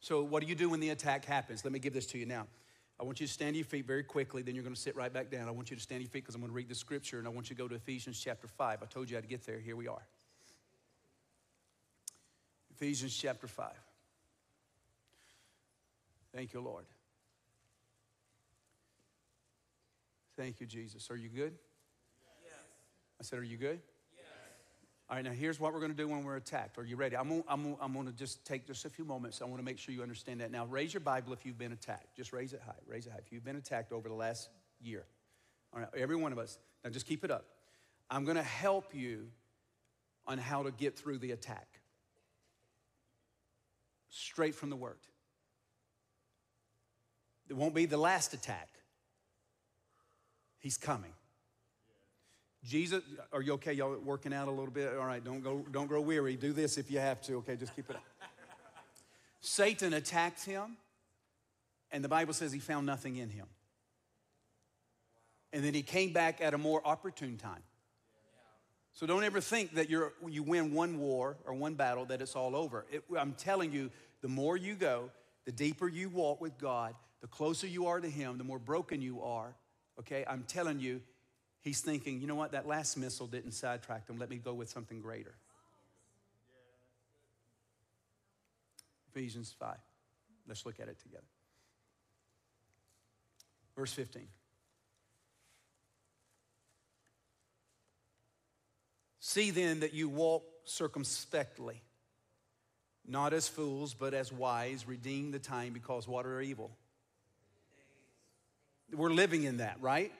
So, 0.00 0.24
what 0.24 0.42
do 0.42 0.48
you 0.48 0.56
do 0.56 0.70
when 0.70 0.80
the 0.80 0.88
attack 0.88 1.24
happens? 1.24 1.64
Let 1.64 1.72
me 1.72 1.78
give 1.78 1.94
this 1.94 2.06
to 2.06 2.18
you 2.18 2.26
now. 2.26 2.48
I 3.00 3.04
want 3.04 3.20
you 3.20 3.26
to 3.26 3.32
stand 3.32 3.54
to 3.54 3.58
your 3.58 3.64
feet 3.64 3.86
very 3.86 4.02
quickly, 4.02 4.42
then 4.42 4.54
you're 4.54 4.64
going 4.64 4.74
to 4.74 4.80
sit 4.80 4.96
right 4.96 5.12
back 5.12 5.30
down. 5.30 5.46
I 5.46 5.52
want 5.52 5.70
you 5.70 5.76
to 5.76 5.82
stand 5.82 6.00
to 6.00 6.04
your 6.04 6.10
feet 6.10 6.24
because 6.24 6.34
I'm 6.34 6.40
going 6.40 6.50
to 6.50 6.56
read 6.56 6.68
the 6.68 6.74
scripture 6.74 7.18
and 7.18 7.28
I 7.28 7.30
want 7.30 7.48
you 7.48 7.54
to 7.54 7.62
go 7.62 7.68
to 7.68 7.76
Ephesians 7.76 8.20
chapter 8.20 8.48
5. 8.48 8.82
I 8.82 8.86
told 8.86 9.08
you 9.08 9.16
how 9.16 9.20
to 9.20 9.28
get 9.28 9.46
there. 9.46 9.60
Here 9.60 9.76
we 9.76 9.86
are. 9.86 10.02
Ephesians 12.74 13.16
chapter 13.16 13.46
5. 13.46 13.70
Thank 16.34 16.52
you, 16.52 16.60
Lord. 16.60 16.84
Thank 20.36 20.60
you, 20.60 20.66
Jesus. 20.66 21.10
Are 21.10 21.16
you 21.16 21.28
good? 21.28 21.52
Yes. 22.44 22.54
I 23.20 23.24
said, 23.24 23.38
Are 23.40 23.44
you 23.44 23.56
good? 23.56 23.80
All 25.10 25.16
right, 25.16 25.24
now 25.24 25.30
here's 25.30 25.58
what 25.58 25.72
we're 25.72 25.80
going 25.80 25.92
to 25.92 25.96
do 25.96 26.06
when 26.06 26.22
we're 26.22 26.36
attacked. 26.36 26.76
Are 26.76 26.84
you 26.84 26.96
ready? 26.96 27.16
I'm 27.16 27.28
going 27.28 27.44
I'm 27.48 27.76
I'm 27.80 28.06
to 28.06 28.12
just 28.12 28.44
take 28.44 28.66
just 28.66 28.84
a 28.84 28.90
few 28.90 29.06
moments. 29.06 29.40
I 29.40 29.46
want 29.46 29.58
to 29.58 29.64
make 29.64 29.78
sure 29.78 29.94
you 29.94 30.02
understand 30.02 30.42
that. 30.42 30.50
Now, 30.50 30.66
raise 30.66 30.92
your 30.92 31.00
Bible 31.00 31.32
if 31.32 31.46
you've 31.46 31.56
been 31.56 31.72
attacked. 31.72 32.14
Just 32.14 32.34
raise 32.34 32.52
it 32.52 32.60
high. 32.64 32.74
Raise 32.86 33.06
it 33.06 33.12
high. 33.12 33.18
If 33.24 33.32
you've 33.32 33.44
been 33.44 33.56
attacked 33.56 33.90
over 33.92 34.08
the 34.08 34.14
last 34.14 34.50
year. 34.82 35.04
All 35.72 35.80
right, 35.80 35.88
every 35.96 36.16
one 36.16 36.32
of 36.32 36.38
us. 36.38 36.58
Now, 36.84 36.90
just 36.90 37.06
keep 37.06 37.24
it 37.24 37.30
up. 37.30 37.46
I'm 38.10 38.24
going 38.24 38.36
to 38.36 38.42
help 38.42 38.94
you 38.94 39.28
on 40.26 40.36
how 40.36 40.62
to 40.62 40.70
get 40.70 40.98
through 40.98 41.18
the 41.18 41.32
attack. 41.32 41.66
Straight 44.10 44.54
from 44.54 44.68
the 44.68 44.76
Word. 44.76 44.98
It 47.48 47.56
won't 47.56 47.74
be 47.74 47.86
the 47.86 47.96
last 47.96 48.34
attack. 48.34 48.68
He's 50.58 50.76
coming. 50.76 51.12
Jesus, 52.68 53.02
are 53.32 53.40
you 53.40 53.54
okay? 53.54 53.72
Y'all 53.72 53.96
working 53.96 54.34
out 54.34 54.46
a 54.46 54.50
little 54.50 54.70
bit? 54.70 54.94
All 54.94 55.06
right, 55.06 55.24
don't 55.24 55.42
go, 55.42 55.64
don't 55.72 55.86
grow 55.86 56.02
weary. 56.02 56.36
Do 56.36 56.52
this 56.52 56.76
if 56.76 56.90
you 56.90 56.98
have 56.98 57.22
to. 57.22 57.36
Okay, 57.36 57.56
just 57.56 57.74
keep 57.74 57.88
it 57.88 57.96
up. 57.96 58.02
Satan 59.40 59.94
attacked 59.94 60.44
him, 60.44 60.76
and 61.90 62.04
the 62.04 62.08
Bible 62.08 62.34
says 62.34 62.52
he 62.52 62.58
found 62.58 62.84
nothing 62.84 63.16
in 63.16 63.30
him. 63.30 63.46
And 65.50 65.64
then 65.64 65.72
he 65.72 65.82
came 65.82 66.12
back 66.12 66.42
at 66.42 66.52
a 66.52 66.58
more 66.58 66.86
opportune 66.86 67.38
time. 67.38 67.62
So 68.92 69.06
don't 69.06 69.24
ever 69.24 69.40
think 69.40 69.76
that 69.76 69.88
you're, 69.88 70.12
you 70.26 70.42
win 70.42 70.74
one 70.74 70.98
war 70.98 71.38
or 71.46 71.54
one 71.54 71.74
battle 71.74 72.04
that 72.06 72.20
it's 72.20 72.36
all 72.36 72.54
over. 72.54 72.84
It, 72.90 73.02
I'm 73.18 73.32
telling 73.32 73.72
you, 73.72 73.90
the 74.20 74.28
more 74.28 74.58
you 74.58 74.74
go, 74.74 75.10
the 75.46 75.52
deeper 75.52 75.88
you 75.88 76.10
walk 76.10 76.42
with 76.42 76.58
God, 76.58 76.94
the 77.22 77.28
closer 77.28 77.66
you 77.66 77.86
are 77.86 78.00
to 78.00 78.10
Him, 78.10 78.36
the 78.36 78.44
more 78.44 78.58
broken 78.58 79.00
you 79.00 79.22
are. 79.22 79.54
Okay, 80.00 80.24
I'm 80.28 80.44
telling 80.46 80.80
you, 80.80 81.00
He's 81.60 81.80
thinking, 81.80 82.20
you 82.20 82.26
know 82.26 82.34
what, 82.34 82.52
that 82.52 82.66
last 82.66 82.96
missile 82.96 83.26
didn't 83.26 83.52
sidetrack 83.52 84.06
them. 84.06 84.18
Let 84.18 84.30
me 84.30 84.36
go 84.36 84.54
with 84.54 84.70
something 84.70 85.00
greater. 85.00 85.34
Ephesians 89.10 89.54
5. 89.58 89.76
Let's 90.46 90.64
look 90.64 90.80
at 90.80 90.88
it 90.88 91.00
together. 91.00 91.24
Verse 93.76 93.92
15. 93.92 94.26
See 99.20 99.50
then 99.50 99.80
that 99.80 99.92
you 99.92 100.08
walk 100.08 100.44
circumspectly, 100.64 101.82
not 103.06 103.32
as 103.32 103.46
fools, 103.46 103.92
but 103.92 104.14
as 104.14 104.32
wise, 104.32 104.88
redeem 104.88 105.32
the 105.32 105.38
time 105.38 105.72
because 105.72 106.08
what 106.08 106.24
are 106.24 106.40
evil? 106.40 106.70
We're 108.90 109.12
living 109.12 109.44
in 109.44 109.58
that, 109.58 109.76
right? 109.82 110.12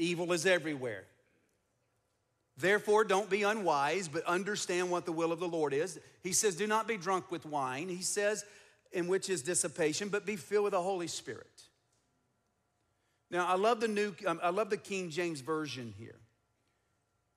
Evil 0.00 0.32
is 0.32 0.46
everywhere. 0.46 1.04
Therefore, 2.56 3.04
don't 3.04 3.30
be 3.30 3.42
unwise, 3.42 4.08
but 4.08 4.24
understand 4.24 4.90
what 4.90 5.06
the 5.06 5.12
will 5.12 5.32
of 5.32 5.40
the 5.40 5.48
Lord 5.48 5.72
is. 5.72 5.98
He 6.22 6.32
says, 6.32 6.56
Do 6.56 6.66
not 6.66 6.88
be 6.88 6.96
drunk 6.96 7.30
with 7.30 7.46
wine. 7.46 7.88
He 7.88 8.02
says, 8.02 8.44
in 8.92 9.06
which 9.06 9.30
is 9.30 9.42
dissipation, 9.42 10.08
but 10.08 10.26
be 10.26 10.36
filled 10.36 10.64
with 10.64 10.72
the 10.72 10.82
Holy 10.82 11.06
Spirit. 11.06 11.46
Now, 13.30 13.46
I 13.46 13.54
love 13.54 13.80
the 13.80 13.88
new, 13.88 14.14
um, 14.26 14.40
I 14.42 14.50
love 14.50 14.70
the 14.70 14.76
King 14.76 15.10
James 15.10 15.40
Version 15.40 15.94
here 15.96 16.18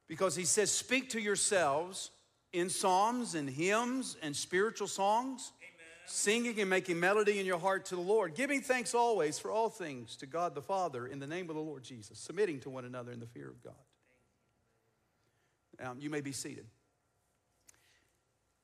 because 0.08 0.36
he 0.36 0.46
says, 0.46 0.72
Speak 0.72 1.10
to 1.12 1.22
yourselves 1.22 2.10
in 2.52 2.70
psalms 2.70 3.36
and 3.36 3.50
hymns 3.50 4.18
and 4.22 4.36
spiritual 4.36 4.88
songs, 4.88 5.52
singing 6.06 6.60
and 6.60 6.70
making 6.70 7.00
melody 7.00 7.40
in 7.40 7.46
your 7.46 7.60
heart 7.60 7.86
to 7.86 7.96
the 7.96 8.02
Lord, 8.02 8.36
giving 8.36 8.62
thanks 8.62 8.94
always 8.94 9.40
for 9.40 9.52
all 9.52 9.70
things 9.70 10.16
to 10.18 10.26
God 10.26 10.56
the 10.56 10.62
Father 10.62 11.08
in 11.08 11.20
the 11.20 11.28
name 11.28 11.50
of 11.50 11.56
the 11.56 11.62
Lord 11.62 11.84
Jesus, 11.84 12.20
submitting 12.20 12.60
to 12.62 12.70
one 12.70 12.86
another 12.86 13.12
in 13.12 13.20
the 13.20 13.28
fear 13.28 13.50
of 13.50 13.64
God. 13.64 13.74
Um, 15.84 15.98
you 16.00 16.10
may 16.10 16.22
be 16.22 16.32
seated. 16.32 16.66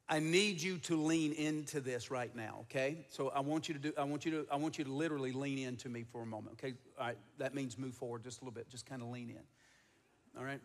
I 0.08 0.20
need 0.20 0.62
you 0.62 0.78
to 0.80 0.96
lean 0.96 1.34
into 1.34 1.82
this 1.82 2.10
right 2.10 2.36
now, 2.36 2.60
okay? 2.62 3.06
So 3.10 3.30
I 3.30 3.42
want 3.42 3.68
you 3.68 3.76
to 3.76 3.80
do, 3.80 3.94
I 3.98 4.04
want 4.06 4.26
you 4.26 4.32
to, 4.32 4.48
I 4.52 4.56
want 4.56 4.80
you 4.80 4.84
to 4.84 4.92
literally 4.92 5.32
lean 5.32 5.60
into 5.60 5.88
me 5.88 6.04
for 6.04 6.22
a 6.24 6.26
moment, 6.26 6.58
okay? 6.60 6.74
All 7.00 7.08
right, 7.08 7.18
that 7.38 7.54
means 7.54 7.78
move 7.78 7.94
forward 7.94 8.24
just 8.24 8.42
a 8.42 8.44
little 8.44 8.54
bit, 8.54 8.70
just 8.70 8.88
kind 8.88 9.02
of 9.02 9.10
lean 9.10 9.30
in. 9.30 10.40
All 10.40 10.44
right? 10.46 10.62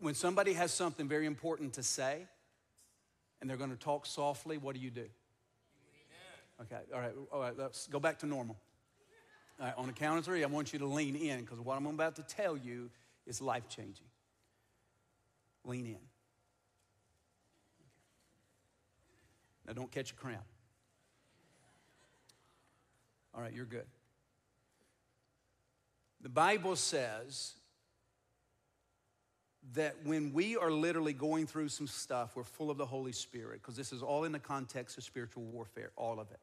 when 0.00 0.14
somebody 0.14 0.52
has 0.52 0.72
something 0.72 1.08
very 1.08 1.26
important 1.26 1.74
to 1.74 1.82
say 1.82 2.26
and 3.40 3.48
they're 3.48 3.56
going 3.56 3.70
to 3.70 3.76
talk 3.76 4.06
softly, 4.06 4.58
what 4.58 4.74
do 4.74 4.80
you 4.80 4.90
do? 4.90 5.06
Okay, 6.62 6.80
all 6.94 7.00
right, 7.00 7.12
all 7.32 7.40
right, 7.40 7.58
let's 7.58 7.86
go 7.86 8.00
back 8.00 8.18
to 8.20 8.26
normal. 8.26 8.56
All 9.60 9.66
right, 9.66 9.74
on 9.76 9.86
the 9.86 9.92
count 9.92 10.18
of 10.18 10.24
three, 10.24 10.42
I 10.42 10.46
want 10.46 10.72
you 10.72 10.78
to 10.78 10.86
lean 10.86 11.16
in 11.16 11.40
because 11.40 11.60
what 11.60 11.76
I'm 11.76 11.86
about 11.86 12.16
to 12.16 12.22
tell 12.22 12.56
you 12.56 12.90
is 13.26 13.40
life 13.40 13.68
changing. 13.68 14.06
Lean 15.64 15.86
in. 15.86 15.98
Now, 19.66 19.72
don't 19.72 19.90
catch 19.90 20.12
a 20.12 20.14
cramp. 20.14 20.44
All 23.34 23.42
right, 23.42 23.52
you're 23.52 23.66
good. 23.66 23.86
The 26.22 26.28
Bible 26.28 26.76
says 26.76 27.54
that 29.74 29.96
when 30.04 30.32
we 30.32 30.56
are 30.56 30.70
literally 30.70 31.12
going 31.12 31.46
through 31.46 31.68
some 31.68 31.86
stuff, 31.86 32.36
we're 32.36 32.44
full 32.44 32.70
of 32.70 32.78
the 32.78 32.86
Holy 32.86 33.12
Spirit, 33.12 33.60
because 33.62 33.76
this 33.76 33.92
is 33.92 34.02
all 34.02 34.24
in 34.24 34.32
the 34.32 34.38
context 34.38 34.96
of 34.96 35.04
spiritual 35.04 35.42
warfare, 35.44 35.90
all 35.96 36.20
of 36.20 36.30
it. 36.30 36.40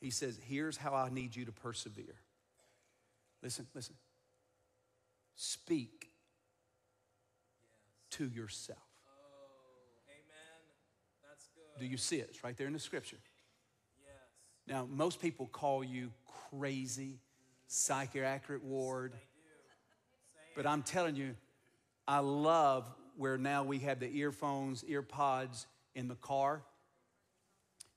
He 0.00 0.10
says, 0.10 0.38
Here's 0.42 0.76
how 0.76 0.94
I 0.94 1.10
need 1.10 1.34
you 1.34 1.44
to 1.44 1.52
persevere. 1.52 2.16
Listen, 3.42 3.66
listen. 3.74 3.94
Speak 5.34 6.10
to 8.10 8.28
yourself. 8.28 8.78
Oh, 9.06 10.08
amen. 10.08 10.60
That's 11.28 11.48
good. 11.54 11.80
Do 11.80 11.86
you 11.86 11.96
see 11.96 12.16
it? 12.16 12.28
It's 12.30 12.44
right 12.44 12.56
there 12.56 12.66
in 12.66 12.72
the 12.72 12.78
scripture. 12.78 13.16
Yes. 14.02 14.74
Now, 14.74 14.86
most 14.90 15.20
people 15.20 15.46
call 15.46 15.82
you 15.82 16.12
crazy, 16.50 17.20
psychiatric 17.66 18.62
ward. 18.62 19.14
But 20.56 20.66
I'm 20.66 20.82
telling 20.82 21.16
you, 21.16 21.34
I 22.06 22.18
love 22.20 22.90
where 23.16 23.38
now 23.38 23.62
we 23.64 23.78
have 23.80 24.00
the 24.00 24.14
earphones, 24.18 24.84
ear 24.84 25.02
pods 25.02 25.66
in 25.94 26.08
the 26.08 26.14
car. 26.14 26.62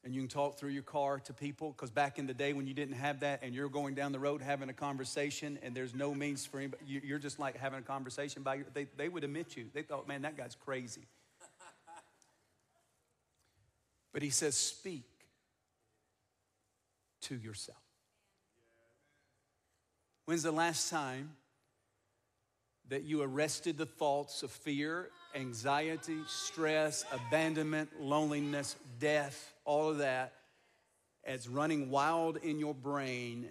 And 0.04 0.14
you 0.14 0.20
can 0.22 0.28
talk 0.28 0.58
through 0.60 0.72
your 0.72 0.84
car 0.84 1.20
to 1.22 1.34
people 1.34 1.72
because 1.72 1.90
back 1.90 2.20
in 2.20 2.28
the 2.28 2.34
day 2.34 2.52
when 2.52 2.68
you 2.68 2.74
didn't 2.74 2.96
have 2.96 3.22
that 3.22 3.40
and 3.42 3.56
you're 3.56 3.70
going 3.70 3.96
down 3.96 4.12
the 4.12 4.20
road 4.20 4.42
having 4.42 4.68
a 4.68 4.74
conversation 4.74 5.58
and 5.64 5.74
there's 5.74 5.96
no 5.96 6.14
means 6.14 6.46
for 6.46 6.58
anybody, 6.58 6.84
you- 6.86 7.02
you're 7.04 7.20
just 7.20 7.40
like 7.40 7.56
having 7.56 7.80
a 7.80 7.84
conversation 7.84 8.44
by 8.44 8.56
your, 8.56 8.66
they, 8.74 8.86
they 8.98 9.08
would 9.08 9.24
admit 9.24 9.56
you. 9.56 9.70
They 9.74 9.82
thought, 9.82 10.06
man, 10.08 10.24
that 10.24 10.36
guy's 10.36 10.56
crazy. 10.56 11.08
But 14.12 14.22
he 14.24 14.30
says, 14.30 14.56
speak 14.56 15.06
to 17.22 17.36
yourself. 17.36 17.78
When's 20.26 20.44
the 20.44 20.52
last 20.52 20.90
time 20.90 21.32
that 22.94 23.06
you 23.06 23.24
arrested 23.24 23.76
the 23.76 23.88
thoughts 23.88 24.44
of 24.44 24.52
fear, 24.52 25.10
anxiety, 25.34 26.20
stress, 26.28 27.04
abandonment, 27.12 27.90
loneliness, 28.00 28.76
death, 29.00 29.52
all 29.66 29.90
of 29.90 29.98
that 29.98 30.34
as 31.24 31.50
running 31.50 31.90
wild 31.90 32.38
in 32.38 32.60
your 32.60 32.76
brain? 32.76 33.50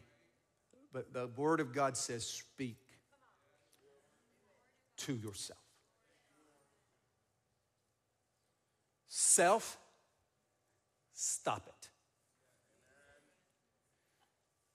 But 0.93 1.13
the 1.13 1.29
Word 1.37 1.59
of 1.59 1.73
God 1.73 1.97
says, 1.97 2.25
speak 2.25 2.77
to 4.99 5.13
yourself. 5.13 5.59
Self, 9.09 9.77
stop 11.15 11.67
it. 11.67 11.89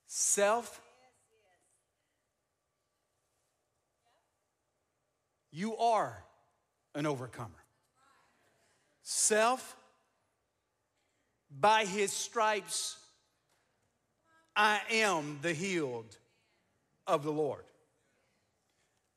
Self, 0.08 0.82
you 5.58 5.76
are 5.78 6.24
an 6.94 7.08
overcomer. 7.08 7.50
Self, 9.02 9.76
by 11.50 11.86
his 11.86 12.14
stripes, 12.14 12.98
I 14.56 14.80
am 14.92 15.40
the 15.42 15.54
healed 15.54 16.16
of 17.08 17.24
the 17.24 17.32
Lord. 17.32 17.64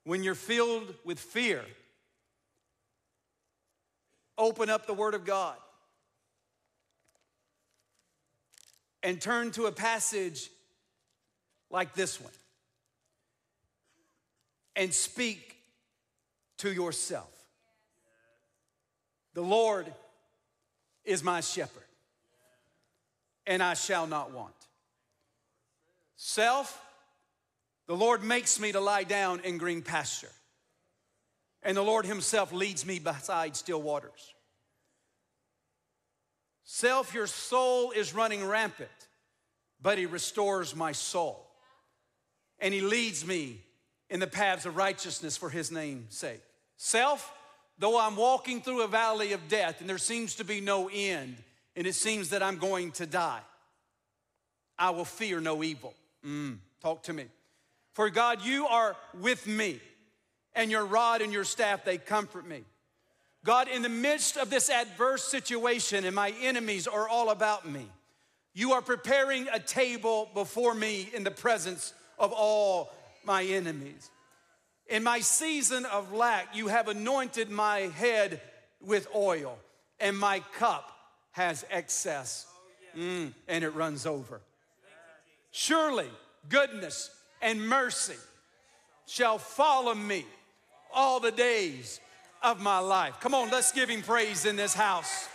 When 0.04 0.22
you're 0.22 0.34
filled 0.34 0.94
with 1.04 1.18
fear, 1.18 1.62
open 4.38 4.70
up 4.70 4.86
the 4.86 4.94
Word 4.94 5.12
of 5.12 5.26
God 5.26 5.56
and 9.02 9.20
turn 9.20 9.50
to 9.52 9.66
a 9.66 9.72
passage 9.72 10.48
like 11.70 11.94
this 11.94 12.18
one 12.18 12.32
and 14.74 14.94
speak 14.94 15.49
to 16.60 16.72
yourself. 16.72 17.30
The 19.34 19.42
Lord 19.42 19.92
is 21.04 21.22
my 21.22 21.40
shepherd, 21.40 21.84
and 23.46 23.62
I 23.62 23.74
shall 23.74 24.06
not 24.06 24.32
want. 24.32 24.54
Self, 26.16 26.80
the 27.86 27.96
Lord 27.96 28.22
makes 28.22 28.60
me 28.60 28.72
to 28.72 28.80
lie 28.80 29.04
down 29.04 29.40
in 29.40 29.58
green 29.58 29.82
pasture, 29.82 30.32
and 31.62 31.76
the 31.76 31.82
Lord 31.82 32.04
Himself 32.04 32.52
leads 32.52 32.84
me 32.84 32.98
beside 32.98 33.56
still 33.56 33.80
waters. 33.80 34.34
Self, 36.64 37.14
your 37.14 37.26
soul 37.26 37.90
is 37.90 38.14
running 38.14 38.46
rampant, 38.46 38.90
but 39.80 39.96
He 39.98 40.06
restores 40.06 40.76
my 40.76 40.92
soul, 40.92 41.50
and 42.58 42.74
He 42.74 42.80
leads 42.80 43.26
me 43.26 43.62
in 44.10 44.20
the 44.20 44.26
paths 44.26 44.66
of 44.66 44.76
righteousness 44.76 45.36
for 45.36 45.48
His 45.48 45.70
name's 45.70 46.14
sake. 46.14 46.42
Self, 46.82 47.30
though 47.78 48.00
I'm 48.00 48.16
walking 48.16 48.62
through 48.62 48.80
a 48.80 48.88
valley 48.88 49.34
of 49.34 49.48
death 49.48 49.82
and 49.82 49.88
there 49.88 49.98
seems 49.98 50.36
to 50.36 50.44
be 50.44 50.62
no 50.62 50.88
end, 50.90 51.36
and 51.76 51.86
it 51.86 51.94
seems 51.94 52.30
that 52.30 52.42
I'm 52.42 52.56
going 52.56 52.92
to 52.92 53.04
die, 53.04 53.42
I 54.78 54.88
will 54.88 55.04
fear 55.04 55.42
no 55.42 55.62
evil. 55.62 55.92
Mm, 56.26 56.56
talk 56.80 57.02
to 57.02 57.12
me. 57.12 57.26
For 57.92 58.08
God, 58.08 58.42
you 58.42 58.66
are 58.66 58.96
with 59.20 59.46
me, 59.46 59.78
and 60.54 60.70
your 60.70 60.86
rod 60.86 61.20
and 61.20 61.34
your 61.34 61.44
staff, 61.44 61.84
they 61.84 61.98
comfort 61.98 62.46
me. 62.46 62.62
God, 63.44 63.68
in 63.68 63.82
the 63.82 63.90
midst 63.90 64.38
of 64.38 64.48
this 64.48 64.70
adverse 64.70 65.22
situation 65.22 66.06
and 66.06 66.16
my 66.16 66.32
enemies 66.40 66.86
are 66.86 67.06
all 67.06 67.28
about 67.28 67.68
me, 67.68 67.84
you 68.54 68.72
are 68.72 68.80
preparing 68.80 69.48
a 69.48 69.60
table 69.60 70.30
before 70.32 70.72
me 70.72 71.10
in 71.12 71.24
the 71.24 71.30
presence 71.30 71.92
of 72.18 72.32
all 72.32 72.90
my 73.22 73.44
enemies. 73.44 74.10
In 74.90 75.04
my 75.04 75.20
season 75.20 75.84
of 75.86 76.12
lack, 76.12 76.56
you 76.56 76.66
have 76.66 76.88
anointed 76.88 77.48
my 77.48 77.78
head 77.78 78.40
with 78.80 79.06
oil, 79.14 79.56
and 80.00 80.18
my 80.18 80.40
cup 80.58 80.90
has 81.32 81.64
excess, 81.70 82.46
Mm, 82.96 83.32
and 83.46 83.62
it 83.62 83.70
runs 83.70 84.04
over. 84.04 84.40
Surely 85.52 86.08
goodness 86.48 87.10
and 87.40 87.68
mercy 87.68 88.16
shall 89.06 89.38
follow 89.38 89.94
me 89.94 90.26
all 90.92 91.20
the 91.20 91.30
days 91.30 92.00
of 92.42 92.60
my 92.60 92.80
life. 92.80 93.14
Come 93.20 93.32
on, 93.32 93.48
let's 93.50 93.70
give 93.70 93.88
him 93.88 94.02
praise 94.02 94.44
in 94.44 94.56
this 94.56 94.74
house. 94.74 95.28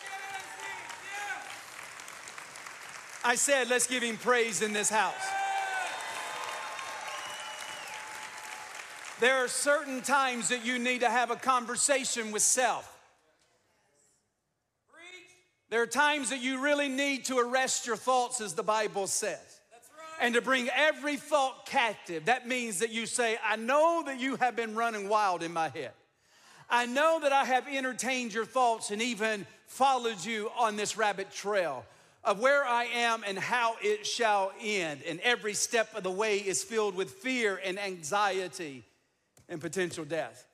I 3.23 3.35
said, 3.35 3.69
let's 3.69 3.87
give 3.87 4.03
him 4.03 4.17
praise 4.17 4.61
in 4.61 4.73
this 4.73 4.89
house. 4.89 5.13
There 9.21 9.43
are 9.43 9.47
certain 9.47 10.01
times 10.01 10.49
that 10.49 10.65
you 10.65 10.77
need 10.77 10.99
to 10.99 11.09
have 11.09 11.31
a 11.31 11.37
conversation 11.37 12.31
with 12.31 12.41
self. 12.41 12.91
There 15.69 15.81
are 15.81 15.87
times 15.87 16.29
that 16.29 16.41
you 16.41 16.61
really 16.61 16.89
need 16.89 17.25
to 17.25 17.37
arrest 17.37 17.87
your 17.87 17.95
thoughts, 17.95 18.41
as 18.41 18.53
the 18.53 18.63
Bible 18.63 19.07
says, 19.07 19.39
and 20.21 20.35
to 20.35 20.41
bring 20.41 20.69
every 20.69 21.15
thought 21.15 21.65
captive. 21.65 22.25
That 22.25 22.47
means 22.47 22.79
that 22.79 22.91
you 22.91 23.05
say, 23.05 23.37
I 23.43 23.55
know 23.55 24.03
that 24.05 24.19
you 24.19 24.35
have 24.35 24.55
been 24.55 24.75
running 24.75 25.07
wild 25.07 25.43
in 25.43 25.53
my 25.53 25.69
head. 25.69 25.91
I 26.69 26.85
know 26.85 27.19
that 27.21 27.31
I 27.31 27.45
have 27.45 27.67
entertained 27.67 28.33
your 28.33 28.45
thoughts 28.45 28.91
and 28.91 29.01
even 29.01 29.45
followed 29.67 30.23
you 30.23 30.51
on 30.57 30.75
this 30.75 30.97
rabbit 30.97 31.31
trail 31.31 31.85
of 32.23 32.39
where 32.39 32.65
I 32.65 32.85
am 32.85 33.23
and 33.25 33.37
how 33.37 33.75
it 33.81 34.05
shall 34.05 34.51
end. 34.61 35.03
And 35.07 35.19
every 35.21 35.53
step 35.53 35.95
of 35.95 36.03
the 36.03 36.11
way 36.11 36.37
is 36.37 36.63
filled 36.63 36.95
with 36.95 37.11
fear 37.11 37.61
and 37.63 37.79
anxiety 37.79 38.83
and 39.49 39.61
potential 39.61 40.05
death. 40.05 40.45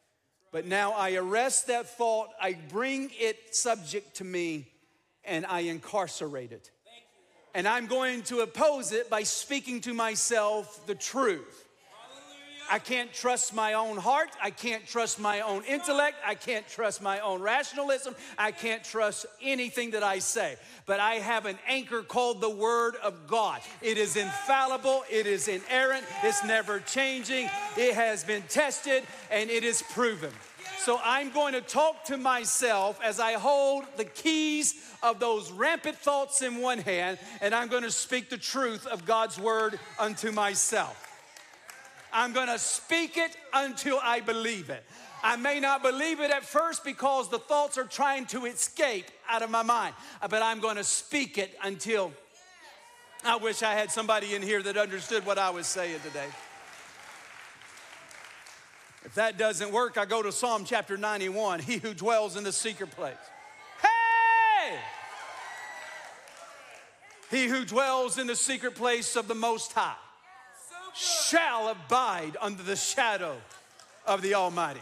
But 0.51 0.65
now 0.65 0.91
I 0.91 1.13
arrest 1.13 1.67
that 1.67 1.87
thought, 1.97 2.29
I 2.39 2.53
bring 2.69 3.11
it 3.17 3.55
subject 3.55 4.17
to 4.17 4.23
me, 4.23 4.67
and 5.23 5.45
I 5.45 5.61
incarcerate 5.61 6.51
it. 6.51 6.71
And 7.53 7.67
I'm 7.67 7.87
going 7.87 8.23
to 8.23 8.39
oppose 8.39 8.91
it 8.91 9.09
by 9.09 9.23
speaking 9.23 9.81
to 9.81 9.93
myself 9.93 10.85
the 10.87 10.95
truth. 10.95 11.60
I 12.71 12.79
can't 12.79 13.11
trust 13.11 13.53
my 13.53 13.73
own 13.73 13.97
heart. 13.97 14.29
I 14.41 14.49
can't 14.49 14.87
trust 14.87 15.19
my 15.19 15.41
own 15.41 15.65
intellect. 15.65 16.15
I 16.25 16.35
can't 16.35 16.65
trust 16.69 17.01
my 17.01 17.19
own 17.19 17.41
rationalism. 17.41 18.15
I 18.37 18.53
can't 18.53 18.81
trust 18.81 19.25
anything 19.41 19.91
that 19.91 20.03
I 20.03 20.19
say. 20.19 20.55
But 20.85 21.01
I 21.01 21.15
have 21.15 21.45
an 21.45 21.59
anchor 21.67 22.01
called 22.01 22.39
the 22.39 22.49
Word 22.49 22.95
of 23.03 23.27
God. 23.27 23.59
It 23.81 23.97
is 23.97 24.15
infallible, 24.15 25.03
it 25.11 25.27
is 25.27 25.49
inerrant, 25.49 26.05
it's 26.23 26.45
never 26.45 26.79
changing, 26.79 27.49
it 27.75 27.93
has 27.93 28.23
been 28.23 28.43
tested, 28.43 29.03
and 29.29 29.49
it 29.49 29.65
is 29.65 29.81
proven. 29.91 30.31
So 30.77 30.97
I'm 31.03 31.31
going 31.31 31.53
to 31.53 31.61
talk 31.61 32.05
to 32.05 32.15
myself 32.15 33.01
as 33.03 33.19
I 33.19 33.33
hold 33.33 33.83
the 33.97 34.05
keys 34.05 34.75
of 35.03 35.19
those 35.19 35.51
rampant 35.51 35.97
thoughts 35.97 36.41
in 36.41 36.61
one 36.61 36.79
hand, 36.79 37.19
and 37.41 37.53
I'm 37.53 37.67
going 37.67 37.83
to 37.83 37.91
speak 37.91 38.29
the 38.29 38.37
truth 38.37 38.87
of 38.87 39.05
God's 39.05 39.37
word 39.37 39.77
unto 39.99 40.31
myself. 40.31 41.10
I'm 42.13 42.33
going 42.33 42.47
to 42.47 42.59
speak 42.59 43.17
it 43.17 43.35
until 43.53 43.99
I 44.03 44.19
believe 44.19 44.69
it. 44.69 44.83
I 45.23 45.35
may 45.35 45.59
not 45.59 45.83
believe 45.83 46.19
it 46.19 46.31
at 46.31 46.43
first 46.43 46.83
because 46.83 47.29
the 47.29 47.39
thoughts 47.39 47.77
are 47.77 47.85
trying 47.85 48.25
to 48.27 48.45
escape 48.45 49.05
out 49.29 49.43
of 49.43 49.49
my 49.49 49.61
mind, 49.61 49.93
uh, 50.21 50.27
but 50.27 50.41
I'm 50.41 50.59
going 50.59 50.77
to 50.77 50.83
speak 50.83 51.37
it 51.37 51.55
until 51.63 52.11
I 53.23 53.35
wish 53.35 53.61
I 53.61 53.73
had 53.73 53.91
somebody 53.91 54.33
in 54.33 54.41
here 54.41 54.63
that 54.63 54.77
understood 54.77 55.25
what 55.25 55.37
I 55.37 55.51
was 55.51 55.67
saying 55.67 55.99
today. 56.03 56.27
If 59.05 59.15
that 59.15 59.37
doesn't 59.37 59.71
work, 59.71 59.97
I 59.97 60.05
go 60.05 60.23
to 60.23 60.31
Psalm 60.31 60.63
chapter 60.65 60.97
91 60.97 61.59
He 61.59 61.77
who 61.77 61.93
dwells 61.93 62.35
in 62.35 62.43
the 62.43 62.51
secret 62.51 62.91
place. 62.91 63.13
Hey! 63.81 64.77
He 67.29 67.47
who 67.47 67.63
dwells 67.63 68.17
in 68.17 68.27
the 68.27 68.35
secret 68.35 68.75
place 68.75 69.15
of 69.15 69.27
the 69.27 69.35
Most 69.35 69.73
High 69.73 69.95
shall 70.93 71.69
abide 71.69 72.37
under 72.41 72.63
the 72.63 72.75
shadow 72.75 73.35
of 74.05 74.21
the 74.21 74.33
Almighty. 74.33 74.81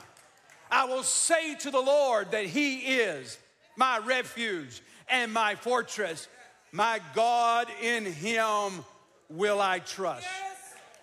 I 0.72 0.86
will 0.86 1.04
say 1.04 1.56
to 1.56 1.72
the 1.72 1.80
Lord 1.80 2.32
that 2.32 2.46
He 2.46 2.78
is 2.78 3.38
my 3.76 4.00
refuge 4.00 4.82
and 5.10 5.34
my 5.34 5.56
fortress. 5.56 6.28
My 6.72 7.02
God, 7.16 7.68
in 7.82 8.06
Him 8.06 8.86
will 9.30 9.60
I 9.60 9.80
trust. 9.80 10.28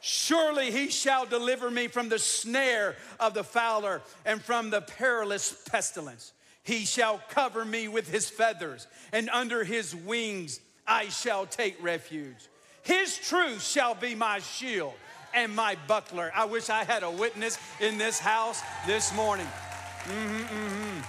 Surely 0.01 0.71
He 0.71 0.89
shall 0.89 1.27
deliver 1.27 1.71
me 1.71 1.89
from 1.89 2.09
the 2.09 2.19
snare 2.19 2.95
of 3.19 3.35
the 3.35 3.43
fowler 3.43 4.03
and 4.25 4.41
from 4.41 4.71
the 4.71 4.83
perilous 4.83 5.53
pestilence. 5.69 6.33
He 6.63 6.85
shall 6.85 7.21
cover 7.31 7.65
me 7.65 7.89
with 7.89 8.09
His 8.09 8.29
feathers, 8.31 8.87
and 9.13 9.29
under 9.31 9.65
His 9.65 9.95
wings 9.95 10.61
I 10.87 11.09
shall 11.09 11.47
take 11.47 11.83
refuge. 11.83 12.49
His 12.87 13.19
truth 13.19 13.63
shall 13.63 13.95
be 13.95 14.15
my 14.15 14.39
shield 14.39 14.95
and 15.35 15.55
my 15.55 15.77
buckler. 15.87 16.31
I 16.35 16.45
wish 16.45 16.71
I 16.71 16.85
had 16.85 17.03
a 17.03 17.11
witness 17.11 17.59
in 17.81 17.99
this 17.99 18.19
house 18.21 18.63
this 18.87 19.15
morning. 19.15 19.49
Mm-hmm, 20.05 20.57
mm-hmm. 20.57 21.01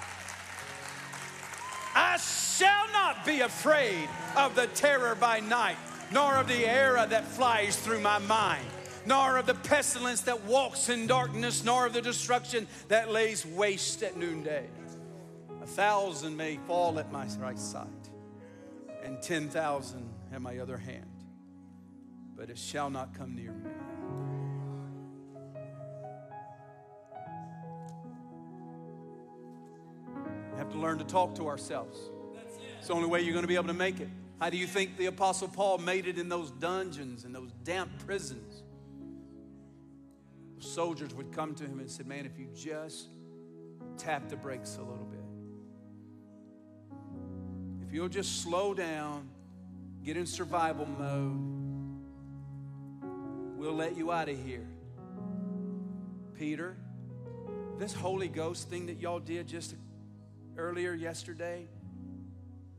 I 1.96 2.18
shall 2.18 2.92
not 2.92 3.26
be 3.26 3.42
afraid 3.42 4.10
of 4.36 4.56
the 4.56 4.68
terror 4.68 5.16
by 5.16 5.40
night, 5.40 5.78
nor 6.12 6.36
of 6.36 6.48
the 6.48 6.66
arrow 6.66 7.06
that 7.06 7.26
flies 7.26 7.76
through 7.78 8.02
my 8.02 8.18
mind, 8.18 8.66
nor 9.06 9.38
of 9.38 9.46
the 9.46 9.54
pestilence 9.54 10.22
that 10.22 10.46
walks 10.46 10.90
in 10.90 11.06
darkness, 11.06 11.64
nor 11.64 11.86
of 11.86 11.94
the 11.94 12.02
destruction 12.02 12.68
that 12.88 13.12
lays 13.12 13.46
waste 13.46 14.02
at 14.02 14.18
noonday. 14.18 14.68
A 15.62 15.68
thousand 15.68 16.36
may 16.36 16.58
fall 16.66 16.98
at 16.98 17.12
my 17.12 17.28
right 17.40 17.60
side, 17.60 17.88
and 19.04 19.22
ten 19.22 19.48
thousand 19.48 20.10
at 20.34 20.42
my 20.42 20.58
other 20.58 20.78
hand, 20.78 21.06
but 22.38 22.52
it 22.52 22.58
shall 22.58 22.90
not 22.90 23.18
come 23.18 23.36
near 23.36 23.52
me. 23.52 23.72
We 30.54 30.60
have 30.60 30.70
to 30.70 30.78
learn 30.78 31.00
to 31.00 31.04
talk 31.04 31.34
to 31.36 31.48
ourselves. 31.48 31.98
It's 32.78 32.88
the 32.88 32.94
only 32.94 33.08
way 33.08 33.22
you're 33.22 33.34
going 33.34 33.44
to 33.44 33.48
be 33.48 33.56
able 33.56 33.68
to 33.68 33.74
make 33.74 34.00
it. 34.00 34.10
How 34.40 34.52
do 34.52 34.58
you 34.58 34.68
think 34.68 34.98
the 34.98 35.08
Apostle 35.08 35.48
Paul 35.48 35.80
made 35.80 36.06
it 36.06 36.20
in 36.20 36.30
those 36.30 36.52
dungeons 36.52 37.26
and 37.26 37.34
those 37.34 37.52
damp 37.64 37.90
prisons? 38.06 38.64
Soldiers 40.60 41.14
would 41.16 41.32
come 41.32 41.56
to 41.56 41.64
him 41.64 41.80
and 41.80 41.90
said, 41.90 42.06
Man, 42.06 42.26
if 42.26 42.38
you 42.38 42.48
just 42.56 43.08
tap 43.98 44.30
the 44.30 44.36
brakes 44.36 44.78
a 44.78 44.84
little 44.84 45.06
bit, 45.06 45.20
if 47.88 47.94
you'll 47.94 48.10
just 48.10 48.44
slow 48.44 48.76
down, 48.76 49.28
get 50.04 50.18
in 50.18 50.26
survival 50.26 50.86
mode, 50.86 51.57
we'll 53.58 53.74
let 53.74 53.98
you 53.98 54.12
out 54.12 54.30
of 54.30 54.38
here. 54.46 54.68
Peter, 56.38 56.78
this 57.80 57.94
Holy 57.94 58.28
Ghost 58.28 58.70
thing 58.70 58.86
that 58.86 59.00
y'all 59.00 59.20
did 59.20 59.48
just 59.48 59.76
earlier 60.56 60.94
yesterday 60.94 61.68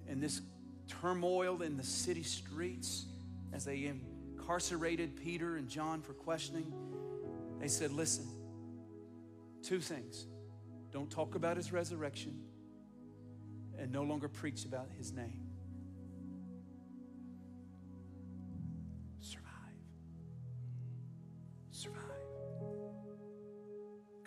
and 0.09 0.23
this 0.23 0.41
turmoil 0.87 1.63
in 1.63 1.77
the 1.77 1.83
city 1.83 2.23
streets 2.23 3.07
as 3.53 3.65
they 3.65 3.85
incarcerated 3.85 5.17
Peter 5.17 5.57
and 5.57 5.69
John 5.69 6.01
for 6.01 6.13
questioning, 6.13 6.73
they 7.59 7.69
said, 7.69 7.93
Listen, 7.93 8.27
two 9.63 9.81
things. 9.81 10.27
Don't 10.93 11.11
talk 11.11 11.35
about 11.35 11.57
his 11.57 11.73
resurrection 11.73 12.39
and 13.79 13.93
no 13.93 14.03
longer 14.05 14.29
preach 14.29 14.65
about 14.65 14.89
his 14.97 15.13
name. 15.13 15.48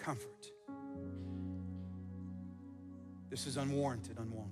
Comfort. 0.02 0.48
This 3.30 3.46
is 3.48 3.58
unwarranted, 3.58 4.18
unwanted. 4.18 4.52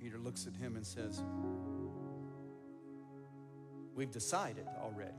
Peter 0.00 0.18
looks 0.18 0.46
at 0.46 0.56
him 0.56 0.76
and 0.76 0.86
says, 0.86 1.22
We've 3.94 4.10
decided 4.10 4.66
already. 4.82 5.12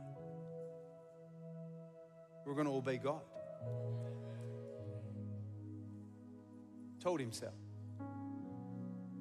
We're 2.46 2.56
going 2.56 2.66
to 2.66 2.74
obey 2.74 2.98
God. 2.98 3.22
Told 7.00 7.20
himself, 7.20 7.54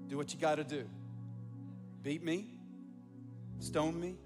Do 0.08 0.16
what 0.16 0.32
you 0.32 0.40
got 0.40 0.56
to 0.56 0.64
do. 0.64 0.88
Beat 2.02 2.24
me, 2.24 2.54
stone 3.58 4.00
me. 4.00 4.16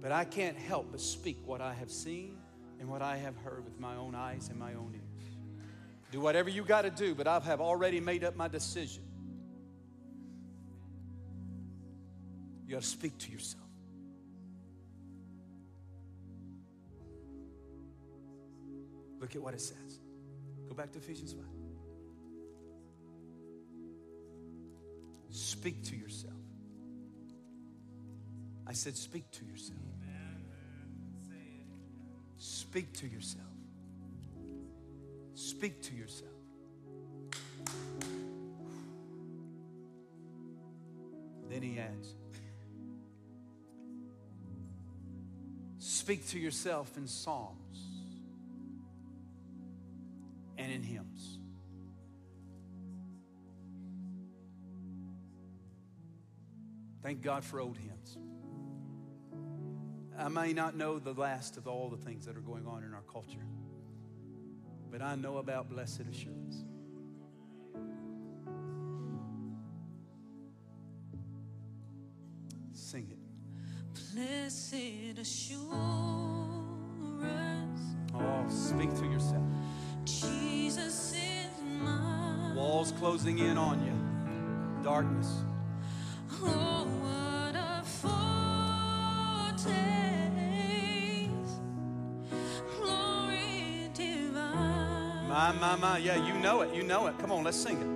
But 0.00 0.12
I 0.12 0.24
can't 0.24 0.56
help 0.56 0.88
but 0.90 1.00
speak 1.00 1.38
what 1.44 1.60
I 1.60 1.74
have 1.74 1.90
seen 1.90 2.38
and 2.78 2.88
what 2.88 3.02
I 3.02 3.16
have 3.16 3.36
heard 3.38 3.64
with 3.64 3.78
my 3.80 3.96
own 3.96 4.14
eyes 4.14 4.48
and 4.48 4.58
my 4.58 4.74
own 4.74 4.92
ears. 4.94 5.36
Do 6.10 6.20
whatever 6.20 6.48
you 6.48 6.62
got 6.62 6.82
to 6.82 6.90
do, 6.90 7.14
but 7.14 7.26
I 7.26 7.40
have 7.40 7.60
already 7.60 8.00
made 8.00 8.24
up 8.24 8.36
my 8.36 8.48
decision. 8.48 9.02
You 12.66 12.74
got 12.74 12.82
to 12.82 12.88
speak 12.88 13.18
to 13.18 13.30
yourself. 13.30 13.64
Look 19.20 19.34
at 19.34 19.42
what 19.42 19.54
it 19.54 19.60
says. 19.60 20.00
Go 20.68 20.74
back 20.74 20.92
to 20.92 20.98
Ephesians 20.98 21.32
5. 21.32 21.42
Speak 25.30 25.82
to 25.84 25.96
yourself. 25.96 26.37
I 28.68 28.74
said, 28.74 28.96
speak 28.96 29.30
to 29.32 29.46
yourself. 29.46 29.78
Speak 32.36 32.92
to 32.98 33.08
yourself. 33.08 33.46
Speak 35.34 35.82
to 35.82 35.94
yourself. 35.94 36.30
Then 41.48 41.62
he 41.62 41.78
adds, 41.78 42.14
Speak 45.78 46.26
to 46.28 46.38
yourself 46.38 46.96
in 46.96 47.06
psalms 47.06 47.78
and 50.56 50.72
in 50.72 50.82
hymns. 50.82 51.38
Thank 57.02 57.22
God 57.22 57.44
for 57.44 57.60
old 57.60 57.76
hymns. 57.76 58.16
I 60.18 60.28
may 60.28 60.52
not 60.52 60.74
know 60.76 60.98
the 60.98 61.12
last 61.12 61.56
of 61.56 61.68
all 61.68 61.88
the 61.88 61.96
things 61.96 62.26
that 62.26 62.36
are 62.36 62.40
going 62.40 62.66
on 62.66 62.82
in 62.82 62.92
our 62.92 63.02
culture, 63.02 63.46
but 64.90 65.00
I 65.00 65.14
know 65.14 65.36
about 65.38 65.70
blessed 65.70 66.00
assurance. 66.10 66.64
Sing 72.72 73.08
it. 73.10 73.18
Blessed 74.14 75.18
assurance, 75.20 75.60
Oh, 78.14 78.44
speak 78.48 78.92
to 78.98 79.04
yourself. 79.06 79.44
Jesus 80.04 81.12
is 81.14 81.62
mine. 81.80 82.56
Walls 82.56 82.92
closing 82.92 83.38
in 83.38 83.56
on 83.58 83.84
you, 83.84 84.82
darkness. 84.82 85.42
Oh, 86.42 86.77
my, 95.58 95.76
my. 95.76 95.98
Yeah, 95.98 96.16
you 96.24 96.34
know 96.40 96.62
it. 96.62 96.74
You 96.74 96.82
know 96.82 97.06
it. 97.08 97.18
Come 97.18 97.32
on, 97.32 97.44
let's 97.44 97.56
sing 97.56 97.76
it. 97.78 97.86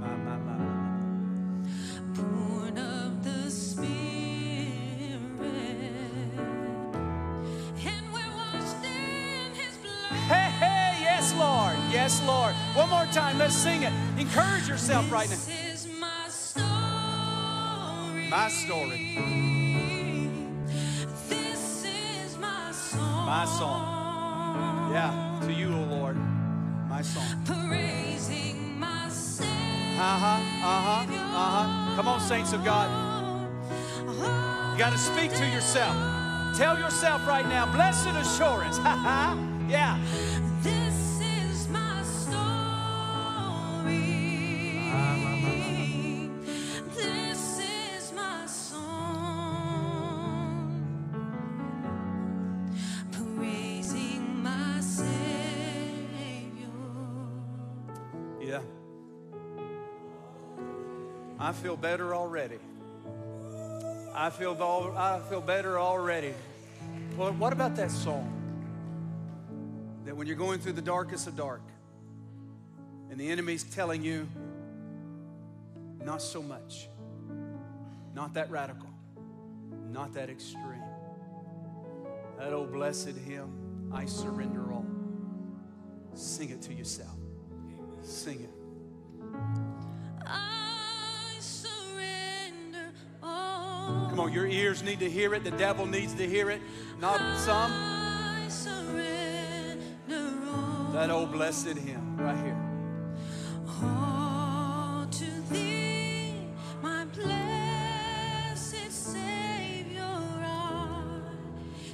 My, 0.00 0.08
my, 0.16 0.36
my. 0.36 0.88
born 2.14 2.78
of 2.78 3.24
the 3.24 3.50
Spirit. 3.50 3.84
Hey, 10.28 10.50
hey, 10.58 10.98
yes, 11.02 11.34
Lord. 11.36 11.76
Yes, 11.92 12.22
Lord. 12.26 12.54
One 12.74 12.88
more 12.88 13.06
time, 13.12 13.38
let's 13.38 13.54
sing 13.54 13.82
it. 13.82 13.92
Encourage 14.18 14.68
yourself 14.68 15.10
right 15.12 15.28
now. 15.28 15.36
My 18.36 18.48
story. 18.48 19.16
This 21.28 21.84
is 21.84 22.36
my 22.36 22.72
song. 22.72 23.26
My 23.26 23.44
song. 23.44 24.92
Yeah, 24.92 25.40
to 25.46 25.52
you, 25.52 25.68
O 25.68 25.82
Lord. 25.84 26.16
My 26.88 27.00
song. 27.00 27.44
Praising 27.46 28.76
my 28.80 29.08
Savior. 29.08 29.52
Uh 30.00 30.18
huh, 30.18 30.40
uh 30.66 30.80
huh, 30.86 31.06
uh 31.12 31.50
huh. 31.54 31.94
Come 31.94 32.08
on, 32.08 32.18
saints 32.18 32.52
of 32.52 32.64
God. 32.64 32.90
You 34.72 34.78
got 34.78 34.90
to 34.90 34.98
speak 34.98 35.32
to 35.34 35.46
yourself. 35.46 35.94
Tell 36.56 36.76
yourself 36.76 37.24
right 37.28 37.46
now, 37.46 37.72
blessed 37.72 38.08
assurance. 38.08 38.78
Ha 38.78 38.94
ha. 39.06 39.38
Yeah. 39.68 39.96
This 40.60 40.93
I 61.44 61.52
feel 61.52 61.76
better 61.76 62.14
already. 62.14 62.56
I 64.14 64.30
feel, 64.30 64.56
I 64.96 65.20
feel 65.28 65.42
better 65.42 65.78
already. 65.78 66.32
Well, 67.18 67.34
what 67.34 67.52
about 67.52 67.76
that 67.76 67.90
song? 67.90 68.32
That 70.06 70.16
when 70.16 70.26
you're 70.26 70.36
going 70.36 70.58
through 70.60 70.72
the 70.72 70.80
darkest 70.80 71.26
of 71.26 71.36
dark 71.36 71.60
and 73.10 73.20
the 73.20 73.30
enemy's 73.30 73.62
telling 73.62 74.02
you, 74.02 74.26
not 76.02 76.22
so 76.22 76.42
much, 76.42 76.88
not 78.14 78.32
that 78.32 78.50
radical, 78.50 78.88
not 79.92 80.14
that 80.14 80.30
extreme. 80.30 80.82
That 82.38 82.54
old 82.54 82.72
blessed 82.72 83.18
hymn, 83.18 83.90
I 83.92 84.06
surrender 84.06 84.72
all. 84.72 84.86
Sing 86.14 86.48
it 86.48 86.62
to 86.62 86.72
yourself. 86.72 87.18
Sing 88.02 88.40
it. 88.40 88.63
Come 94.14 94.26
on, 94.26 94.32
your 94.32 94.46
ears 94.46 94.80
need 94.84 95.00
to 95.00 95.10
hear 95.10 95.34
it. 95.34 95.42
The 95.42 95.50
devil 95.50 95.86
needs 95.86 96.14
to 96.14 96.24
hear 96.24 96.48
it. 96.48 96.62
Not 97.00 97.18
some. 97.40 97.72
I 97.72 98.46
surrender 98.48 99.80
all. 100.48 100.92
That 100.92 101.10
old 101.10 101.32
blessed 101.32 101.76
hymn 101.78 102.16
right 102.18 102.36
here. 102.36 102.56
All 103.82 105.04
to 105.10 105.24
thee, 105.52 106.32
my 106.80 107.06
blessed 107.06 108.92
Savior, 108.92 110.04
I 110.04 111.10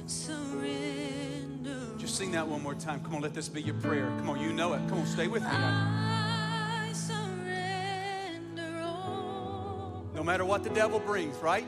surrender. 0.05 1.87
Just 1.97 2.17
sing 2.17 2.29
that 2.33 2.47
one 2.47 2.61
more 2.61 2.75
time. 2.75 2.99
Come 2.99 3.15
on, 3.15 3.23
let 3.23 3.33
this 3.33 3.49
be 3.49 3.63
your 3.63 3.73
prayer. 3.73 4.05
Come 4.19 4.29
on, 4.29 4.39
you 4.39 4.53
know 4.53 4.73
it. 4.73 4.87
Come 4.89 4.99
on, 4.99 5.07
stay 5.07 5.27
with 5.27 5.41
me. 5.41 5.49
I 5.49 6.91
surrender 6.93 8.79
all. 8.83 10.05
No 10.13 10.21
matter 10.21 10.45
what 10.45 10.63
the 10.63 10.69
devil 10.69 10.99
brings, 10.99 11.35
right? 11.37 11.65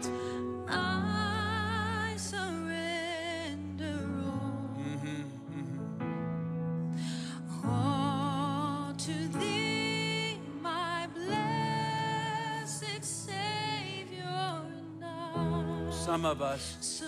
Of 16.34 16.42
us 16.42 17.04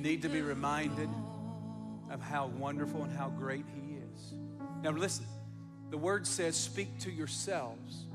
need 0.00 0.22
to 0.22 0.28
be 0.28 0.42
reminded 0.42 1.08
of 2.10 2.20
how 2.20 2.48
wonderful 2.48 3.04
and 3.04 3.16
how 3.16 3.28
great 3.28 3.64
he 3.72 3.94
is. 3.94 4.34
Now, 4.82 4.90
listen, 4.90 5.24
the 5.90 5.98
word 5.98 6.26
says, 6.26 6.56
speak 6.56 6.98
to 6.98 7.12
yourselves 7.12 8.06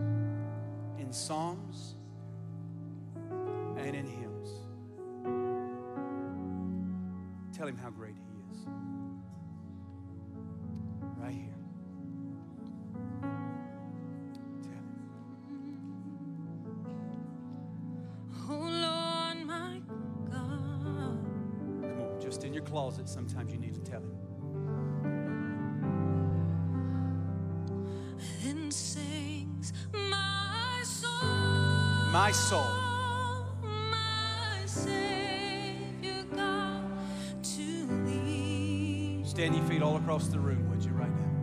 in 0.99 1.07
psalms 1.13 1.95
and 3.77 3.95
in 3.95 4.05
hymns. 4.05 4.49
Tell 7.57 7.65
him 7.65 7.77
how 7.77 7.89
great 7.89 8.15
he 8.15 8.23
is. 8.23 8.32
My 32.13 32.31
soul. 32.31 32.63
Stand 39.25 39.55
your 39.55 39.65
feet 39.65 39.81
all 39.81 39.97
across 39.97 40.27
the 40.27 40.37
room, 40.37 40.69
would 40.69 40.85
you, 40.85 40.91
right 40.91 41.09
now? 41.09 41.42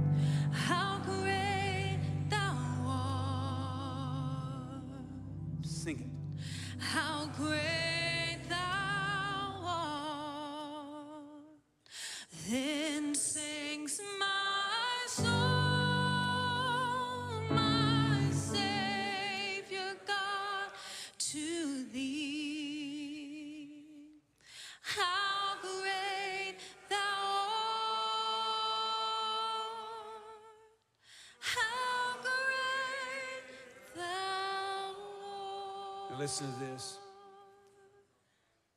Listen 36.30 36.52
to 36.52 36.60
this. 36.60 36.96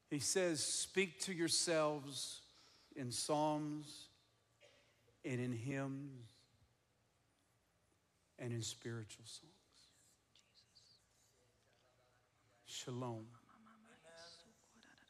He 0.09 0.17
says, 0.17 0.59
Speak 0.59 1.19
to 1.25 1.33
yourselves 1.33 2.41
in 2.95 3.11
psalms 3.11 4.07
and 5.23 5.39
in 5.39 5.51
hymns 5.51 6.31
and 8.39 8.51
in 8.51 8.63
spiritual 8.63 9.25
songs. 9.25 9.51
Shalom. 12.65 13.27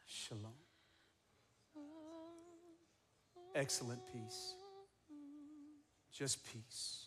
Shalom. 0.05 0.51
Excellent 3.55 4.01
peace. 4.11 4.55
Just 6.11 6.45
peace. 6.51 7.05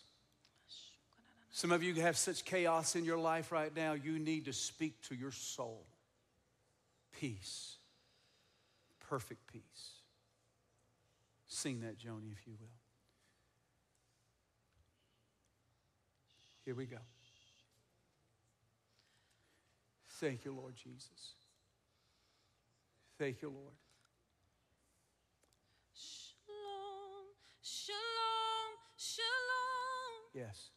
Some 1.57 1.71
of 1.71 1.81
you 1.81 1.95
have 1.95 2.15
such 2.17 2.45
chaos 2.45 2.95
in 2.95 3.03
your 3.03 3.17
life 3.17 3.51
right 3.51 3.75
now, 3.75 3.93
you 3.93 4.19
need 4.19 4.45
to 4.45 4.53
speak 4.53 5.01
to 5.09 5.15
your 5.15 5.31
soul. 5.31 5.87
Peace. 7.19 7.77
Perfect 9.09 9.51
peace. 9.51 9.63
Sing 11.47 11.79
that, 11.79 11.97
Joni, 11.97 12.31
if 12.31 12.45
you 12.45 12.53
will. 12.59 12.67
Here 16.63 16.75
we 16.75 16.85
go. 16.85 16.97
Thank 20.19 20.45
you, 20.45 20.53
Lord 20.53 20.75
Jesus. 20.75 21.33
Thank 23.17 23.41
you, 23.41 23.49
Lord. 23.49 23.73
Shalom, 25.95 27.25
shalom, 27.63 27.95
shalom. 28.95 30.21
Yes. 30.35 30.69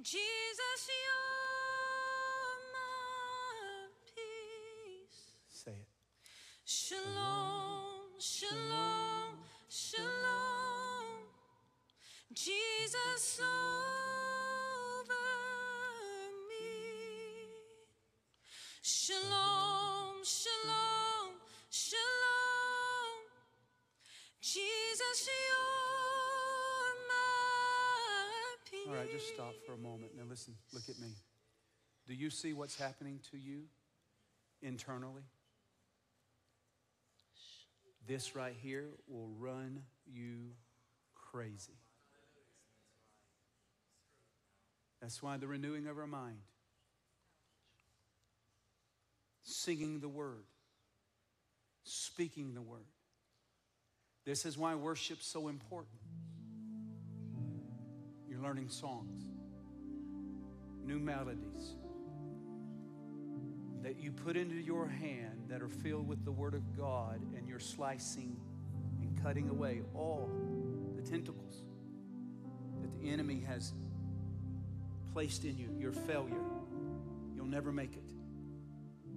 Jesus, 0.00 0.80
you're 0.86 2.58
my 2.72 3.88
peace. 4.14 5.34
Say 5.48 5.72
it. 5.72 5.88
Shalom, 6.64 8.14
shalom, 8.20 9.38
shalom. 9.68 11.26
Jesus 12.32 13.40
over 13.42 15.14
me. 16.48 17.50
Shalom, 18.80 20.22
shalom, 20.22 21.40
shalom. 21.70 23.18
Jesus, 24.40 25.26
you're 25.26 25.77
All 28.88 28.94
right, 28.94 29.10
just 29.12 29.28
stop 29.34 29.52
for 29.66 29.74
a 29.74 29.76
moment. 29.76 30.12
Now, 30.16 30.22
listen, 30.26 30.54
look 30.72 30.88
at 30.88 30.98
me. 30.98 31.08
Do 32.06 32.14
you 32.14 32.30
see 32.30 32.54
what's 32.54 32.78
happening 32.78 33.20
to 33.30 33.36
you 33.36 33.64
internally? 34.62 35.24
This 38.06 38.34
right 38.34 38.54
here 38.62 38.86
will 39.06 39.28
run 39.38 39.82
you 40.06 40.52
crazy. 41.14 41.76
That's 45.02 45.22
why 45.22 45.36
the 45.36 45.46
renewing 45.46 45.86
of 45.86 45.98
our 45.98 46.06
mind, 46.06 46.38
singing 49.42 50.00
the 50.00 50.08
word, 50.08 50.44
speaking 51.84 52.54
the 52.54 52.62
word. 52.62 52.86
This 54.24 54.46
is 54.46 54.56
why 54.56 54.74
worship's 54.76 55.26
so 55.26 55.48
important. 55.48 56.00
You're 58.38 58.46
learning 58.46 58.68
songs, 58.68 59.24
new 60.84 61.00
melodies 61.00 61.74
that 63.82 63.98
you 63.98 64.12
put 64.12 64.36
into 64.36 64.54
your 64.54 64.86
hand 64.86 65.46
that 65.48 65.60
are 65.60 65.68
filled 65.68 66.06
with 66.06 66.24
the 66.24 66.30
Word 66.30 66.54
of 66.54 66.76
God, 66.76 67.20
and 67.36 67.48
you're 67.48 67.58
slicing 67.58 68.36
and 69.00 69.20
cutting 69.22 69.48
away 69.48 69.82
all 69.92 70.30
the 70.94 71.02
tentacles 71.02 71.64
that 72.80 72.92
the 73.00 73.10
enemy 73.10 73.40
has 73.40 73.72
placed 75.12 75.44
in 75.44 75.58
you. 75.58 75.74
Your 75.76 75.92
failure. 75.92 76.44
You'll 77.34 77.46
never 77.46 77.72
make 77.72 77.94
it, 77.94 78.12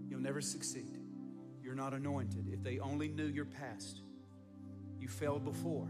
you'll 0.10 0.20
never 0.20 0.42
succeed. 0.42 0.98
You're 1.62 1.76
not 1.76 1.94
anointed. 1.94 2.48
If 2.52 2.64
they 2.64 2.80
only 2.80 3.10
knew 3.10 3.28
your 3.28 3.46
past, 3.46 4.02
you 5.00 5.08
failed 5.08 5.44
before, 5.44 5.88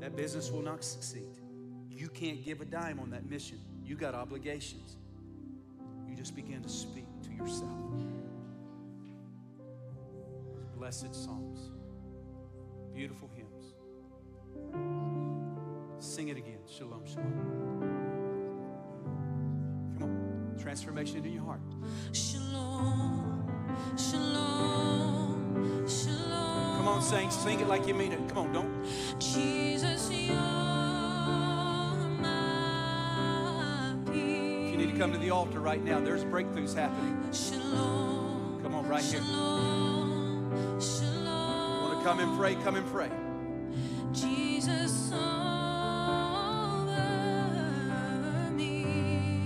that 0.00 0.14
business 0.14 0.50
will 0.50 0.62
not 0.62 0.84
succeed. 0.84 1.39
You 2.00 2.08
can't 2.08 2.42
give 2.42 2.62
a 2.62 2.64
dime 2.64 2.98
on 2.98 3.10
that 3.10 3.28
mission. 3.28 3.60
You 3.84 3.94
got 3.94 4.14
obligations. 4.14 4.96
You 6.08 6.16
just 6.16 6.34
begin 6.34 6.62
to 6.62 6.68
speak 6.70 7.04
to 7.24 7.30
yourself. 7.30 7.68
Blessed 10.78 11.14
Psalms, 11.14 11.72
beautiful 12.94 13.28
hymns. 13.36 13.74
Sing 15.98 16.28
it 16.28 16.38
again. 16.38 16.60
Shalom, 16.66 17.04
shalom. 17.04 17.34
Come 19.98 20.02
on. 20.02 20.56
Transformation 20.58 21.18
into 21.18 21.28
your 21.28 21.44
heart. 21.44 21.60
Shalom, 22.12 23.46
shalom, 23.98 25.86
shalom. 25.86 26.76
Come 26.78 26.88
on, 26.88 27.02
saints. 27.02 27.36
Sing 27.36 27.60
it 27.60 27.68
like 27.68 27.86
you 27.86 27.92
mean 27.92 28.12
it. 28.12 28.26
Come 28.30 28.38
on, 28.38 28.52
don't. 28.54 28.86
Jesus, 29.18 30.10
come 35.00 35.12
to 35.12 35.18
the 35.18 35.30
altar 35.30 35.60
right 35.60 35.82
now, 35.82 35.98
there's 35.98 36.24
breakthroughs 36.24 36.74
happening. 36.74 37.16
Shalom, 37.32 38.60
Come 38.62 38.74
on, 38.74 38.86
right 38.86 39.02
here. 39.02 39.22
shalom, 39.22 40.78
shalom. 40.78 41.84
Want 41.84 41.98
to 41.98 42.04
come 42.04 42.20
and 42.20 42.36
pray? 42.38 42.54
Come 42.56 42.76
and 42.76 42.86
pray. 42.90 43.08
Jesus. 44.12 45.08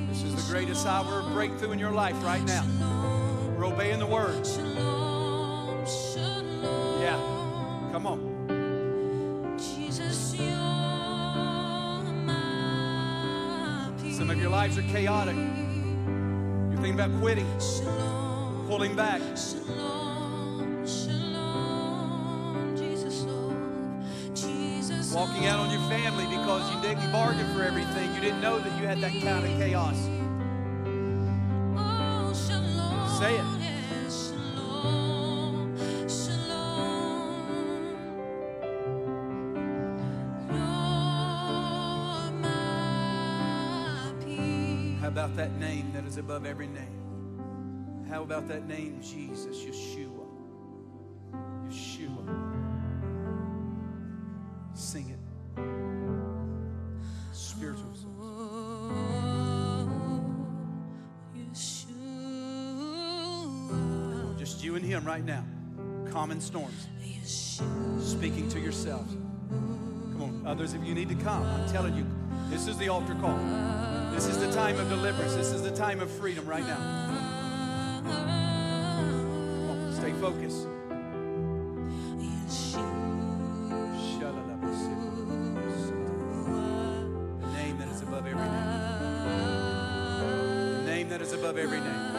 This 0.08 0.24
is 0.24 0.34
the 0.44 0.52
greatest 0.52 0.86
hour 0.88 1.20
of 1.20 1.32
breakthrough 1.32 1.70
in 1.70 1.78
your 1.78 1.92
life 1.92 2.20
right 2.24 2.42
now. 2.42 2.66
We're 3.56 3.66
obeying 3.66 4.00
the 4.00 4.06
word. 4.06 4.44
Lives 14.64 14.78
are 14.78 14.92
chaotic. 14.94 15.36
You're 15.36 16.80
thinking 16.80 16.94
about 16.94 17.20
quitting, 17.20 17.46
pulling 18.66 18.96
back. 18.96 19.20
walking 25.12 25.46
out 25.46 25.60
on 25.60 25.70
your 25.70 25.80
family 25.88 26.26
because 26.26 26.74
you 26.74 26.80
didn't 26.80 27.12
bargain 27.12 27.46
for 27.54 27.62
everything. 27.62 28.12
You 28.14 28.20
didn't 28.20 28.40
know 28.40 28.58
that 28.58 28.80
you 28.80 28.86
had 28.86 29.00
that 29.00 29.12
kind 29.22 29.44
of 29.44 29.58
chaos. 29.58 29.96
Say 33.20 33.36
it. 33.36 33.53
About 45.14 45.36
that 45.36 45.52
name 45.60 45.92
that 45.92 46.04
is 46.06 46.16
above 46.16 46.44
every 46.44 46.66
name? 46.66 48.04
How 48.10 48.24
about 48.24 48.48
that 48.48 48.66
name, 48.66 49.00
Jesus, 49.00 49.58
Yeshua? 49.58 50.26
Yeshua. 51.68 52.26
Sing 54.74 55.10
it. 55.10 55.20
Spiritual 57.32 57.94
songs. 57.94 58.10
Yeshua, 61.38 61.86
Just 64.36 64.64
you 64.64 64.74
and 64.74 64.84
Him 64.84 65.04
right 65.04 65.24
now. 65.24 65.44
Common 66.10 66.40
storms. 66.40 66.88
Yeshua. 67.00 68.00
Speaking 68.00 68.48
to 68.48 68.58
yourselves. 68.58 69.14
Come 69.48 70.22
on, 70.22 70.42
others 70.44 70.74
if 70.74 70.84
you 70.84 70.92
need 70.92 71.08
to 71.08 71.14
come. 71.14 71.44
I'm 71.44 71.68
telling 71.70 71.94
you, 71.94 72.04
this 72.50 72.66
is 72.66 72.76
the 72.78 72.88
altar 72.88 73.14
call. 73.20 73.38
This 74.14 74.28
is 74.28 74.38
the 74.38 74.52
time 74.52 74.78
of 74.78 74.88
deliverance. 74.88 75.34
This 75.34 75.50
is 75.50 75.62
the 75.62 75.72
time 75.72 75.98
of 76.00 76.08
freedom 76.08 76.46
right 76.46 76.64
now. 76.64 76.76
Come 78.06 79.70
on, 79.70 79.92
stay 79.92 80.12
focused. 80.12 80.68
Name 87.52 87.78
that 87.78 87.88
is 87.90 88.02
above 88.02 88.26
every 88.26 88.48
name. 88.48 90.86
Name 90.86 91.08
that 91.08 91.20
is 91.20 91.32
above 91.32 91.58
every 91.58 91.80
name. 91.80 92.16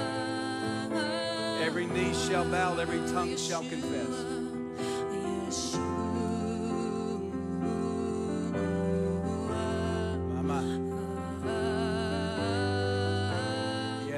Every 1.63 1.87
knee 1.87 2.13
shall 2.13 2.43
bow, 2.43 2.77
every 2.77 2.99
tongue 3.11 3.37
shall 3.37 3.63
confess. 3.63 4.24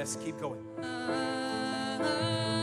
Yes, 0.08 0.18
keep 0.24 0.40
going. 0.40 0.64
Uh, 0.82 2.57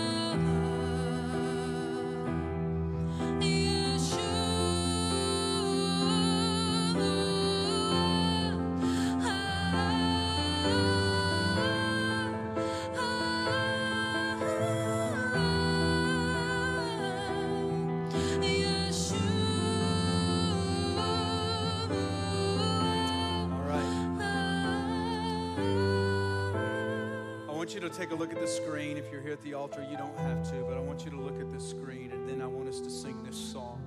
want 27.65 27.75
you 27.75 27.81
to 27.81 27.89
take 27.89 28.11
a 28.11 28.15
look 28.15 28.31
at 28.31 28.39
the 28.39 28.47
screen. 28.47 28.99
If 28.99 29.11
you're 29.11 29.23
here 29.23 29.33
at 29.33 29.41
the 29.41 29.55
altar, 29.55 29.87
you 29.91 29.97
don't 29.97 30.15
have 30.19 30.47
to, 30.51 30.57
but 30.69 30.77
I 30.77 30.81
want 30.81 31.03
you 31.07 31.11
to 31.13 31.17
look 31.17 31.41
at 31.41 31.51
the 31.51 31.59
screen 31.59 32.13
and 32.13 32.29
then 32.29 32.43
I 32.43 32.47
want 32.47 32.69
us 32.69 32.79
to 32.81 32.91
sing 32.91 33.23
this 33.25 33.39
song. 33.39 33.81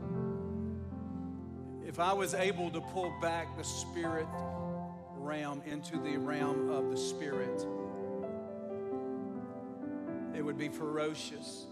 If 1.86 2.00
I 2.00 2.12
was 2.12 2.34
able 2.34 2.72
to 2.72 2.82
pull 2.82 3.14
back 3.22 3.56
the 3.56 3.64
spirit 3.64 4.26
realm 5.16 5.62
into 5.68 6.00
the 6.00 6.18
realm 6.18 6.72
of 6.72 6.90
the 6.90 6.98
spirit, 6.98 7.68
it 10.36 10.42
would 10.42 10.58
be 10.58 10.70
ferocious. 10.70 11.68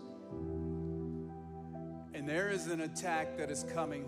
And 2.13 2.29
there 2.29 2.51
is 2.51 2.67
an 2.67 2.81
attack 2.81 3.35
that 3.39 3.49
is 3.49 3.65
coming 3.73 4.07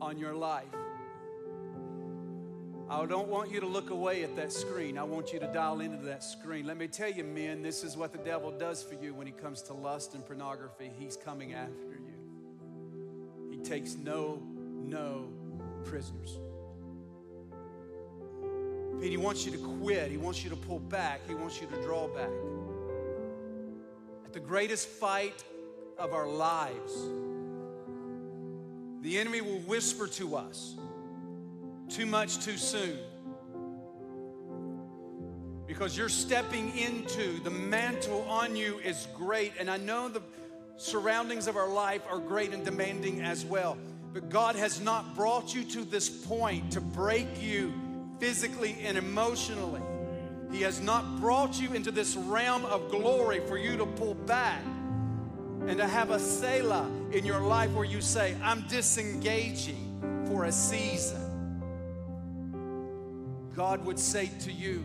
on 0.00 0.16
your 0.16 0.36
life. 0.36 0.81
I 2.92 3.06
don't 3.06 3.28
want 3.28 3.50
you 3.50 3.58
to 3.58 3.66
look 3.66 3.88
away 3.88 4.22
at 4.22 4.36
that 4.36 4.52
screen. 4.52 4.98
I 4.98 5.02
want 5.02 5.32
you 5.32 5.40
to 5.40 5.46
dial 5.46 5.80
into 5.80 6.04
that 6.04 6.22
screen. 6.22 6.66
Let 6.66 6.76
me 6.76 6.88
tell 6.88 7.10
you, 7.10 7.24
men, 7.24 7.62
this 7.62 7.84
is 7.84 7.96
what 7.96 8.12
the 8.12 8.18
devil 8.18 8.50
does 8.50 8.82
for 8.82 8.94
you 9.02 9.14
when 9.14 9.26
he 9.26 9.32
comes 9.32 9.62
to 9.62 9.72
lust 9.72 10.12
and 10.12 10.24
pornography. 10.26 10.90
He's 10.98 11.16
coming 11.16 11.54
after 11.54 11.94
you. 11.94 13.50
He 13.50 13.56
takes 13.56 13.96
no, 13.96 14.42
no 14.84 15.30
prisoners. 15.84 16.38
Pete, 19.00 19.10
he 19.10 19.16
wants 19.16 19.46
you 19.46 19.52
to 19.52 19.78
quit. 19.80 20.10
He 20.10 20.18
wants 20.18 20.44
you 20.44 20.50
to 20.50 20.56
pull 20.56 20.78
back. 20.78 21.22
He 21.26 21.34
wants 21.34 21.62
you 21.62 21.68
to 21.68 21.82
draw 21.82 22.08
back. 22.08 22.28
At 24.26 24.34
the 24.34 24.40
greatest 24.40 24.86
fight 24.86 25.42
of 25.98 26.12
our 26.12 26.28
lives, 26.28 26.92
the 29.00 29.18
enemy 29.18 29.40
will 29.40 29.60
whisper 29.60 30.06
to 30.08 30.36
us 30.36 30.76
too 31.92 32.06
much 32.06 32.44
too 32.44 32.56
soon. 32.56 32.98
Because 35.66 35.96
you're 35.96 36.08
stepping 36.08 36.76
into 36.76 37.38
the 37.40 37.50
mantle 37.50 38.22
on 38.22 38.56
you 38.56 38.78
is 38.78 39.06
great. 39.16 39.52
And 39.58 39.70
I 39.70 39.76
know 39.76 40.08
the 40.08 40.22
surroundings 40.76 41.46
of 41.46 41.56
our 41.56 41.68
life 41.68 42.02
are 42.10 42.18
great 42.18 42.52
and 42.52 42.64
demanding 42.64 43.20
as 43.20 43.44
well. 43.44 43.76
But 44.12 44.28
God 44.28 44.56
has 44.56 44.80
not 44.80 45.14
brought 45.14 45.54
you 45.54 45.64
to 45.64 45.84
this 45.84 46.08
point 46.08 46.72
to 46.72 46.80
break 46.80 47.42
you 47.42 47.72
physically 48.18 48.76
and 48.82 48.98
emotionally. 48.98 49.80
He 50.50 50.62
has 50.62 50.80
not 50.80 51.20
brought 51.20 51.60
you 51.60 51.72
into 51.72 51.90
this 51.90 52.16
realm 52.16 52.64
of 52.66 52.90
glory 52.90 53.40
for 53.46 53.56
you 53.56 53.76
to 53.78 53.86
pull 53.86 54.14
back 54.14 54.62
and 55.66 55.78
to 55.78 55.86
have 55.86 56.10
a 56.10 56.18
Selah 56.18 56.90
in 57.12 57.24
your 57.24 57.40
life 57.40 57.72
where 57.72 57.84
you 57.84 58.00
say, 58.00 58.36
I'm 58.42 58.66
disengaging 58.68 60.26
for 60.28 60.44
a 60.44 60.52
season. 60.52 61.21
God 63.54 63.84
would 63.84 63.98
say 63.98 64.30
to 64.40 64.52
you, 64.52 64.84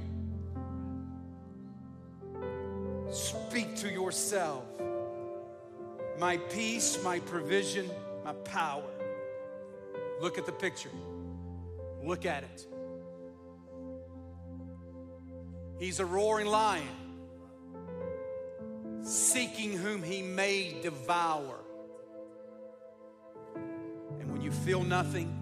Speak 3.12 3.76
to 3.78 3.90
yourself. 3.90 4.66
My 6.20 6.38
peace, 6.38 7.02
my 7.04 7.20
provision, 7.20 7.90
my 8.26 8.34
power. 8.34 8.84
Look 10.20 10.38
at 10.38 10.46
the 10.46 10.52
picture. 10.52 10.90
Look 12.04 12.26
at 12.26 12.44
it. 12.44 12.68
He's 15.80 16.00
a 16.00 16.06
roaring 16.06 16.48
lion, 16.48 16.88
seeking 19.04 19.74
whom 19.78 20.02
he 20.04 20.22
may 20.22 20.76
devour. 20.82 21.60
And 24.20 24.32
when 24.32 24.42
you 24.42 24.52
feel 24.52 24.84
nothing, 24.84 25.34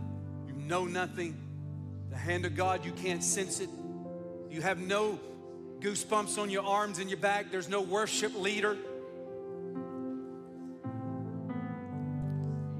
you 0.46 0.54
know 0.54 0.86
nothing, 0.86 1.45
the 2.16 2.22
hand 2.22 2.46
of 2.46 2.56
God, 2.56 2.86
you 2.86 2.94
can't 2.94 3.22
sense 3.22 3.60
it, 3.60 3.70
you 4.50 4.62
have 4.62 4.80
no 4.80 5.20
goosebumps 5.82 6.42
on 6.42 6.50
your 6.50 6.64
arms 6.64 6.98
and 6.98 7.10
your 7.10 7.20
back, 7.20 7.52
there's 7.52 7.68
no 7.68 7.82
worship 7.82 8.34
leader. 8.40 8.78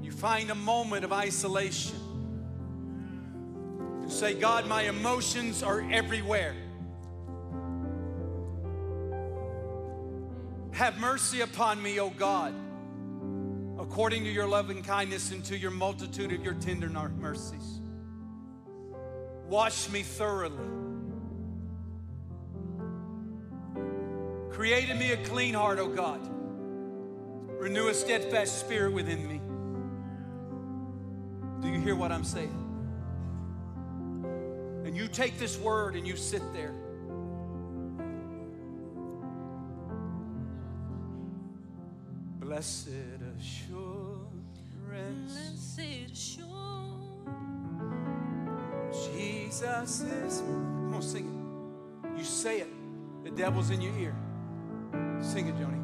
You 0.02 0.10
find 0.10 0.50
a 0.50 0.54
moment 0.54 1.04
of 1.04 1.12
isolation. 1.12 1.96
You 4.02 4.08
say, 4.08 4.32
God, 4.32 4.66
my 4.66 4.82
emotions 4.84 5.62
are 5.62 5.86
everywhere. 5.92 6.54
Have 10.72 10.98
mercy 10.98 11.42
upon 11.42 11.82
me, 11.82 12.00
O 12.00 12.08
God, 12.08 12.54
according 13.78 14.24
to 14.24 14.30
your 14.30 14.46
loving 14.46 14.82
kindness 14.82 15.30
and 15.30 15.44
to 15.44 15.58
your 15.58 15.70
multitude 15.70 16.32
of 16.32 16.42
your 16.42 16.54
tender 16.54 16.88
mercies. 16.88 17.80
Wash 19.48 19.88
me 19.90 20.02
thoroughly. 20.02 20.56
Create 24.50 24.88
in 24.88 24.98
me 24.98 25.12
a 25.12 25.16
clean 25.18 25.54
heart, 25.54 25.78
O 25.78 25.88
God. 25.88 26.20
Renew 27.60 27.88
a 27.88 27.94
steadfast 27.94 28.58
spirit 28.58 28.92
within 28.92 29.26
me. 29.28 29.40
Do 31.60 31.68
you 31.68 31.80
hear 31.80 31.94
what 31.94 32.10
I'm 32.10 32.24
saying? 32.24 32.62
And 34.84 34.96
you 34.96 35.08
take 35.08 35.38
this 35.38 35.58
word 35.58 35.94
and 35.96 36.06
you 36.06 36.16
sit 36.16 36.42
there. 36.52 36.72
Blessed 42.40 42.88
assurance, 43.38 44.26
Blessed 44.88 45.80
assurance, 46.12 46.55
Jesus 49.56 50.02
is. 50.02 50.40
Come 50.40 50.94
on, 50.94 51.02
sing 51.02 51.24
it. 52.04 52.18
You 52.18 52.24
say 52.24 52.60
it. 52.60 52.68
The 53.24 53.30
devil's 53.30 53.70
in 53.70 53.80
your 53.80 53.96
ear. 53.96 54.14
Sing 55.22 55.48
it, 55.48 55.56
Joni. 55.56 55.82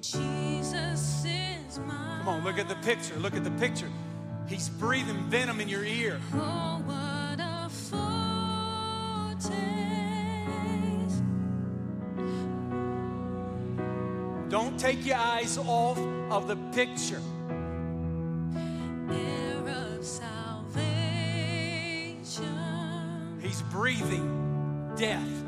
Jesus 0.00 1.24
is 1.24 1.78
mine. 1.86 2.18
Come 2.18 2.28
on, 2.28 2.44
look 2.44 2.58
at 2.58 2.68
the 2.68 2.74
picture. 2.76 3.14
Look 3.16 3.36
at 3.36 3.44
the 3.44 3.52
picture. 3.52 3.88
He's 4.48 4.68
breathing 4.68 5.22
venom 5.28 5.60
in 5.60 5.68
your 5.68 5.84
ear. 5.84 6.20
Oh, 6.34 6.82
eyes 15.40 15.58
off 15.58 15.98
of 16.30 16.46
the 16.48 16.56
picture. 16.72 17.20
Heir 19.10 19.68
of 19.68 20.04
salvation. 20.04 20.60
He's 23.40 23.62
breathing 23.62 24.92
death. 24.96 25.44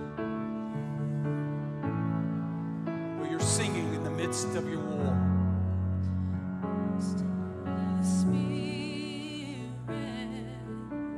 But 3.21 3.31
you're 3.31 3.41
singing 3.41 3.95
in 3.95 4.05
the 4.05 4.11
midst 4.11 4.49
of 4.57 4.69
your 4.69 4.81
war. 4.81 5.19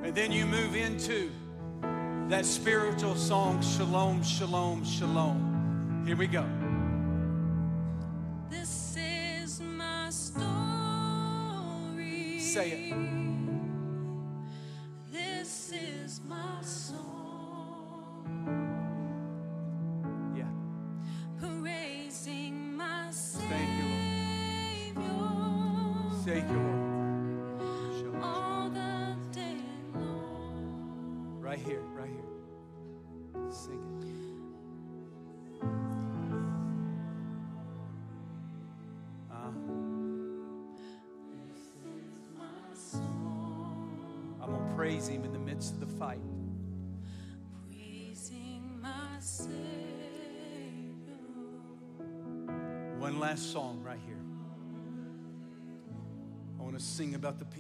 And 0.03 0.15
then 0.15 0.33
you 0.33 0.47
move 0.47 0.77
into 0.77 1.31
that 2.29 2.47
spiritual 2.47 3.17
song, 3.17 3.63
Shalom, 3.63 4.23
Shalom, 4.23 4.85
Shalom. 4.85 6.05
Here 6.07 6.17
we 6.17 6.27
go. 6.27 6.45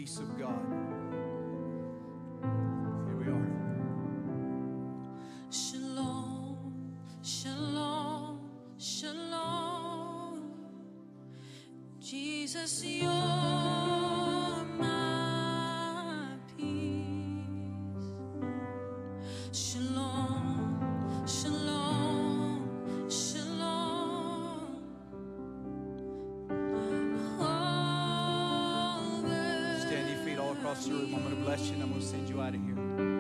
Peace 0.04 0.18
of 0.18 0.38
God. 0.38 0.66
Here 3.06 3.16
we 3.16 3.24
are. 3.24 3.48
Shalom, 5.50 6.98
shalom, 7.22 8.38
shalom. 8.76 10.52
Jesus, 12.00 12.84
you're 12.84 13.03
you 31.60 31.74
and 31.74 31.82
I'm 31.84 31.90
going 31.90 32.00
to 32.00 32.06
send 32.06 32.28
you 32.28 32.42
out 32.42 32.52
of 32.54 32.60
here. 32.64 33.13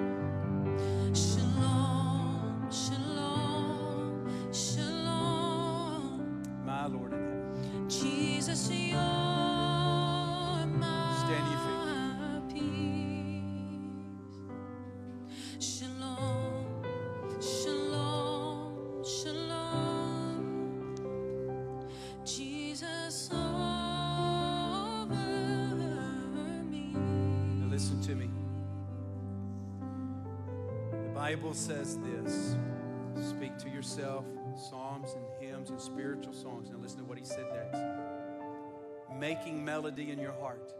Bible 31.24 31.54
says 31.54 31.96
this 32.00 32.54
speak 33.26 33.56
to 33.56 33.70
yourself, 33.70 34.26
Psalms 34.68 35.14
and 35.14 35.24
hymns 35.40 35.70
and 35.70 35.80
spiritual 35.80 36.34
songs. 36.34 36.68
Now 36.68 36.76
listen 36.76 36.98
to 36.98 37.04
what 37.04 37.16
he 37.16 37.24
said 37.24 37.46
next. 37.50 37.80
Making 39.18 39.64
melody 39.64 40.10
in 40.10 40.18
your 40.18 40.34
heart. 40.34 40.74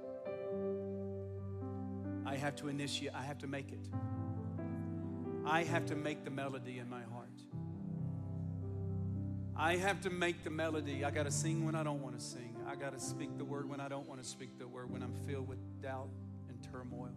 I 2.27 2.37
have 2.37 2.55
to 2.57 2.69
initiate, 2.69 3.15
I 3.15 3.23
have 3.23 3.39
to 3.39 3.47
make 3.47 3.73
it. 3.73 3.89
I 5.47 5.63
have 5.63 5.87
to 5.87 5.97
make 5.97 6.25
the 6.25 6.31
melody 6.31 6.79
in 6.79 6.91
my 6.91 7.05
heart. 7.05 7.41
I 9.57 9.77
have 9.77 10.03
to 10.03 10.11
make 10.11 10.45
the 10.45 10.51
melody. 10.51 11.07
I 11.07 11.11
got 11.11 11.23
to 11.23 11.31
sing 11.31 11.65
when 11.65 11.75
I 11.75 11.83
don't 11.83 12.03
want 12.03 12.19
to 12.19 12.23
sing. 12.23 12.55
I 12.69 12.75
got 12.75 12.93
to 12.93 13.01
speak 13.01 13.39
the 13.39 13.47
word 13.47 13.67
when 13.67 13.81
I 13.81 13.89
don't 13.89 14.07
want 14.07 14.23
to 14.23 14.29
speak 14.29 14.59
the 14.59 14.69
word, 14.69 14.91
when 14.91 15.03
I'm 15.03 15.15
filled 15.27 15.49
with 15.49 15.81
doubt 15.81 16.11
and 16.51 16.59
turmoil. 16.71 17.15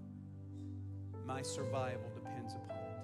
My 1.26 1.42
survival 1.42 2.10
depends 2.16 2.54
upon 2.54 2.78
it. 2.78 2.97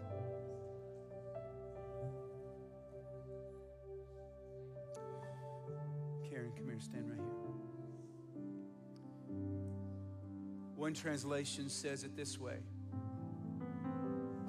Karen, 6.44 6.58
come 6.58 6.68
here, 6.68 6.80
stand 6.80 7.10
right 7.10 7.20
here. 7.20 7.26
One 10.76 10.94
translation 10.94 11.70
says 11.70 12.04
it 12.04 12.18
this 12.18 12.38
way 12.38 12.58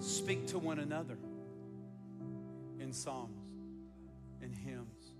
Speak 0.01 0.47
to 0.49 0.59
one 0.59 0.81
another 0.81 1.19
in 2.81 2.93
psalms, 2.93 3.47
in 4.43 4.53
hymns, 4.53 5.15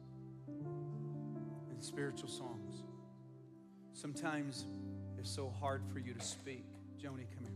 in 1.71 1.81
spiritual 1.81 2.29
songs. 2.29 2.83
Sometimes 3.93 4.67
it's 5.17 5.31
so 5.31 5.49
hard 5.61 5.83
for 5.93 6.01
you 6.01 6.13
to 6.13 6.21
speak. 6.21 6.65
Joni, 7.01 7.27
come 7.33 7.45
here. 7.45 7.53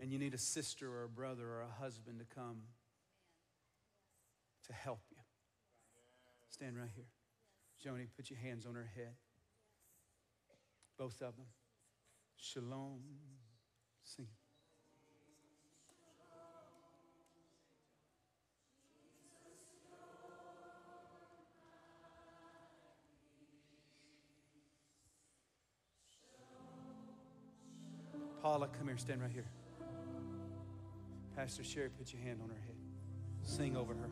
And 0.00 0.10
you 0.10 0.18
need 0.18 0.34
a 0.34 0.38
sister 0.38 0.92
or 0.92 1.04
a 1.04 1.08
brother 1.08 1.46
or 1.46 1.60
a 1.60 1.80
husband 1.80 2.18
to 2.18 2.24
come 2.34 2.62
to 4.66 4.72
help. 4.72 4.98
Stand 6.52 6.76
right 6.78 6.90
here. 6.94 7.06
Joni, 7.82 8.06
put 8.14 8.28
your 8.28 8.38
hands 8.38 8.66
on 8.66 8.74
her 8.74 8.90
head. 8.94 9.14
Both 10.98 11.22
of 11.22 11.34
them. 11.34 11.46
Shalom. 12.36 13.00
Sing. 14.04 14.26
Paula, 28.42 28.68
come 28.76 28.88
here, 28.88 28.98
stand 28.98 29.22
right 29.22 29.30
here. 29.30 29.46
Pastor 31.34 31.64
Sherry, 31.64 31.88
put 31.88 32.12
your 32.12 32.20
hand 32.20 32.40
on 32.42 32.50
her 32.50 32.54
head. 32.56 32.76
Sing 33.42 33.74
over 33.74 33.94
her. 33.94 34.10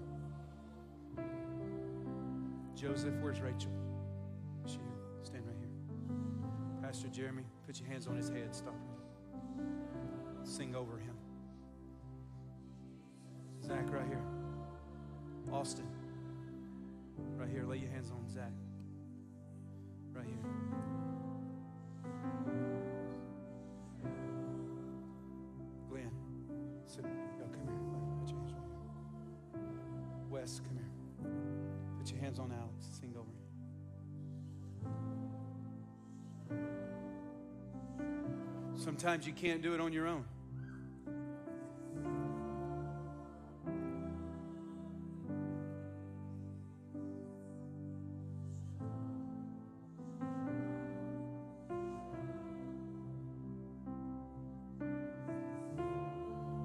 Joseph, 2.77 3.15
where's 3.21 3.41
Rachel? 3.41 3.71
Is 4.65 4.73
she 4.73 4.79
here? 4.79 4.87
Stand 5.23 5.45
right 5.47 5.57
here. 5.59 5.69
Pastor 6.83 7.09
Jeremy, 7.09 7.45
put 7.67 7.79
your 7.79 7.89
hands 7.89 8.07
on 8.07 8.17
his 8.17 8.29
head. 8.29 8.55
Stop 8.55 8.75
here. 8.75 9.67
Sing 10.45 10.75
over 10.75 10.99
him. 10.99 11.15
Zach, 13.65 13.93
right 13.93 14.07
here. 14.07 14.23
Austin, 15.53 15.87
right 17.37 17.49
here. 17.51 17.65
Lay 17.65 17.79
your 17.79 17.91
hands 17.91 18.11
on 18.11 18.29
Zach. 18.29 18.53
Right 20.13 20.25
here. 20.27 21.10
Hands 32.31 32.39
on 32.39 32.53
Alex. 32.53 32.87
Sing 33.01 33.13
over 33.17 33.27
him. 36.51 36.69
Sometimes 38.77 39.27
you 39.27 39.33
can't 39.33 39.63
do 39.63 39.75
it 39.75 39.81
on 39.81 39.93
your 39.93 40.07
own. 40.07 40.25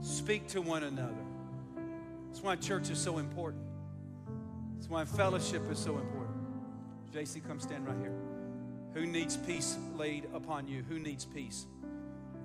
Speak 0.01 0.47
to 0.49 0.61
one 0.61 0.83
another. 0.83 1.13
That's 2.27 2.41
why 2.41 2.55
church 2.55 2.89
is 2.89 2.99
so 2.99 3.17
important. 3.17 3.74
That's 4.85 4.93
why 4.93 5.03
fellowship 5.03 5.63
is 5.71 5.79
so 5.79 5.97
important. 5.97 6.37
JC, 7.11 7.43
come 7.43 7.59
stand 7.59 7.87
right 7.87 7.97
here. 7.97 8.13
Who 8.93 9.07
needs 9.07 9.35
peace 9.35 9.79
laid 9.95 10.27
upon 10.31 10.67
you? 10.67 10.83
Who 10.87 10.99
needs 10.99 11.25
peace? 11.25 11.65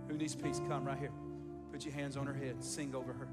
Who 0.08 0.16
needs 0.16 0.34
peace? 0.34 0.58
Come 0.66 0.86
right 0.86 0.98
here. 0.98 1.10
Put 1.70 1.84
your 1.84 1.92
hands 1.92 2.16
on 2.16 2.26
her 2.26 2.32
head. 2.32 2.64
Sing 2.64 2.94
over 2.94 3.12
her. 3.12 3.28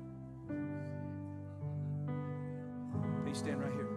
Please 3.23 3.37
stand 3.37 3.61
right 3.61 3.71
here. 3.71 3.87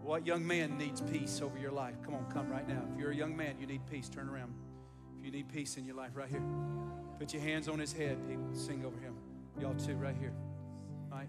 What 0.00 0.24
young 0.24 0.46
man 0.46 0.78
needs 0.78 1.00
peace 1.00 1.40
over 1.42 1.58
your 1.58 1.72
life? 1.72 1.96
Come 2.04 2.14
on, 2.14 2.24
come 2.32 2.48
right 2.48 2.68
now. 2.68 2.84
If 2.92 3.00
you're 3.00 3.10
a 3.10 3.16
young 3.16 3.36
man, 3.36 3.56
you 3.58 3.66
need 3.66 3.84
peace. 3.90 4.08
Turn 4.08 4.28
around. 4.28 4.54
If 5.18 5.24
you 5.24 5.32
need 5.32 5.48
peace 5.52 5.76
in 5.76 5.84
your 5.84 5.96
life, 5.96 6.12
right 6.14 6.28
here. 6.28 6.44
Put 7.18 7.34
your 7.34 7.42
hands 7.42 7.66
on 7.68 7.80
his 7.80 7.92
head, 7.92 8.16
people. 8.28 8.46
Sing 8.52 8.84
over 8.84 9.00
him. 9.00 9.16
Y'all 9.60 9.74
too, 9.74 9.96
right 9.96 10.14
here. 10.16 10.34
All 11.10 11.18
right? 11.18 11.28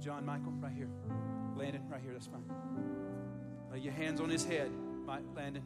John 0.00 0.26
Michael, 0.26 0.50
right 0.60 0.72
here. 0.72 0.88
Landon, 1.56 1.82
right 1.88 2.00
here. 2.02 2.12
That's 2.12 2.26
fine. 2.26 2.44
Lay 3.72 3.78
your 3.78 3.92
hands 3.92 4.20
on 4.20 4.28
his 4.28 4.44
head, 4.44 4.70
Mike, 5.06 5.22
Landon. 5.34 5.62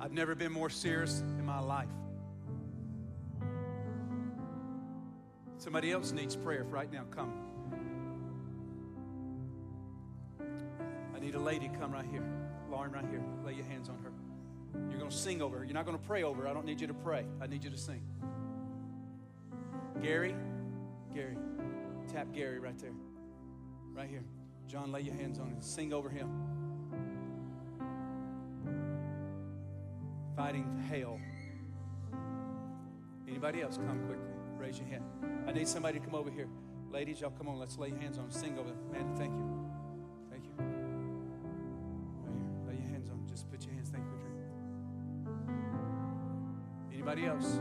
I've 0.00 0.12
never 0.12 0.34
been 0.34 0.52
more 0.52 0.70
serious 0.70 1.20
in 1.20 1.44
my 1.44 1.60
life. 1.60 1.88
Somebody 5.58 5.90
else 5.90 6.12
needs 6.12 6.36
prayer 6.36 6.62
right 6.64 6.90
now. 6.90 7.04
Come. 7.10 7.32
I 11.14 11.18
need 11.18 11.34
a 11.34 11.40
lady. 11.40 11.68
Come 11.80 11.92
right 11.92 12.06
here. 12.10 12.22
Lauren, 12.70 12.92
right 12.92 13.04
here. 13.10 13.22
Lay 13.44 13.54
your 13.54 13.64
hands 13.64 13.88
on 13.88 13.98
her. 14.04 14.12
You're 14.88 14.98
going 14.98 15.10
to 15.10 15.16
sing 15.16 15.42
over 15.42 15.58
her. 15.58 15.64
You're 15.64 15.74
not 15.74 15.84
going 15.84 15.98
to 15.98 16.04
pray 16.06 16.22
over 16.22 16.42
her. 16.42 16.48
I 16.48 16.54
don't 16.54 16.64
need 16.64 16.80
you 16.80 16.86
to 16.86 16.94
pray. 16.94 17.26
I 17.40 17.48
need 17.48 17.64
you 17.64 17.70
to 17.70 17.76
sing. 17.76 18.02
Gary, 20.00 20.34
Gary, 21.18 21.36
tap 22.12 22.32
Gary 22.32 22.60
right 22.60 22.78
there. 22.78 22.92
Right 23.92 24.08
here. 24.08 24.22
John, 24.68 24.92
lay 24.92 25.00
your 25.00 25.16
hands 25.16 25.40
on 25.40 25.48
him. 25.48 25.60
Sing 25.60 25.92
over 25.92 26.08
him. 26.08 26.30
Fighting 30.36 30.80
hell. 30.88 31.18
Anybody 33.26 33.62
else? 33.62 33.78
Come 33.78 33.98
quickly. 34.06 34.30
Raise 34.58 34.78
your 34.78 34.86
hand. 34.86 35.02
I 35.48 35.50
need 35.50 35.66
somebody 35.66 35.98
to 35.98 36.04
come 36.04 36.14
over 36.14 36.30
here. 36.30 36.46
Ladies, 36.92 37.20
y'all 37.20 37.30
come 37.30 37.48
on. 37.48 37.58
Let's 37.58 37.76
lay 37.78 37.90
hands 37.90 38.16
on 38.18 38.26
him. 38.26 38.30
Sing 38.30 38.56
over 38.56 38.68
him. 38.68 38.76
Man, 38.92 39.16
thank 39.16 39.32
you. 39.34 39.44
Thank 40.30 40.44
you. 40.44 40.52
Right 42.22 42.36
here. 42.36 42.68
Lay 42.68 42.80
your 42.80 42.90
hands 42.92 43.08
on 43.10 43.16
him. 43.16 43.26
Just 43.28 43.50
put 43.50 43.64
your 43.64 43.74
hands. 43.74 43.90
Thank 43.90 44.04
you. 44.04 44.20
Anybody 46.92 47.26
else? 47.26 47.58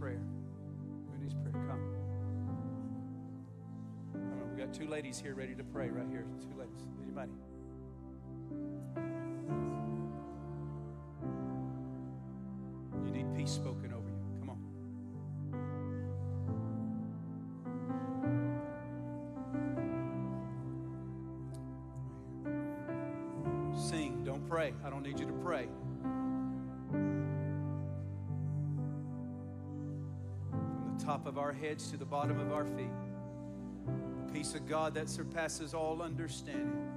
Prayer? 0.00 0.22
Who 1.12 1.22
needs 1.22 1.34
prayer? 1.34 1.52
Come. 1.68 1.94
Come 4.14 4.54
we 4.54 4.58
got 4.58 4.72
two 4.72 4.88
ladies 4.88 5.20
here 5.20 5.34
ready 5.34 5.54
to 5.54 5.62
pray 5.62 5.90
right 5.90 6.08
here. 6.10 6.24
Two 6.40 6.58
ladies. 6.58 6.88
Anybody? 7.02 7.32
Top 31.20 31.26
of 31.26 31.38
our 31.38 31.52
heads 31.52 31.90
to 31.90 31.98
the 31.98 32.04
bottom 32.04 32.40
of 32.40 32.50
our 32.50 32.64
feet. 32.64 32.88
The 34.26 34.32
peace 34.32 34.54
of 34.54 34.66
God 34.66 34.94
that 34.94 35.08
surpasses 35.08 35.74
all 35.74 36.00
understanding 36.00 36.89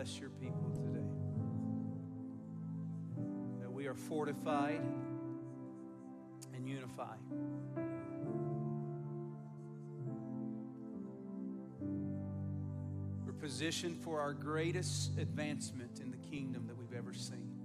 bless 0.00 0.18
your 0.18 0.30
people 0.30 0.70
today. 0.74 1.04
That 3.60 3.70
we 3.70 3.86
are 3.86 3.92
fortified 3.92 4.80
and 6.54 6.66
unified. 6.66 7.18
We're 13.26 13.32
positioned 13.34 13.98
for 13.98 14.22
our 14.22 14.32
greatest 14.32 15.18
advancement 15.18 16.00
in 16.00 16.10
the 16.10 16.16
kingdom 16.16 16.66
that 16.68 16.78
we've 16.78 16.98
ever 16.98 17.12
seen. 17.12 17.59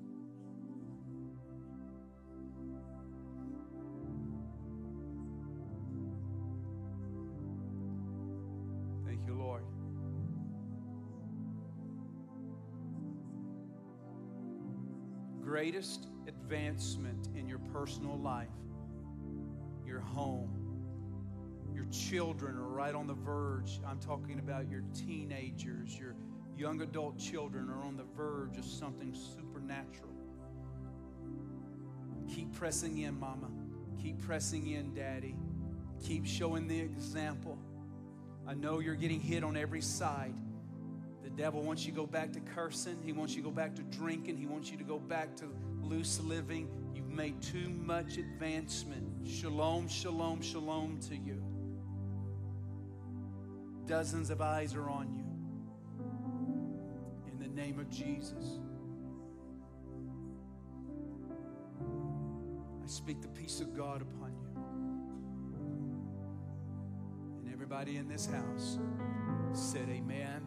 Greatest 15.76 16.08
advancement 16.26 17.28
in 17.36 17.50
your 17.50 17.60
personal 17.74 18.18
life, 18.20 18.48
your 19.86 20.00
home, 20.00 20.50
your 21.74 21.84
children 21.92 22.56
are 22.56 22.70
right 22.70 22.96
on 22.96 23.08
the 23.08 23.14
verge. 23.14 23.82
I'm 23.86 24.00
talking 24.00 24.40
about 24.40 24.70
your 24.70 24.84
teenagers, 24.94 26.00
your 26.00 26.16
young 26.58 26.82
adult 26.82 27.20
children 27.20 27.70
are 27.70 27.84
on 27.84 27.98
the 27.98 28.06
verge 28.16 28.58
of 28.58 28.64
something 28.64 29.14
supernatural. 29.14 30.14
Keep 32.34 32.54
pressing 32.54 33.00
in, 33.00 33.20
Mama. 33.20 33.50
Keep 34.02 34.22
pressing 34.22 34.68
in, 34.68 34.94
Daddy. 34.94 35.36
Keep 36.02 36.26
showing 36.26 36.70
the 36.70 36.80
example. 36.80 37.58
I 38.48 38.54
know 38.54 38.80
you're 38.80 38.96
getting 38.96 39.20
hit 39.20 39.44
on 39.44 39.58
every 39.58 39.82
side. 39.82 40.36
The 41.22 41.32
devil 41.32 41.64
wants 41.64 41.86
you 41.86 41.92
to 41.92 41.98
go 41.98 42.06
back 42.06 42.32
to 42.32 42.40
cursing. 42.40 43.02
He 43.04 43.12
wants 43.12 43.36
you 43.36 43.42
to 43.42 43.50
go 43.50 43.54
back 43.54 43.76
to 43.76 43.82
drinking. 43.82 44.38
He 44.38 44.46
wants 44.46 44.72
you 44.72 44.78
to 44.78 44.86
go 44.86 45.00
back 45.00 45.36
to 45.38 45.52
loose 45.86 46.20
living. 46.20 46.68
You've 46.94 47.10
made 47.10 47.42
too 47.42 47.70
much 47.70 48.18
advancement. 48.18 49.28
Shalom, 49.28 49.88
shalom, 49.88 50.42
shalom 50.42 51.00
to 51.10 51.16
you. 51.16 51.42
Dozens 53.86 54.30
of 54.30 54.42
eyes 54.42 54.74
are 54.74 54.90
on 54.90 55.14
you. 55.14 55.24
In 57.32 57.40
the 57.40 57.48
name 57.48 57.80
of 57.80 57.90
Jesus. 57.90 58.60
I 62.84 62.88
speak 62.88 63.22
the 63.22 63.28
peace 63.28 63.62
of 63.62 63.76
God 63.76 64.02
upon 64.02 64.34
you. 64.36 64.48
And 67.44 67.54
everybody 67.54 67.98
in 67.98 68.08
this 68.08 68.26
house 68.26 68.80
said 69.56 69.88
amen 69.90 70.42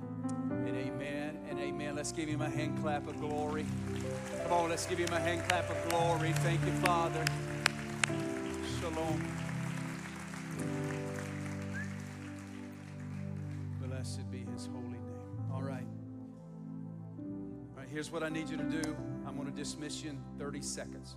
and 0.51 0.77
amen 0.77 1.39
and 1.49 1.59
amen. 1.59 1.97
Let's 1.97 2.13
give 2.13 2.29
him 2.29 2.43
a 2.43 2.51
hand 2.51 2.79
clap 2.83 3.09
of 3.09 3.19
glory. 3.19 3.65
Come 4.43 4.53
on, 4.53 4.69
let's 4.69 4.85
give 4.85 4.99
him 4.99 5.13
a 5.15 5.19
hand 5.19 5.49
clap 5.49 5.71
of 5.71 5.89
glory. 5.89 6.33
Thank 6.33 6.63
you, 6.67 6.73
Father. 6.73 7.25
Shalom. 8.79 9.25
Blessed 13.81 14.31
be 14.31 14.45
his 14.53 14.67
holy 14.67 14.89
name. 14.89 15.01
All 15.55 15.63
right. 15.63 15.87
All 17.19 17.79
right, 17.79 17.89
here's 17.89 18.13
what 18.13 18.23
I 18.23 18.29
need 18.29 18.51
you 18.51 18.59
to 18.59 18.65
do. 18.65 18.95
I'm 19.27 19.37
going 19.37 19.51
to 19.51 19.57
dismiss 19.57 20.05
you 20.05 20.11
in 20.11 20.21
30 20.39 20.61
seconds. 20.61 21.17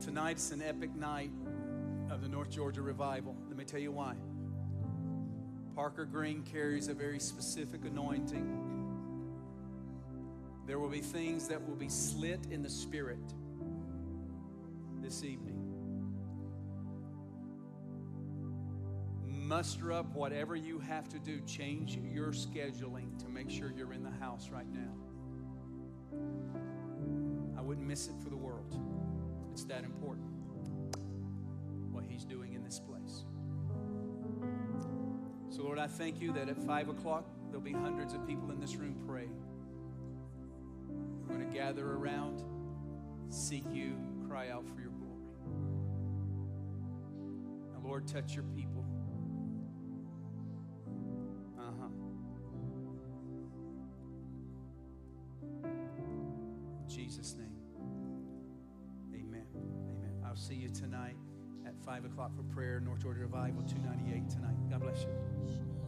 Tonight's 0.00 0.52
an 0.52 0.62
epic 0.62 0.94
night 0.94 1.32
of 2.16 2.22
the 2.22 2.28
North 2.30 2.48
Georgia 2.48 2.80
revival. 2.80 3.36
Let 3.46 3.58
me 3.58 3.64
tell 3.64 3.78
you 3.78 3.92
why. 3.92 4.14
Parker 5.74 6.06
Green 6.06 6.42
carries 6.42 6.88
a 6.88 6.94
very 6.94 7.20
specific 7.20 7.84
anointing. 7.84 8.62
There 10.66 10.78
will 10.78 10.88
be 10.88 11.02
things 11.02 11.46
that 11.48 11.62
will 11.68 11.76
be 11.76 11.90
slit 11.90 12.40
in 12.50 12.62
the 12.62 12.70
spirit 12.70 13.18
this 15.02 15.24
evening. 15.24 15.62
Muster 19.26 19.92
up 19.92 20.06
whatever 20.14 20.56
you 20.56 20.78
have 20.78 21.10
to 21.10 21.18
do, 21.18 21.42
change 21.42 21.98
your 21.98 22.28
scheduling 22.28 23.18
to 23.22 23.28
make 23.28 23.50
sure 23.50 23.70
you're 23.76 23.92
in 23.92 24.02
the 24.02 24.10
house 24.24 24.48
right 24.48 24.72
now. 24.72 24.94
I 27.58 27.60
wouldn't 27.60 27.86
miss 27.86 28.08
it 28.08 28.14
for 28.24 28.30
the 28.30 28.38
world. 28.38 28.74
It's 29.52 29.64
that 29.64 29.84
important 29.84 30.15
So, 35.56 35.62
Lord, 35.62 35.78
I 35.78 35.86
thank 35.86 36.20
you 36.20 36.34
that 36.34 36.50
at 36.50 36.58
5 36.58 36.90
o'clock 36.90 37.24
there'll 37.46 37.62
be 37.62 37.72
hundreds 37.72 38.12
of 38.12 38.26
people 38.26 38.50
in 38.50 38.60
this 38.60 38.76
room 38.76 38.94
praying. 39.08 39.34
We're 41.22 41.34
going 41.34 41.48
to 41.48 41.56
gather 41.56 41.92
around, 41.92 42.42
seek 43.30 43.64
you, 43.72 43.96
cry 44.28 44.50
out 44.50 44.66
for 44.68 44.78
your 44.78 44.90
glory. 44.90 45.14
Now, 47.72 47.88
Lord, 47.88 48.06
touch 48.06 48.34
your 48.34 48.44
people. 48.54 48.75
O'clock 62.16 62.34
for 62.34 62.42
prayer, 62.54 62.80
North 62.80 63.02
Georgia 63.02 63.20
Revival 63.20 63.62
298 63.68 64.30
tonight. 64.30 64.56
God 64.70 64.80
bless 64.80 65.02
you. 65.02 65.85